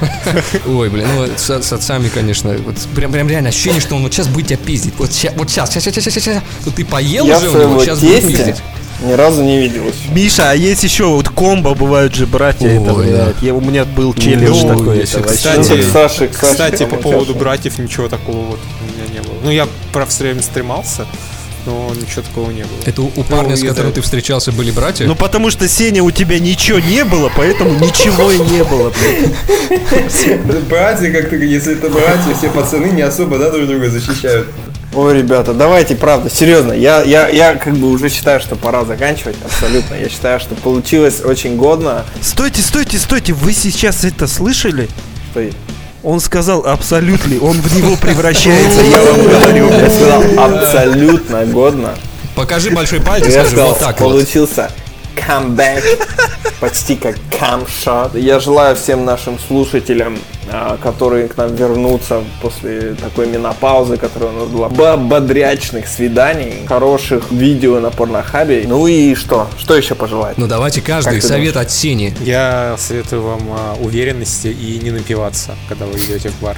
Ой, 0.68 0.90
блин, 0.90 1.08
ну 1.16 1.28
с, 1.36 1.50
с 1.62 1.74
отцами, 1.74 2.10
конечно, 2.10 2.52
вот 2.66 2.76
прям, 2.96 3.12
прям 3.12 3.28
реально 3.30 3.50
ощущение, 3.50 3.82
что 3.82 3.96
он 3.96 4.04
вот 4.04 4.14
сейчас 4.14 4.28
будет 4.28 4.48
тебя 4.48 4.58
пиздить. 4.58 4.94
Вот 4.98 5.12
сейчас, 5.12 5.34
вот 5.36 5.50
сейчас, 5.50 5.70
сейчас, 5.72 5.84
сейчас, 5.84 6.04
сейчас, 6.04 6.24
сейчас. 6.24 6.44
Вот 6.66 6.76
ты 6.76 6.86
поел 6.86 7.26
Я 7.26 7.38
уже 7.38 7.48
у 7.50 7.52
своего 7.52 7.72
него, 7.72 7.84
сейчас 7.84 8.00
будет 8.00 8.22
пиздить. 8.28 8.56
ни 9.04 9.14
разу 9.14 9.44
не 9.44 9.60
видел 9.60 9.84
еще. 9.86 10.14
Миша, 10.14 10.52
а 10.52 10.54
есть 10.54 10.84
еще 10.84 11.06
вот 11.06 11.30
комбо, 11.30 11.74
бывают 11.74 12.14
же 12.16 12.28
братья, 12.28 12.68
это, 12.68 12.94
Ой, 12.94 13.12
да. 13.12 13.26
блядь, 13.26 13.42
я- 13.42 13.54
у 13.54 13.62
меня 13.62 13.86
был 13.86 14.14
челлендж 14.14 14.64
Ой, 14.64 14.68
такой, 14.78 14.98
если, 15.00 15.20
это 15.20 15.30
кстати, 15.34 15.72
Ну, 15.72 15.92
Саши, 15.92 16.28
Кстати, 16.28 16.86
по 16.86 16.98
поводу 16.98 17.34
братьев 17.36 17.78
ничего 17.80 18.10
такого 18.10 18.46
вот 18.46 18.60
у 18.82 18.86
меня 19.02 19.14
не 19.14 19.28
было. 19.28 19.36
Ну, 19.44 19.50
я, 19.52 19.68
правда, 19.94 20.12
все 20.12 20.24
время 20.26 20.42
стремался, 20.42 21.06
но 21.66 21.92
ничего 21.96 22.22
такого 22.22 22.52
не 22.52 22.64
было. 22.64 22.80
Это 22.86 23.02
у 23.02 23.12
у 23.16 23.24
парня, 23.24 23.56
с 23.56 23.64
которым 23.64 23.92
ты 23.92 24.02
встречался, 24.02 24.52
были 24.52 24.72
братья? 24.72 25.06
Ну 25.06 25.16
потому 25.16 25.50
что, 25.50 25.68
Сеня, 25.68 26.04
у 26.04 26.12
тебя 26.12 26.40
ничего 26.40 26.80
не 26.80 27.04
было, 27.04 27.32
поэтому 27.36 27.72
ничего 27.72 28.32
и 28.32 28.40
не 28.40 28.64
было, 28.64 28.92
блядь. 28.92 30.68
Братья, 30.68 31.12
как 31.12 31.30
ты, 31.30 31.36
если 31.38 31.74
это 31.74 31.90
братья, 31.90 32.34
все 32.38 32.50
пацаны 32.50 32.88
не 32.88 33.02
особо, 33.02 33.38
да, 33.38 33.50
друг 33.50 33.68
друга 33.68 33.90
защищают. 33.90 34.48
Ой, 34.94 35.18
ребята, 35.18 35.54
давайте, 35.54 35.96
правда, 35.96 36.32
серьезно. 36.32 36.74
Я, 36.74 37.04
я, 37.04 37.28
я 37.28 37.56
как 37.56 37.76
бы 37.76 37.92
уже 37.92 38.10
считаю, 38.10 38.40
что 38.40 38.56
пора 38.56 38.86
заканчивать. 38.86 39.36
Абсолютно. 39.46 39.94
Я 39.94 40.10
считаю, 40.10 40.40
что 40.40 40.56
получилось 40.56 41.22
очень 41.24 41.58
годно. 41.58 42.06
Стойте, 42.22 42.64
стойте, 42.64 42.98
стойте, 42.98 43.34
вы 43.34 43.54
сейчас 43.54 44.04
это 44.04 44.26
слышали? 44.26 44.90
Что 45.32 45.42
Он 46.04 46.20
сказал 46.22 46.66
абсолютно, 46.66 47.44
он 47.46 47.60
в 47.60 47.76
него 47.76 47.96
превращается, 47.98 48.82
я 48.82 49.04
вам 49.04 49.22
говорю. 49.22 49.70
я 49.70 49.90
сказал 49.90 50.24
абсолютно 50.38 51.46
годно. 51.46 51.96
Покажи 52.36 52.70
большой 52.72 53.02
палец 53.02 53.28
и 53.28 53.32
Я 53.32 53.40
скажи 53.42 53.50
сказал, 53.50 53.70
вот 53.70 53.80
так 53.80 54.00
вот. 54.00 54.12
получился 54.12 54.72
comeback, 55.30 55.84
почти 56.60 56.96
как 56.96 57.16
камшот. 57.40 58.16
Я 58.16 58.40
желаю 58.40 58.76
всем 58.76 59.06
нашим 59.06 59.38
слушателям, 59.40 60.18
а, 60.52 60.78
которые 60.82 61.28
к 61.28 61.38
нам 61.38 61.54
вернутся 61.56 62.24
после 62.42 62.96
такой 62.96 63.28
менопаузы, 63.28 63.98
которая 63.98 64.32
у 64.32 64.40
нас 64.40 64.48
была, 64.50 64.70
бо- 64.70 64.98
бодрячных 64.98 65.88
свиданий, 65.88 66.66
хороших 66.68 67.32
видео 67.32 67.80
на 67.80 67.92
порнохабе. 67.92 68.66
Ну 68.68 68.88
и 68.88 69.14
что? 69.14 69.48
Что 69.60 69.76
еще 69.76 69.94
пожелать? 69.94 70.38
Ну 70.38 70.48
давайте 70.48 70.82
каждый 70.82 71.22
совет 71.22 71.58
от 71.58 71.70
Сени. 71.70 72.14
Я 72.22 72.76
советую 72.80 73.22
вам 73.22 73.42
а, 73.52 73.76
уверенности 73.80 74.48
и 74.48 74.80
не 74.82 74.90
напиваться, 74.92 75.56
когда 75.68 75.86
вы 75.86 76.00
идете 76.00 76.30
в 76.30 76.42
бар. 76.42 76.58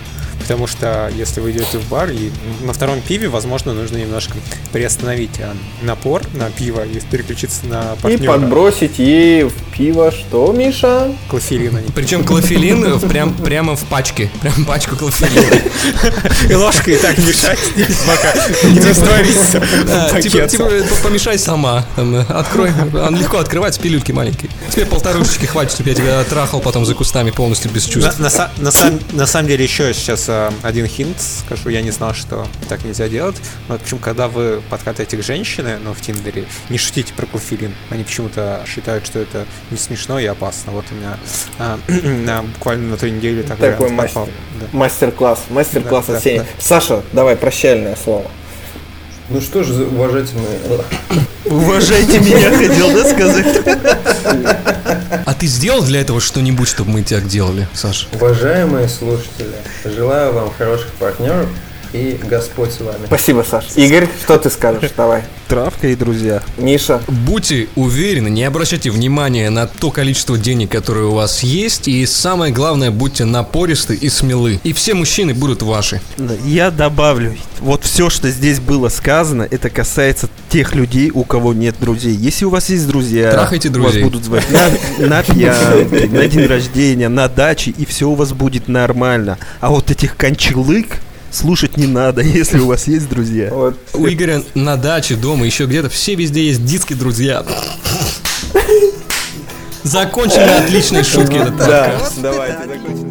Потому 0.52 0.68
что 0.68 1.10
если 1.16 1.40
вы 1.40 1.52
идете 1.52 1.78
в 1.78 1.88
бар 1.88 2.10
и 2.10 2.30
на 2.66 2.74
втором 2.74 3.00
пиве, 3.00 3.30
возможно, 3.30 3.72
нужно 3.74 3.96
немножко 3.96 4.34
приостановить 4.74 5.40
а, 5.40 5.56
напор 5.82 6.24
на 6.34 6.50
пиво 6.52 6.82
и 6.86 7.00
переключиться 7.00 7.66
на 7.68 7.94
И 7.94 8.02
партнера. 8.02 8.34
подбросить 8.34 9.00
ей 9.00 9.44
в 9.46 9.54
пиво 9.74 10.12
что, 10.12 10.52
Миша? 10.52 11.16
Клофелина. 11.30 11.80
Причем 11.96 12.26
клофелин 12.26 12.84
в 12.96 13.08
прям, 13.08 13.34
прямо 13.34 13.78
в 13.78 13.86
пачке. 13.86 14.30
Прям 14.42 14.66
пачку 14.66 14.98
клофелина. 14.98 15.62
И 16.50 16.54
ложкой 16.54 16.98
так 16.98 17.18
мешать, 17.20 17.58
пока 18.06 18.68
не 18.68 18.80
растворится 18.82 19.64
Да, 19.88 20.10
Типа, 20.10 20.16
пакет. 20.22 20.50
типа, 20.52 20.70
помешай 21.02 21.40
сама. 21.40 21.86
Открой. 22.28 22.72
Он 22.94 23.16
легко 23.18 23.38
открывается, 23.38 23.80
пилюльки 23.80 24.12
маленькие. 24.12 24.52
Тебе 24.70 24.86
полторушечки 24.86 25.46
хватит, 25.46 25.72
чтобы 25.72 25.92
я 25.92 25.96
тебя 25.96 26.24
трахал 26.26 26.60
потом 26.60 26.86
за 26.86 26.94
кустами 26.94 27.32
полностью 27.32 27.72
без 27.72 27.86
чувств. 27.86 28.20
на 28.20 28.28
са- 28.28 28.50
на 28.58 28.72
сам- 28.72 29.00
на 29.14 29.26
самом 29.26 29.48
деле 29.48 29.64
еще 29.64 29.94
сейчас 29.94 30.26
один 30.64 30.88
хинт 30.88 31.18
скажу, 31.20 31.70
я 31.70 31.82
не 31.82 31.92
знал, 31.92 32.14
что 32.14 32.48
так 32.70 32.84
нельзя 32.84 33.08
делать. 33.10 33.36
Но, 33.68 33.78
в 33.78 33.82
общем, 33.82 33.98
когда 34.00 34.28
вы 34.28 34.62
подкатываете 34.70 35.18
к 35.18 35.24
женщине, 35.24 35.78
ну, 35.84 35.94
в 35.94 36.02
Тиндере, 36.02 36.46
не 36.70 36.78
шутите 36.78 37.14
про 37.14 37.26
клофелин. 37.26 37.74
Они 37.90 38.04
почему-то 38.04 38.64
считают, 38.68 39.06
что 39.06 39.20
это 39.20 39.46
не 39.70 39.78
смешно 39.78 40.20
и 40.20 40.26
опасно. 40.26 40.72
Вот 40.72 40.86
у 40.92 40.96
меня 40.96 41.18
на- 42.26 42.44
буквально 42.44 42.90
на 42.92 42.98
той 42.98 43.12
неделе 43.12 43.44
так 43.44 43.58
Такой 43.60 43.90
мастер. 43.90 44.14
попал. 44.14 44.30
Да. 44.60 44.78
Мастер-класс. 44.78 45.40
Мастер-класс 45.50 46.06
Да, 46.08 46.18
от 46.18 46.24
да, 46.24 46.36
да. 46.38 46.46
Саша, 46.60 47.04
давай 47.14 47.36
прощальное 47.36 47.96
слово. 47.96 48.26
Ну 49.32 49.40
что 49.40 49.64
же, 49.64 49.74
за 49.74 49.86
уважительные... 49.86 50.60
Уважайте 51.46 52.20
меня, 52.20 52.52
хотел, 52.52 52.92
да, 52.94 53.10
сказать? 53.10 53.62
А 55.26 55.34
ты 55.34 55.48
сделал 55.48 55.84
для 55.84 56.02
этого 56.02 56.20
что-нибудь, 56.20 56.68
чтобы 56.68 56.92
мы 56.92 57.04
так 57.04 57.28
делали, 57.28 57.68
Саша? 57.74 58.08
Уважаемые 58.14 58.90
слушатели, 58.90 59.56
желаю 59.86 60.34
вам 60.34 60.52
хороших 60.58 60.90
партнеров 60.94 61.48
и 61.94 62.20
Господь 62.24 62.72
с 62.72 62.80
вами. 62.80 63.06
Спасибо, 63.06 63.46
Саш. 63.48 63.66
Игорь, 63.76 64.08
что 64.24 64.38
ты 64.38 64.50
скажешь? 64.50 64.92
Давай. 64.96 65.24
Травка 65.48 65.90
и 65.90 65.96
друзья. 65.96 66.42
Миша. 66.58 67.02
Будьте 67.08 67.68
уверены, 67.76 68.30
не 68.30 68.46
обращайте 68.46 68.90
внимания 68.90 69.50
на 69.50 69.68
то 69.68 69.92
количество 69.92 70.38
денег, 70.38 70.72
которые 70.72 71.08
у 71.08 71.14
вас 71.14 71.44
есть, 71.44 71.90
и 71.90 72.06
самое 72.06 72.54
главное, 72.54 72.90
будьте 72.90 73.26
напористы 73.26 73.96
и 73.96 74.08
смелы. 74.08 74.62
И 74.64 74.72
все 74.72 74.94
мужчины 74.94 75.34
будут 75.34 75.62
ваши. 75.62 76.00
Я 76.46 76.72
добавлю, 76.72 77.36
вот 77.60 77.84
все, 77.84 78.10
что 78.10 78.30
здесь 78.30 78.62
было 78.62 78.88
сказано, 78.88 79.46
это 79.50 79.70
касается 79.70 80.30
тех 80.50 80.74
людей, 80.74 81.12
у 81.14 81.26
кого 81.26 81.54
нет 81.54 81.76
друзей. 81.82 82.16
Если 82.16 82.46
у 82.46 82.50
вас 82.50 82.70
есть 82.70 82.88
друзья, 82.88 83.32
Трахайте 83.32 83.68
друзей. 83.68 84.04
вас 84.04 84.12
будут 84.12 84.24
звать 84.24 84.46
на, 84.52 85.08
на 85.08 85.24
пьянки, 85.24 86.06
на 86.08 86.28
день 86.28 86.46
рождения, 86.46 87.10
на 87.10 87.28
даче, 87.28 87.72
и 87.72 87.86
все 87.86 88.08
у 88.10 88.16
вас 88.16 88.32
будет 88.32 88.70
нормально. 88.70 89.38
А 89.60 89.70
вот 89.70 89.92
этих 89.92 90.16
кончелык 90.16 91.02
слушать 91.32 91.78
не 91.78 91.88
надо, 91.88 92.22
если 92.22 92.60
у 92.60 92.68
вас 92.68 92.88
есть 92.88 93.10
друзья. 93.10 93.50
Вот. 93.52 93.78
У 93.94 94.08
Игоря 94.08 94.44
на 94.54 94.78
даче, 94.78 95.16
дома, 95.16 95.46
еще 95.46 95.66
где-то, 95.66 95.90
все 95.90 96.16
везде 96.16 96.46
есть 96.46 96.64
диски 96.66 96.94
друзья. 96.94 97.44
Закончили 99.84 100.46
на 100.46 100.64
отличной 100.64 101.04
шутке 101.04 101.38
этот 101.38 101.58
Да, 101.58 102.00
давайте 102.22 102.68
закончим. 102.68 103.11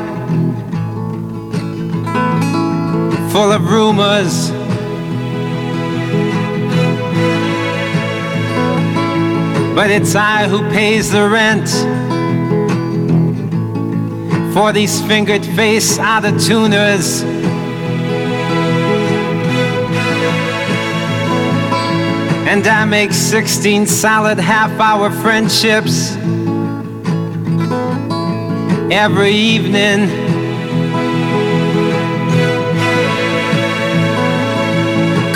Full 3.31 3.53
of 3.53 3.71
rumors. 3.71 4.51
But 9.73 9.89
it's 9.89 10.15
I 10.15 10.49
who 10.49 10.59
pays 10.69 11.11
the 11.11 11.29
rent 11.29 11.69
for 14.53 14.73
these 14.73 15.01
fingered 15.03 15.45
face 15.45 15.97
out 15.97 16.25
of 16.25 16.43
tuners. 16.43 17.23
And 22.51 22.67
I 22.67 22.83
make 22.83 23.13
16 23.13 23.87
solid 23.87 24.39
half 24.39 24.77
hour 24.77 25.09
friendships 25.09 26.17
every 28.91 29.31
evening. 29.31 30.40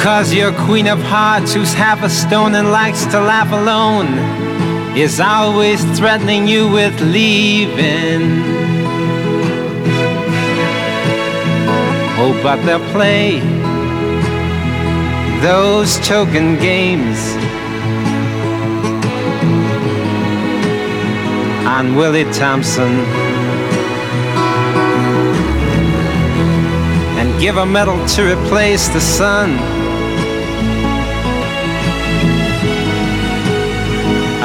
Cause 0.05 0.31
your 0.31 0.53
queen 0.65 0.85
of 0.87 1.01
hearts, 1.01 1.55
who's 1.55 1.73
half 1.73 2.03
a 2.03 2.09
stone 2.11 2.53
and 2.53 2.71
likes 2.71 3.05
to 3.05 3.19
laugh 3.19 3.51
alone, 3.51 4.05
is 4.95 5.19
always 5.19 5.83
threatening 5.97 6.47
you 6.47 6.69
with 6.69 6.93
leaving. 7.01 8.21
Oh, 12.21 12.39
but 12.43 12.63
they'll 12.67 12.87
play 12.91 13.39
those 15.41 15.97
token 16.07 16.57
games 16.57 17.17
on 21.65 21.95
Willie 21.95 22.31
Thompson 22.31 22.93
and 27.17 27.41
give 27.41 27.57
a 27.57 27.65
medal 27.65 27.97
to 28.09 28.35
replace 28.35 28.87
the 28.89 29.01
sun. 29.01 29.84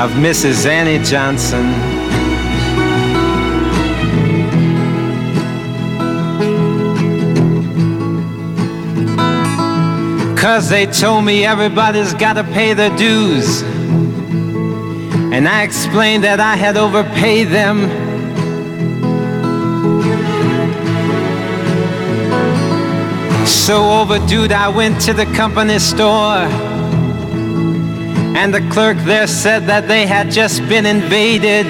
Of 0.00 0.12
Mrs. 0.12 0.64
Annie 0.64 1.04
Johnson. 1.04 1.66
Cause 10.38 10.70
they 10.70 10.86
told 10.86 11.26
me 11.26 11.44
everybody's 11.44 12.14
gotta 12.14 12.44
pay 12.44 12.72
their 12.72 12.96
dues. 12.96 13.60
And 15.34 15.46
I 15.46 15.64
explained 15.64 16.24
that 16.24 16.40
I 16.40 16.56
had 16.56 16.78
overpaid 16.78 17.48
them. 17.48 17.80
So 23.46 24.00
overdue, 24.00 24.46
I 24.46 24.70
went 24.74 24.98
to 25.02 25.12
the 25.12 25.26
company 25.26 25.78
store. 25.78 26.69
And 28.36 28.54
the 28.54 28.60
clerk 28.70 28.96
there 28.98 29.26
said 29.26 29.66
that 29.66 29.88
they 29.88 30.06
had 30.06 30.30
just 30.30 30.60
been 30.68 30.86
invaded. 30.86 31.66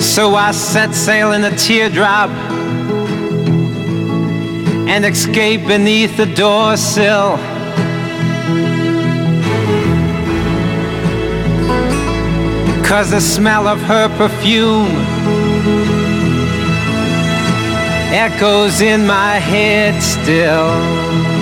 So 0.00 0.34
I 0.34 0.50
set 0.52 0.94
sail 0.94 1.32
in 1.32 1.44
a 1.44 1.56
teardrop 1.56 2.30
and 4.88 5.04
escaped 5.04 5.68
beneath 5.68 6.16
the 6.16 6.26
door 6.26 6.76
sill. 6.76 7.36
Cause 12.84 13.12
the 13.12 13.20
smell 13.20 13.68
of 13.68 13.80
her 13.82 14.08
perfume 14.18 14.90
echoes 18.12 18.80
in 18.80 19.06
my 19.06 19.34
head 19.36 20.02
still. 20.02 21.39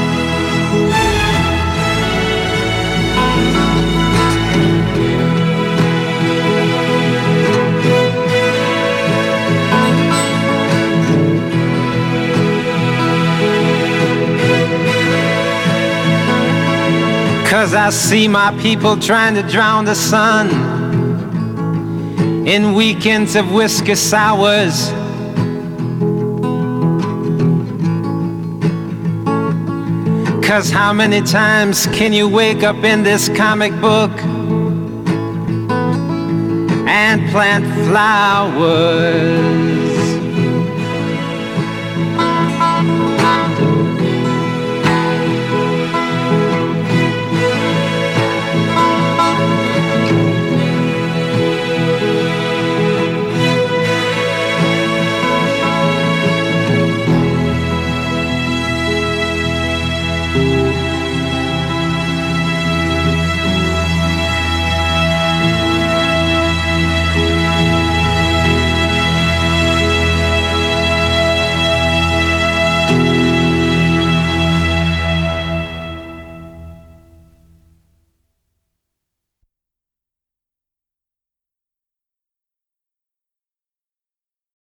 Cause 17.59 17.74
I 17.74 17.90
see 17.90 18.28
my 18.28 18.56
people 18.62 18.96
trying 18.96 19.34
to 19.34 19.42
drown 19.42 19.84
the 19.84 19.96
sun 19.96 20.48
in 22.46 22.72
weekends 22.72 23.34
of 23.34 23.50
whiskey 23.50 23.96
sours. 23.96 24.90
Cause 30.46 30.70
how 30.70 30.92
many 30.92 31.20
times 31.20 31.88
can 31.88 32.12
you 32.12 32.28
wake 32.28 32.62
up 32.62 32.84
in 32.84 33.02
this 33.02 33.28
comic 33.28 33.72
book 33.80 34.12
and 36.86 37.28
plant 37.32 37.64
flowers? 37.88 39.88